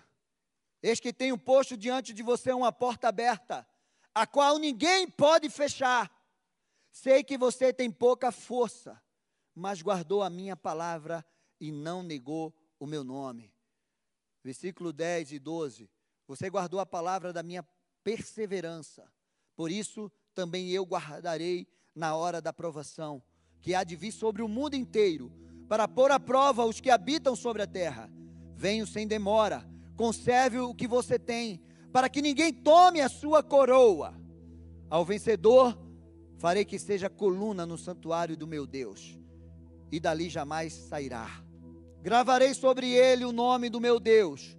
Eis 0.82 1.00
que 1.00 1.14
tenho 1.14 1.38
posto 1.38 1.78
diante 1.78 2.14
de 2.14 2.24
você 2.24 2.52
uma 2.52 2.72
porta 2.72 3.08
aberta, 3.08 3.68
a 4.14 4.28
qual 4.28 4.58
ninguém 4.58 5.10
pode 5.10 5.50
fechar. 5.50 6.12
Sei 6.92 7.24
que 7.24 7.38
você 7.38 7.74
tem 7.74 7.90
pouca 7.90 8.32
força, 8.32 9.02
mas 9.56 9.82
guardou 9.82 10.22
a 10.22 10.30
minha 10.30 10.56
palavra 10.56 11.26
e 11.60 11.72
não 11.72 12.04
negou 12.04 12.54
o 12.80 12.86
meu 12.86 13.04
nome. 13.04 13.54
Versículo 14.44 14.92
10 14.92 15.34
e 15.34 15.40
12. 15.40 15.90
Você 16.28 16.50
guardou 16.50 16.80
a 16.80 16.86
palavra 16.86 17.32
da 17.32 17.44
minha 17.44 17.66
perseverança. 18.04 19.12
Por 19.56 19.72
isso 19.72 20.12
também 20.34 20.70
eu 20.70 20.84
guardarei 20.84 21.68
na 21.96 22.16
hora 22.16 22.42
da 22.42 22.52
provação, 22.52 23.22
que 23.62 23.76
há 23.76 23.84
de 23.84 23.96
vir 23.96 24.12
sobre 24.12 24.42
o 24.42 24.48
mundo 24.48 24.76
inteiro, 24.76 25.32
para 25.70 25.88
pôr 25.88 26.12
à 26.12 26.20
prova 26.20 26.66
os 26.66 26.82
que 26.82 26.90
habitam 26.90 27.36
sobre 27.36 27.62
a 27.62 27.68
terra. 27.68 28.12
Venho 28.56 28.86
sem 28.86 29.08
demora, 29.08 29.68
conserve 29.96 30.60
o 30.60 30.74
que 30.74 30.88
você 30.88 31.20
tem, 31.20 31.62
para 31.92 32.10
que 32.10 32.22
ninguém 32.22 32.52
tome 32.52 33.00
a 33.00 33.10
sua 33.10 33.44
coroa. 33.44 34.20
Ao 34.90 35.06
vencedor, 35.06 35.78
farei 36.38 36.66
que 36.66 36.80
seja 36.80 37.10
coluna 37.10 37.66
no 37.66 37.78
santuário 37.78 38.36
do 38.36 38.48
meu 38.48 38.66
Deus, 38.66 39.18
e 39.94 40.00
dali 40.00 40.28
jamais 40.28 40.74
sairá. 40.74 41.30
Gravarei 42.02 42.56
sobre 42.56 42.92
ele 42.92 43.26
o 43.26 43.32
nome 43.32 43.70
do 43.70 43.80
meu 43.80 44.00
Deus 44.00 44.58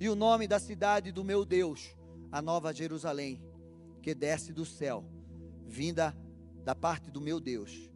e 0.00 0.08
o 0.08 0.16
nome 0.16 0.48
da 0.48 0.58
cidade 0.58 1.12
do 1.12 1.22
meu 1.22 1.44
Deus, 1.44 1.94
a 2.32 2.42
nova 2.42 2.74
Jerusalém, 2.74 3.40
que 4.02 4.12
desce 4.12 4.52
do 4.52 4.64
céu, 4.64 5.04
vinda 5.68 6.12
da 6.64 6.74
parte 6.74 7.12
do 7.12 7.20
meu 7.20 7.38
Deus, 7.38 7.92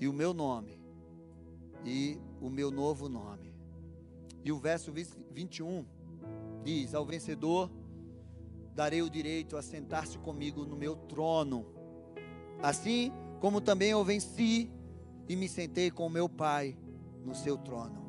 e 0.00 0.08
o 0.08 0.14
meu 0.14 0.32
nome, 0.32 0.82
e 1.84 2.18
o 2.40 2.48
meu 2.48 2.70
novo 2.70 3.06
nome. 3.06 3.54
E 4.42 4.50
o 4.50 4.58
verso 4.58 4.90
21 4.90 5.84
diz: 6.64 6.94
Ao 6.94 7.04
vencedor 7.04 7.70
darei 8.74 9.02
o 9.02 9.10
direito 9.10 9.58
a 9.58 9.62
sentar-se 9.62 10.16
comigo 10.16 10.64
no 10.64 10.74
meu 10.74 10.96
trono, 10.96 11.66
assim 12.62 13.12
como 13.40 13.60
também 13.60 13.90
eu 13.90 14.02
venci 14.02 14.70
e 15.30 15.36
me 15.36 15.48
sentei 15.48 15.92
com 15.92 16.08
meu 16.08 16.28
Pai 16.28 16.76
no 17.24 17.36
seu 17.36 17.56
trono. 17.56 18.04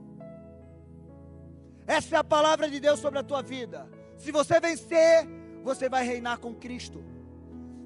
Essa 1.86 2.15
é 2.15 2.17
a 2.17 2.24
palavra 2.24 2.67
de 2.67 2.80
Deus 2.80 2.99
sobre 2.99 3.19
a 3.19 3.24
tua 3.24 3.43
vida. 3.43 3.88
Se 4.17 4.32
você 4.32 4.59
vencer, 4.59 5.28
você 5.63 5.88
vai 5.88 6.03
reinar 6.03 6.39
com 6.39 6.55
Cristo. 6.55 7.03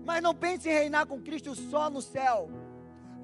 Mas 0.05 0.23
não 0.23 0.33
pense 0.33 0.69
em 0.69 0.71
reinar 0.71 1.05
com 1.05 1.21
Cristo 1.21 1.53
só 1.53 1.89
no 1.89 2.01
céu. 2.01 2.49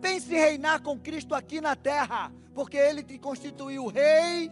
Pense 0.02 0.30
em 0.36 0.38
reinar 0.38 0.82
com 0.82 1.00
Cristo 1.00 1.34
aqui 1.34 1.62
na 1.62 1.78
terra, 1.78 2.30
porque 2.54 2.76
Ele 2.76 3.04
te 3.04 3.18
constituiu 3.18 3.88
rei, 3.88 4.52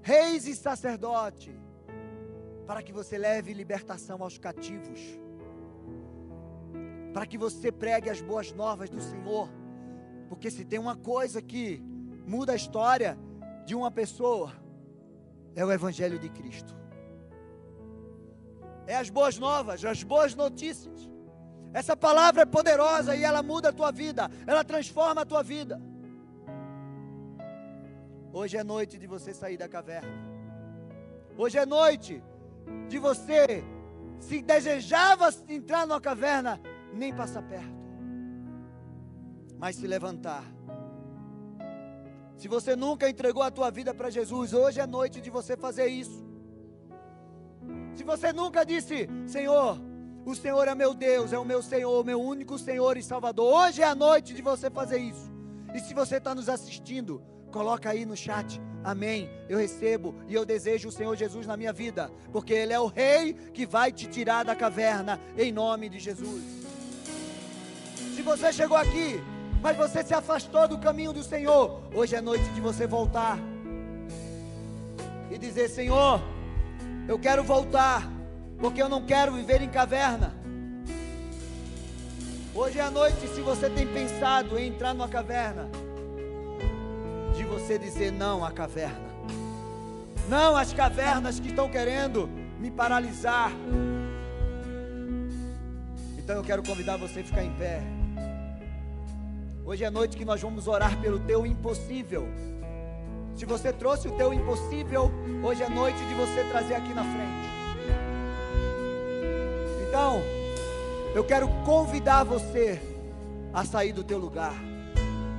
reis 0.00 0.46
e 0.46 0.56
sacerdote, 0.56 1.54
para 2.66 2.82
que 2.82 2.94
você 2.94 3.18
leve 3.18 3.52
libertação 3.52 4.22
aos 4.22 4.38
cativos, 4.38 5.00
para 7.12 7.26
que 7.26 7.36
você 7.36 7.70
pregue 7.70 8.08
as 8.08 8.22
boas 8.22 8.52
novas 8.52 8.88
do 8.88 9.02
Senhor. 9.02 9.63
Porque 10.28 10.50
se 10.50 10.64
tem 10.64 10.78
uma 10.78 10.96
coisa 10.96 11.40
que 11.42 11.82
muda 12.26 12.52
a 12.52 12.56
história 12.56 13.18
de 13.66 13.74
uma 13.74 13.90
pessoa, 13.90 14.52
é 15.54 15.64
o 15.64 15.72
Evangelho 15.72 16.18
de 16.18 16.28
Cristo. 16.28 16.74
É 18.86 18.96
as 18.96 19.08
boas 19.08 19.38
novas, 19.38 19.84
as 19.84 20.02
boas 20.02 20.34
notícias. 20.34 21.08
Essa 21.72 21.96
palavra 21.96 22.42
é 22.42 22.46
poderosa 22.46 23.16
e 23.16 23.24
ela 23.24 23.42
muda 23.42 23.70
a 23.70 23.72
tua 23.72 23.90
vida, 23.90 24.30
ela 24.46 24.62
transforma 24.62 25.22
a 25.22 25.26
tua 25.26 25.42
vida. 25.42 25.80
Hoje 28.32 28.56
é 28.56 28.64
noite 28.64 28.98
de 28.98 29.06
você 29.06 29.32
sair 29.32 29.56
da 29.56 29.68
caverna. 29.68 30.08
Hoje 31.36 31.58
é 31.58 31.66
noite 31.66 32.22
de 32.88 32.98
você, 32.98 33.64
se 34.20 34.40
desejava 34.40 35.28
entrar 35.48 35.86
numa 35.86 36.00
caverna, 36.00 36.60
nem 36.92 37.12
passar 37.12 37.42
perto, 37.42 37.83
mas 39.64 39.76
se 39.76 39.86
levantar. 39.86 40.44
Se 42.36 42.46
você 42.46 42.76
nunca 42.76 43.08
entregou 43.08 43.42
a 43.42 43.50
tua 43.50 43.70
vida 43.70 43.94
para 43.94 44.10
Jesus, 44.10 44.52
hoje 44.52 44.78
é 44.78 44.86
noite 44.86 45.22
de 45.22 45.30
você 45.30 45.56
fazer 45.56 45.86
isso. 45.86 46.22
Se 47.94 48.04
você 48.04 48.30
nunca 48.30 48.62
disse, 48.62 49.08
Senhor, 49.26 49.80
o 50.26 50.34
Senhor 50.34 50.68
é 50.68 50.74
meu 50.74 50.92
Deus, 50.92 51.32
é 51.32 51.38
o 51.38 51.46
meu 51.46 51.62
Senhor, 51.62 52.04
meu 52.04 52.20
único 52.20 52.58
Senhor 52.58 52.98
e 52.98 53.02
Salvador, 53.02 53.46
hoje 53.54 53.80
é 53.80 53.86
a 53.86 53.94
noite 53.94 54.34
de 54.34 54.42
você 54.42 54.68
fazer 54.68 54.98
isso. 54.98 55.32
E 55.74 55.80
se 55.80 55.94
você 55.94 56.16
está 56.18 56.34
nos 56.34 56.50
assistindo, 56.50 57.22
Coloca 57.54 57.88
aí 57.88 58.04
no 58.04 58.16
chat. 58.16 58.60
Amém. 58.82 59.30
Eu 59.48 59.58
recebo 59.58 60.12
e 60.26 60.34
eu 60.34 60.44
desejo 60.44 60.88
o 60.88 60.92
Senhor 60.92 61.14
Jesus 61.14 61.46
na 61.46 61.56
minha 61.56 61.72
vida, 61.72 62.10
porque 62.32 62.52
Ele 62.52 62.72
é 62.72 62.80
o 62.80 62.88
Rei 62.88 63.32
que 63.32 63.64
vai 63.64 63.92
te 63.92 64.08
tirar 64.08 64.44
da 64.44 64.56
caverna, 64.56 65.20
em 65.38 65.52
nome 65.52 65.88
de 65.88 66.00
Jesus. 66.00 66.42
Se 68.16 68.22
você 68.22 68.52
chegou 68.52 68.76
aqui, 68.76 69.22
mas 69.64 69.78
você 69.78 70.04
se 70.04 70.12
afastou 70.12 70.68
do 70.68 70.76
caminho 70.76 71.10
do 71.10 71.22
Senhor, 71.22 71.80
hoje 71.94 72.14
é 72.14 72.20
noite 72.20 72.44
de 72.50 72.60
você 72.60 72.86
voltar 72.86 73.38
e 75.30 75.38
dizer: 75.38 75.70
Senhor, 75.70 76.20
eu 77.08 77.18
quero 77.18 77.42
voltar, 77.42 78.06
porque 78.58 78.82
eu 78.82 78.90
não 78.90 79.06
quero 79.06 79.32
viver 79.32 79.62
em 79.62 79.70
caverna. 79.70 80.34
Hoje 82.54 82.78
é 82.78 82.82
a 82.82 82.90
noite, 82.90 83.26
se 83.28 83.40
você 83.40 83.70
tem 83.70 83.86
pensado 83.86 84.58
em 84.58 84.68
entrar 84.68 84.92
numa 84.92 85.08
caverna, 85.08 85.66
de 87.34 87.42
você 87.44 87.78
dizer 87.78 88.12
não 88.12 88.44
à 88.44 88.52
caverna. 88.52 89.14
Não 90.28 90.54
às 90.58 90.74
cavernas 90.74 91.40
que 91.40 91.48
estão 91.48 91.70
querendo 91.70 92.28
me 92.60 92.70
paralisar. 92.70 93.50
Então 96.18 96.36
eu 96.36 96.42
quero 96.44 96.62
convidar 96.62 96.98
você 96.98 97.20
a 97.20 97.24
ficar 97.24 97.42
em 97.42 97.52
pé. 97.54 98.03
Hoje 99.66 99.82
é 99.82 99.88
noite 99.88 100.14
que 100.14 100.26
nós 100.26 100.42
vamos 100.42 100.68
orar 100.68 101.00
pelo 101.00 101.18
teu 101.18 101.46
impossível. 101.46 102.28
Se 103.34 103.46
você 103.46 103.72
trouxe 103.72 104.06
o 104.06 104.12
teu 104.12 104.30
impossível, 104.34 105.10
hoje 105.42 105.62
é 105.62 105.68
noite 105.70 105.98
de 106.06 106.12
você 106.12 106.44
trazer 106.50 106.74
aqui 106.74 106.92
na 106.92 107.02
frente. 107.02 107.48
Então, 109.88 110.20
eu 111.14 111.24
quero 111.24 111.48
convidar 111.64 112.24
você 112.24 112.78
a 113.54 113.64
sair 113.64 113.94
do 113.94 114.04
teu 114.04 114.18
lugar. 114.18 114.54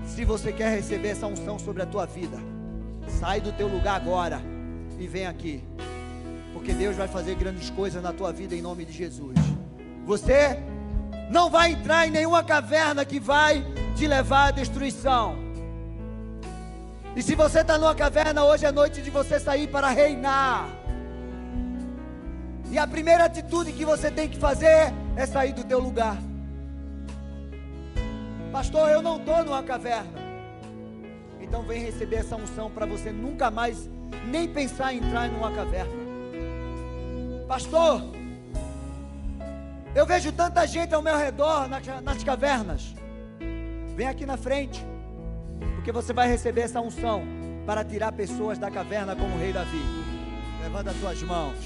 Se 0.08 0.26
você 0.26 0.52
quer 0.52 0.76
receber 0.76 1.10
essa 1.10 1.28
unção 1.28 1.60
sobre 1.60 1.84
a 1.84 1.86
tua 1.86 2.08
vida, 2.08 2.40
sai 3.08 3.40
do 3.40 3.52
teu 3.52 3.68
lugar 3.68 3.96
agora 3.96 4.42
e 5.00 5.06
vem 5.06 5.28
aqui. 5.28 5.64
Porque 6.52 6.74
Deus 6.74 6.96
vai 6.96 7.08
fazer 7.08 7.36
grandes 7.36 7.70
coisas 7.70 8.02
na 8.02 8.12
tua 8.12 8.34
vida 8.34 8.56
em 8.56 8.62
nome 8.62 8.86
de 8.86 8.92
Jesus. 8.92 9.38
Você 10.04 10.58
não 11.30 11.50
vai 11.50 11.72
entrar 11.72 12.08
em 12.08 12.12
nenhuma 12.12 12.44
caverna 12.44 13.04
que 13.06 13.20
vai 13.20 13.66
te 13.96 14.08
levar 14.08 14.48
à 14.48 14.52
destruição. 14.52 15.38
E 17.16 17.22
se 17.24 17.34
você 17.34 17.62
está 17.62 17.78
numa 17.78 17.96
caverna, 17.96 18.44
hoje 18.44 18.66
é 18.66 18.72
noite 18.72 19.02
de 19.02 19.10
você 19.10 19.40
sair 19.40 19.68
para 19.68 19.90
reinar. 19.90 20.68
E 22.70 22.78
a 22.78 22.86
primeira 22.86 23.26
atitude 23.26 23.72
que 23.72 23.86
você 23.86 24.12
tem 24.12 24.28
que 24.28 24.38
fazer 24.38 24.94
é 25.16 25.26
sair 25.26 25.54
do 25.54 25.64
teu 25.64 25.80
lugar. 25.80 26.18
Pastor, 28.52 28.90
eu 28.90 29.02
não 29.02 29.18
estou 29.18 29.44
numa 29.46 29.64
caverna. 29.64 30.26
Então 31.40 31.64
vem 31.64 31.82
receber 31.84 32.18
essa 32.18 32.36
unção 32.36 32.70
para 32.70 32.86
você 32.86 33.12
nunca 33.12 33.50
mais 33.50 33.90
nem 34.26 34.48
pensar 34.48 34.94
em 34.94 34.98
entrar 34.98 35.30
numa 35.30 35.52
caverna. 35.52 35.94
Pastor, 37.48 38.02
eu 39.96 40.06
vejo 40.06 40.32
tanta 40.32 40.68
gente 40.68 40.94
ao 40.94 41.02
meu 41.02 41.18
redor 41.18 41.68
nas 42.04 42.24
cavernas. 42.24 42.94
Vem 43.96 44.08
aqui 44.08 44.26
na 44.26 44.38
frente, 44.38 44.86
porque 45.76 45.92
você 45.92 46.14
vai 46.14 46.28
receber 46.28 46.62
essa 46.62 46.82
unção 46.82 47.24
para 47.66 47.84
tirar 47.84 48.12
pessoas 48.12 48.58
da 48.58 48.70
caverna 48.70 49.16
como 49.16 49.36
o 49.36 49.40
rei 49.40 49.54
Davi. 49.54 49.82
Levanta 50.62 50.92
as 50.92 50.98
tuas 50.98 51.24
mãos. 51.24 51.58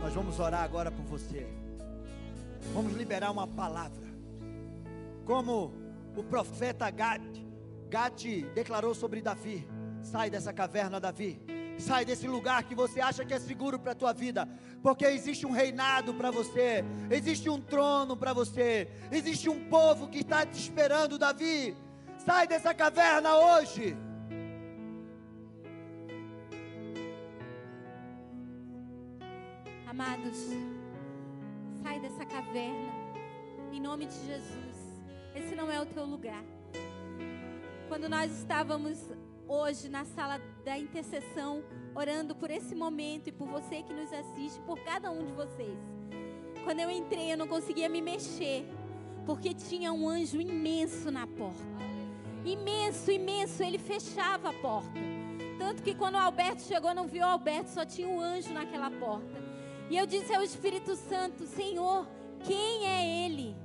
Nós 0.00 0.14
vamos 0.14 0.40
orar 0.40 0.62
agora 0.62 0.90
por 0.90 1.04
você. 1.04 1.46
Vamos 2.72 2.94
liberar 2.94 3.30
uma 3.30 3.46
palavra 3.46 4.08
como 5.28 5.74
o 6.16 6.24
profeta 6.24 6.90
Gad, 6.90 7.22
Gad 7.90 8.24
declarou 8.54 8.94
sobre 8.94 9.20
Davi: 9.20 9.68
sai 10.02 10.30
dessa 10.30 10.54
caverna, 10.54 10.98
Davi. 10.98 11.38
Sai 11.78 12.04
desse 12.04 12.26
lugar 12.26 12.64
que 12.64 12.74
você 12.74 13.00
acha 13.00 13.24
que 13.24 13.32
é 13.32 13.38
seguro 13.38 13.78
para 13.78 13.92
a 13.92 13.94
tua 13.94 14.12
vida, 14.12 14.48
porque 14.82 15.04
existe 15.04 15.46
um 15.46 15.52
reinado 15.52 16.12
para 16.12 16.30
você, 16.30 16.84
existe 17.08 17.48
um 17.48 17.60
trono 17.60 18.16
para 18.16 18.32
você, 18.32 18.88
existe 19.12 19.48
um 19.48 19.68
povo 19.68 20.08
que 20.08 20.18
está 20.18 20.44
te 20.44 20.58
esperando, 20.58 21.16
Davi. 21.16 21.76
Sai 22.18 22.48
dessa 22.48 22.74
caverna 22.74 23.36
hoje. 23.36 23.96
Amados, 29.86 30.36
sai 31.82 32.00
dessa 32.00 32.26
caverna, 32.26 32.92
em 33.72 33.80
nome 33.80 34.06
de 34.06 34.26
Jesus. 34.26 34.78
Esse 35.34 35.54
não 35.54 35.70
é 35.70 35.80
o 35.80 35.86
teu 35.86 36.04
lugar. 36.04 36.44
Quando 37.88 38.08
nós 38.08 38.30
estávamos 38.32 38.98
hoje 39.48 39.88
na 39.88 40.04
sala 40.04 40.40
da 40.64 40.78
intercessão, 40.78 41.64
orando 41.94 42.34
por 42.34 42.50
esse 42.50 42.74
momento 42.74 43.28
e 43.28 43.32
por 43.32 43.48
você 43.48 43.82
que 43.82 43.92
nos 43.92 44.12
assiste, 44.12 44.60
por 44.60 44.78
cada 44.80 45.10
um 45.10 45.24
de 45.24 45.32
vocês. 45.32 45.78
Quando 46.62 46.80
eu 46.80 46.90
entrei, 46.90 47.32
eu 47.32 47.36
não 47.38 47.48
conseguia 47.48 47.88
me 47.88 48.02
mexer, 48.02 48.68
porque 49.24 49.54
tinha 49.54 49.92
um 49.92 50.06
anjo 50.08 50.40
imenso 50.40 51.10
na 51.10 51.26
porta. 51.26 51.78
Imenso, 52.44 53.10
imenso, 53.10 53.62
ele 53.62 53.78
fechava 53.78 54.50
a 54.50 54.52
porta. 54.52 54.92
Tanto 55.58 55.82
que 55.82 55.94
quando 55.94 56.14
o 56.14 56.18
Alberto 56.18 56.62
chegou, 56.62 56.94
não 56.94 57.08
viu 57.08 57.22
o 57.22 57.28
Alberto, 57.28 57.70
só 57.70 57.84
tinha 57.84 58.06
um 58.06 58.20
anjo 58.20 58.52
naquela 58.52 58.90
porta. 58.90 59.42
E 59.90 59.96
eu 59.96 60.06
disse 60.06 60.34
ao 60.34 60.42
Espírito 60.42 60.94
Santo: 60.94 61.46
Senhor, 61.46 62.06
quem 62.44 62.86
é 62.86 63.26
ele? 63.26 63.56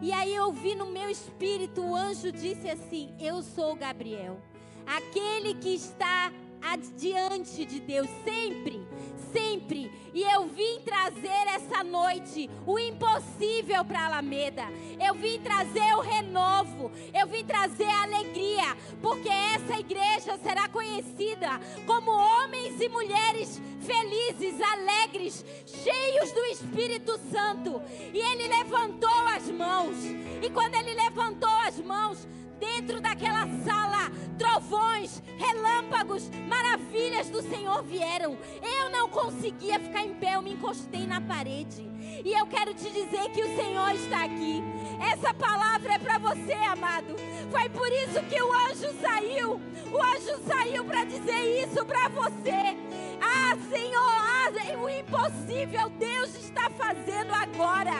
E 0.00 0.12
aí 0.12 0.34
eu 0.34 0.50
vi 0.50 0.74
no 0.74 0.86
meu 0.86 1.08
espírito, 1.08 1.80
o 1.80 1.94
anjo 1.94 2.32
disse 2.32 2.68
assim: 2.68 3.14
Eu 3.20 3.42
sou 3.42 3.76
Gabriel, 3.76 4.40
aquele 4.86 5.54
que 5.54 5.74
está 5.74 6.32
adiante 6.62 7.64
de 7.64 7.80
Deus 7.80 8.08
sempre, 8.24 8.86
sempre. 9.32 9.90
E 10.14 10.22
eu 10.22 10.46
vim 10.46 10.80
trazer 10.84 11.48
essa 11.48 11.82
noite 11.82 12.48
o 12.64 12.78
impossível 12.78 13.84
para 13.84 14.06
Alameda. 14.06 14.62
Eu 15.04 15.14
vim 15.14 15.40
trazer 15.40 15.94
o 15.96 16.00
renovo, 16.00 16.92
eu 17.12 17.26
vim 17.26 17.44
trazer 17.44 17.88
a 17.88 18.02
alegria, 18.02 18.76
porque 19.00 19.28
essa 19.28 19.80
igreja 19.80 20.38
será 20.42 20.68
conhecida 20.68 21.60
como 21.86 22.10
homens 22.10 22.80
e 22.80 22.88
mulheres 22.88 23.60
felizes, 23.80 24.60
alegres, 24.60 25.44
cheios 25.66 26.30
do 26.32 26.44
Espírito 26.46 27.18
Santo. 27.30 27.82
E 28.12 28.18
ele 28.18 28.46
levantou 28.46 29.26
as 29.34 29.50
mãos. 29.50 29.96
E 30.40 30.50
quando 30.50 30.74
ele 30.76 30.94
levantou 30.94 31.50
as 31.66 31.80
mãos, 31.80 32.28
dentro 32.62 33.00
daquela 33.00 33.44
sala, 33.64 34.08
trovões, 34.42 35.22
relâmpagos, 35.38 36.28
maravilhas 36.48 37.30
do 37.30 37.40
Senhor 37.42 37.80
vieram. 37.84 38.36
Eu 38.60 38.90
não 38.90 39.08
conseguia 39.08 39.78
ficar 39.78 40.04
em 40.04 40.14
pé, 40.14 40.34
eu 40.34 40.42
me 40.42 40.54
encostei 40.54 41.06
na 41.06 41.20
parede. 41.20 41.88
E 42.24 42.32
eu 42.32 42.44
quero 42.46 42.74
te 42.74 42.90
dizer 42.90 43.30
que 43.30 43.40
o 43.40 43.56
Senhor 43.56 43.94
está 43.94 44.24
aqui. 44.24 44.60
Essa 45.00 45.32
palavra 45.32 45.94
é 45.94 45.98
para 45.98 46.18
você, 46.18 46.54
amado. 46.54 47.14
Foi 47.52 47.68
por 47.68 47.86
isso 47.86 48.20
que 48.28 48.42
o 48.42 48.52
anjo 48.52 48.92
saiu. 49.00 49.60
O 49.92 50.02
anjo 50.02 50.42
saiu 50.44 50.84
para 50.84 51.04
dizer 51.04 51.62
isso 51.62 51.84
para 51.86 52.08
você. 52.08 52.76
Ah, 53.20 53.56
Senhor, 53.70 54.02
ah, 54.02 54.82
o 54.82 54.88
impossível 54.88 55.88
Deus 55.90 56.34
está 56.34 56.68
fazendo 56.70 57.32
agora. 57.32 57.94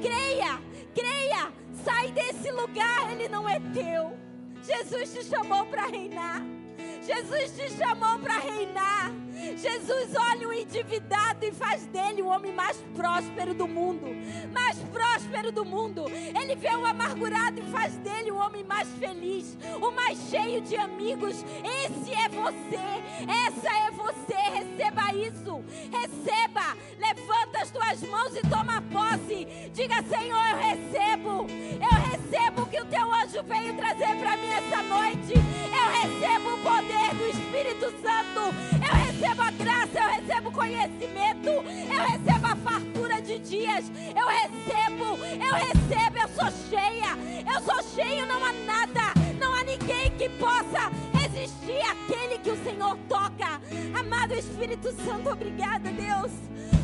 Creia, 0.00 0.60
creia. 0.94 1.52
Sai 1.84 2.12
desse 2.12 2.50
lugar, 2.52 3.10
ele 3.12 3.28
não 3.28 3.48
é 3.48 3.58
teu. 3.58 4.29
Jesus 4.70 5.12
te 5.12 5.24
chamou 5.24 5.66
para 5.66 5.86
reinar. 5.86 6.59
Jesus 7.02 7.52
te 7.56 7.70
chamou 7.72 8.18
para 8.18 8.38
reinar. 8.38 9.12
Jesus 9.56 10.14
olha 10.14 10.48
o 10.48 10.52
endividado 10.52 11.44
e 11.44 11.52
faz 11.52 11.86
dele 11.86 12.22
o 12.22 12.26
homem 12.26 12.52
mais 12.52 12.76
próspero 12.94 13.54
do 13.54 13.66
mundo. 13.66 14.06
Mais 14.52 14.78
próspero 14.92 15.50
do 15.50 15.64
mundo. 15.64 16.04
Ele 16.10 16.54
vê 16.56 16.74
o 16.74 16.86
amargurado 16.86 17.60
e 17.60 17.70
faz 17.70 17.94
dele 17.96 18.30
o 18.30 18.36
homem 18.36 18.64
mais 18.64 18.88
feliz. 18.98 19.56
O 19.80 19.90
mais 19.90 20.18
cheio 20.30 20.60
de 20.60 20.76
amigos. 20.76 21.44
Esse 21.64 22.12
é 22.12 22.28
você. 22.28 23.00
Essa 23.46 23.76
é 23.76 23.90
você. 23.90 24.20
Receba 24.50 25.14
isso. 25.14 25.64
Receba. 25.90 26.76
Levanta 26.98 27.62
as 27.62 27.70
tuas 27.70 28.02
mãos 28.02 28.36
e 28.36 28.42
toma 28.48 28.82
posse. 28.82 29.46
Diga, 29.72 30.02
Senhor, 30.02 30.42
eu 30.50 30.56
recebo. 30.56 31.46
Eu 31.80 32.10
recebo 32.10 32.62
o 32.62 32.66
que 32.66 32.80
o 32.80 32.86
teu 32.86 33.14
anjo 33.14 33.42
veio 33.44 33.74
trazer 33.76 34.16
para 34.18 34.36
mim 34.36 34.50
essa 34.50 34.82
noite. 34.82 35.34
Eu 35.34 36.10
recebo 36.10 36.54
o 36.54 36.62
poder 36.70 37.14
do 37.16 37.26
Espírito 37.26 37.86
Santo. 38.00 38.54
Eu 38.74 38.94
recebo 38.94 39.42
a 39.42 39.50
graça, 39.50 39.98
eu 39.98 40.08
recebo 40.08 40.52
conhecimento, 40.52 41.48
eu 41.48 42.02
recebo 42.02 42.46
a 42.46 42.56
fartura 42.56 43.20
de 43.20 43.38
dias. 43.40 43.90
Eu 44.14 44.26
recebo, 44.26 45.04
eu 45.16 45.54
recebo, 45.54 46.18
eu 46.18 46.28
sou 46.28 46.50
cheia. 46.70 47.10
Eu 47.52 47.60
sou 47.62 47.82
cheio, 47.82 48.24
não 48.26 48.44
há 48.44 48.52
nada, 48.52 49.14
não 49.40 49.52
há 49.52 49.64
ninguém 49.64 50.10
que 50.16 50.28
possa 50.28 50.92
resistir 51.12 51.80
àquele 51.90 52.38
que 52.38 52.50
o 52.50 52.64
Senhor 52.64 52.96
toca. 53.08 53.60
Amado 53.98 54.34
Espírito 54.34 54.92
Santo, 55.04 55.30
obrigada, 55.30 55.90
Deus. 55.90 56.30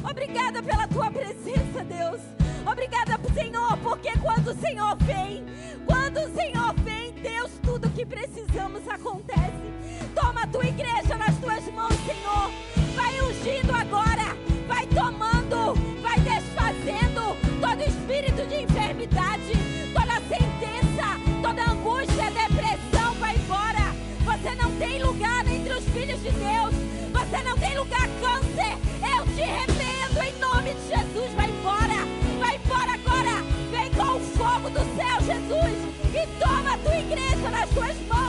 Obrigada 0.09 0.63
pela 0.63 0.89
tua 0.89 1.11
presença, 1.11 1.85
Deus. 1.85 2.21
Obrigada, 2.69 3.17
Senhor, 3.37 3.77
porque 3.79 4.11
quando 4.19 4.49
o 4.49 4.61
Senhor 4.61 4.97
vem, 5.03 5.45
quando 5.85 6.17
o 6.17 6.35
Senhor 6.35 6.75
vem, 6.83 7.13
Deus, 7.13 7.51
tudo 7.63 7.91
que 7.91 8.07
precisamos 8.07 8.89
acontece. 8.89 9.76
Toma 10.17 10.45
a 10.45 10.47
tua 10.47 10.67
igreja 10.67 11.15
nas 11.19 11.37
tuas 11.37 11.63
mãos, 11.75 11.95
Senhor. 12.07 12.51
Vai 12.95 13.21
ungindo 13.21 13.71
agora, 13.75 14.35
vai 14.67 14.87
tomando, 14.87 15.75
vai 16.01 16.19
desfazendo 16.21 17.37
todo 17.61 17.83
espírito 17.83 18.47
de 18.49 18.63
enfermidade, 18.63 19.53
toda 19.93 20.15
sentença, 20.23 21.21
toda 21.43 21.71
angústia, 21.71 22.31
depressão, 22.31 23.13
vai 23.21 23.37
embora. 23.37 23.95
Você 24.25 24.55
não 24.55 24.73
tem 24.79 25.03
lugar 25.03 25.47
entre 25.47 25.75
os 25.75 25.85
filhos 25.91 26.23
de 26.23 26.31
Deus. 26.31 26.75
Você 27.13 27.43
não 27.43 27.59
tem 27.59 27.77
lugar 27.77 28.09
câncer. 28.21 28.79
Eu 29.19 29.27
te 29.35 29.43
repreendo 29.43 30.23
em 30.23 30.41
nome 30.41 30.75
de 30.75 30.89
Jesus. 30.89 31.35
Vai 31.35 31.51
embora. 31.51 32.07
Vai 32.39 32.57
embora 32.57 32.93
agora. 32.95 33.43
Vem 33.71 33.91
com 33.91 34.17
o 34.17 34.21
fogo 34.21 34.71
do 34.71 34.81
céu, 34.97 35.21
Jesus. 35.21 35.77
E 36.15 36.27
toma 36.43 36.75
a 36.75 36.79
tua 36.79 36.97
igreja 36.97 37.51
nas 37.51 37.69
tuas 37.69 37.97
mãos. 38.09 38.26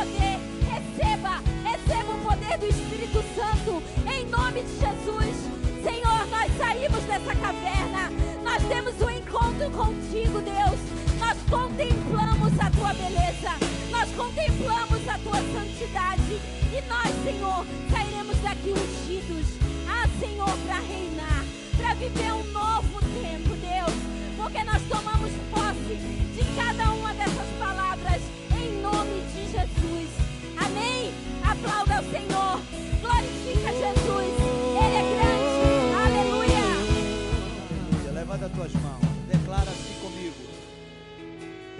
Poder. 0.00 0.40
Receba, 0.70 1.42
receba 1.62 2.12
o 2.14 2.18
poder 2.20 2.58
do 2.58 2.66
Espírito 2.66 3.22
Santo. 3.34 3.82
Em 4.08 4.24
nome 4.26 4.62
de 4.62 4.72
Jesus. 4.80 5.36
Senhor, 5.84 6.26
nós 6.28 6.50
saímos 6.56 7.02
dessa 7.04 7.34
caverna. 7.34 8.10
Nós 8.42 8.62
temos 8.66 8.94
um 9.02 9.10
encontro 9.10 9.70
contigo, 9.70 10.40
Deus. 10.40 10.80
Nós 11.18 11.36
contemplamos 11.50 12.52
a 12.58 12.70
tua 12.70 12.94
beleza. 12.94 13.52
Nós 13.90 14.08
contemplamos 14.16 15.06
a 15.06 15.18
tua 15.18 15.40
santidade. 15.52 16.40
E 16.72 16.82
nós, 16.88 17.12
Senhor, 17.24 17.66
sairemos 17.90 18.36
daqui 18.38 18.72
ungidos. 18.72 19.46
Ah, 19.86 20.08
Senhor, 20.18 20.56
para 20.64 20.80
reinar, 20.80 21.44
para 21.76 21.94
viver 21.94 22.32
um 22.32 22.44
novo 22.52 23.00
tempo, 23.20 23.54
Deus. 23.56 24.00
Porque 24.36 24.64
nós 24.64 24.82
tomamos 24.88 25.30
posse 25.50 25.96
de 26.34 26.44
cada 26.56 26.90
uma 26.92 27.12
dessas 27.12 27.39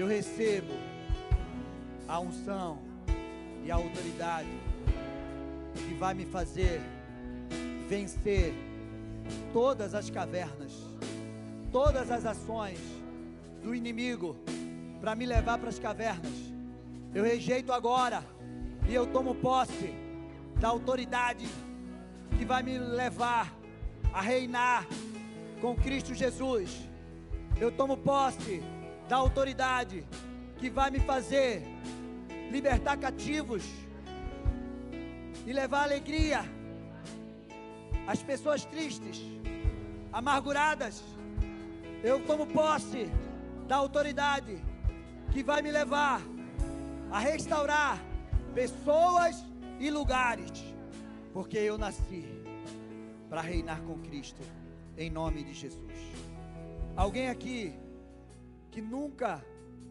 Eu 0.00 0.06
recebo 0.06 0.72
a 2.08 2.18
unção 2.18 2.78
e 3.62 3.70
a 3.70 3.74
autoridade 3.74 4.48
que 5.74 5.92
vai 5.92 6.14
me 6.14 6.24
fazer 6.24 6.80
vencer 7.86 8.54
todas 9.52 9.94
as 9.94 10.08
cavernas, 10.08 10.72
todas 11.70 12.10
as 12.10 12.24
ações 12.24 12.78
do 13.62 13.74
inimigo 13.74 14.38
para 15.02 15.14
me 15.14 15.26
levar 15.26 15.58
para 15.58 15.68
as 15.68 15.78
cavernas. 15.78 16.32
Eu 17.14 17.22
rejeito 17.22 17.70
agora 17.70 18.24
e 18.88 18.94
eu 18.94 19.06
tomo 19.06 19.34
posse 19.34 19.94
da 20.58 20.68
autoridade 20.68 21.46
que 22.38 22.46
vai 22.46 22.62
me 22.62 22.78
levar 22.78 23.54
a 24.14 24.22
reinar 24.22 24.86
com 25.60 25.76
Cristo 25.76 26.14
Jesus. 26.14 26.88
Eu 27.60 27.70
tomo 27.70 27.98
posse 27.98 28.62
da 29.10 29.16
autoridade 29.16 30.06
que 30.56 30.70
vai 30.70 30.88
me 30.88 31.00
fazer 31.00 31.64
libertar 32.52 32.96
cativos 32.96 33.64
e 35.44 35.52
levar 35.52 35.82
alegria 35.82 36.44
às 38.06 38.22
pessoas 38.22 38.64
tristes, 38.64 39.20
amarguradas. 40.12 41.02
Eu 42.04 42.24
tomo 42.24 42.46
posse 42.46 43.10
da 43.66 43.74
autoridade 43.74 44.62
que 45.32 45.42
vai 45.42 45.60
me 45.60 45.72
levar 45.72 46.20
a 47.10 47.18
restaurar 47.18 48.00
pessoas 48.54 49.44
e 49.80 49.90
lugares, 49.90 50.52
porque 51.32 51.58
eu 51.58 51.76
nasci 51.76 52.24
para 53.28 53.40
reinar 53.40 53.80
com 53.82 53.98
Cristo, 53.98 54.40
em 54.96 55.10
nome 55.10 55.42
de 55.42 55.52
Jesus. 55.52 55.98
Alguém 56.94 57.28
aqui 57.28 57.74
que 58.70 58.80
nunca 58.80 59.44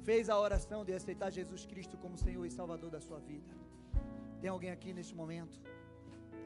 fez 0.04 0.30
a 0.30 0.40
oração 0.40 0.84
de 0.86 0.94
aceitar 0.94 1.30
Jesus 1.32 1.66
Cristo 1.66 1.98
como 1.98 2.18
Senhor 2.18 2.46
e 2.46 2.52
Salvador 2.52 2.90
da 2.90 3.02
sua 3.02 3.20
vida? 3.20 3.54
Tem 4.42 4.50
alguém 4.50 4.72
aqui 4.72 4.94
neste 4.94 5.16
momento? 5.16 5.60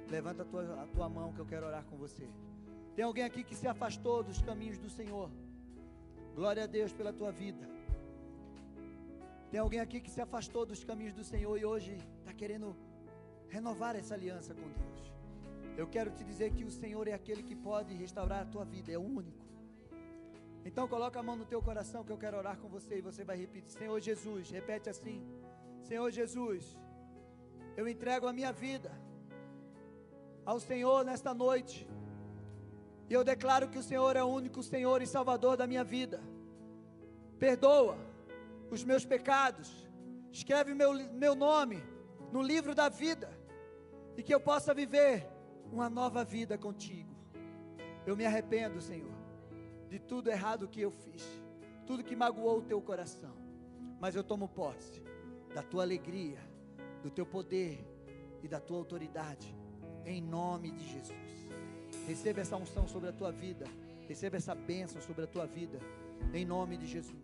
Levanta 0.10 0.42
a 0.42 0.46
tua, 0.46 0.84
a 0.84 0.88
tua 0.88 1.08
mão 1.10 1.32
que 1.34 1.40
eu 1.40 1.46
quero 1.46 1.66
orar 1.66 1.86
com 1.86 1.98
você. 1.98 2.28
Tem 2.96 3.06
alguém 3.06 3.24
aqui 3.24 3.44
que 3.44 3.56
se 3.56 3.68
afastou 3.68 4.24
dos 4.24 4.42
caminhos 4.42 4.78
do 4.78 4.90
Senhor? 4.90 5.30
Glória 6.36 6.64
a 6.64 6.68
Deus 6.68 6.92
pela 6.92 7.14
tua 7.14 7.32
vida. 7.32 7.68
Tem 9.52 9.60
alguém 9.60 9.80
aqui 9.80 10.02
que 10.02 10.10
se 10.10 10.20
afastou 10.20 10.66
dos 10.66 10.84
caminhos 10.84 11.14
do 11.14 11.24
Senhor 11.24 11.56
e 11.58 11.64
hoje 11.64 11.96
está 12.20 12.34
querendo 12.34 12.76
renovar 13.50 13.96
essa 13.96 14.16
aliança 14.16 14.54
com 14.56 14.68
Deus. 14.82 15.14
Eu 15.78 15.88
quero 15.88 16.10
te 16.12 16.24
dizer 16.24 16.52
que 16.52 16.64
o 16.64 16.72
Senhor 16.72 17.08
é 17.08 17.14
aquele 17.14 17.44
que 17.44 17.56
pode 17.56 17.94
restaurar 17.94 18.42
a 18.42 18.46
tua 18.46 18.66
vida, 18.66 18.92
é 18.92 18.98
o 18.98 19.02
único. 19.02 19.43
Então 20.66 20.88
coloca 20.88 21.20
a 21.20 21.24
mão 21.24 21.36
no 21.36 21.46
teu 21.46 21.62
coração 21.62 22.04
que 22.04 22.12
eu 22.12 22.18
quero 22.18 22.38
orar 22.38 22.58
com 22.58 22.70
você 22.70 22.98
e 22.98 23.02
você 23.02 23.24
vai 23.24 23.38
repetir: 23.38 23.72
Senhor 23.72 24.00
Jesus, 24.00 24.50
repete 24.50 24.90
assim: 24.90 25.26
Senhor 25.84 26.10
Jesus, 26.12 26.78
eu 27.76 27.88
entrego 27.88 28.28
a 28.28 28.34
minha 28.34 28.52
vida 28.52 28.92
ao 30.46 30.60
Senhor 30.60 31.04
nesta 31.04 31.34
noite. 31.34 31.88
E 33.10 33.14
eu 33.14 33.24
declaro 33.24 33.70
que 33.70 33.78
o 33.78 33.84
Senhor 33.84 34.16
é 34.16 34.24
o 34.24 34.28
único 34.28 34.64
Senhor 34.64 35.02
e 35.02 35.08
Salvador 35.08 35.58
da 35.58 35.68
minha 35.68 35.84
vida. 35.84 36.22
Perdoa 37.38 37.98
os 38.72 38.84
meus 38.84 39.06
pecados. 39.06 39.88
Escreve 40.32 40.74
meu, 40.74 40.94
meu 41.14 41.36
nome 41.36 41.84
no 42.32 42.42
livro 42.42 42.74
da 42.74 42.90
vida. 42.90 43.30
E 44.18 44.24
que 44.24 44.34
eu 44.34 44.40
possa 44.40 44.74
viver 44.74 45.28
uma 45.72 45.90
nova 45.90 46.24
vida 46.24 46.58
contigo. 46.58 47.14
Eu 48.06 48.16
me 48.16 48.26
arrependo, 48.26 48.82
Senhor, 48.82 49.14
de 49.94 50.00
tudo 50.00 50.32
errado 50.32 50.68
que 50.68 50.82
eu 50.82 50.90
fiz. 50.90 51.24
Tudo 51.86 52.04
que 52.04 52.16
magoou 52.16 52.58
o 52.58 52.62
teu 52.64 52.82
coração. 52.82 53.36
Mas 54.00 54.16
eu 54.16 54.24
tomo 54.24 54.48
posse 54.48 55.04
da 55.54 55.62
tua 55.62 55.84
alegria, 55.84 56.40
do 57.04 57.12
teu 57.12 57.28
poder 57.28 57.86
e 58.42 58.48
da 58.48 58.60
tua 58.60 58.78
autoridade. 58.78 59.56
Em 60.04 60.20
nome 60.20 60.72
de 60.72 60.84
Jesus. 60.84 61.30
Receba 62.08 62.42
essa 62.42 62.58
unção 62.58 62.88
sobre 62.88 63.10
a 63.10 63.14
tua 63.14 63.32
vida. 63.32 63.68
Receba 64.08 64.36
essa 64.36 64.56
bênção 64.56 65.00
sobre 65.00 65.26
a 65.26 65.28
tua 65.28 65.46
vida. 65.46 65.80
Em 66.34 66.44
nome 66.44 66.76
de 66.76 66.88
Jesus. 66.88 67.23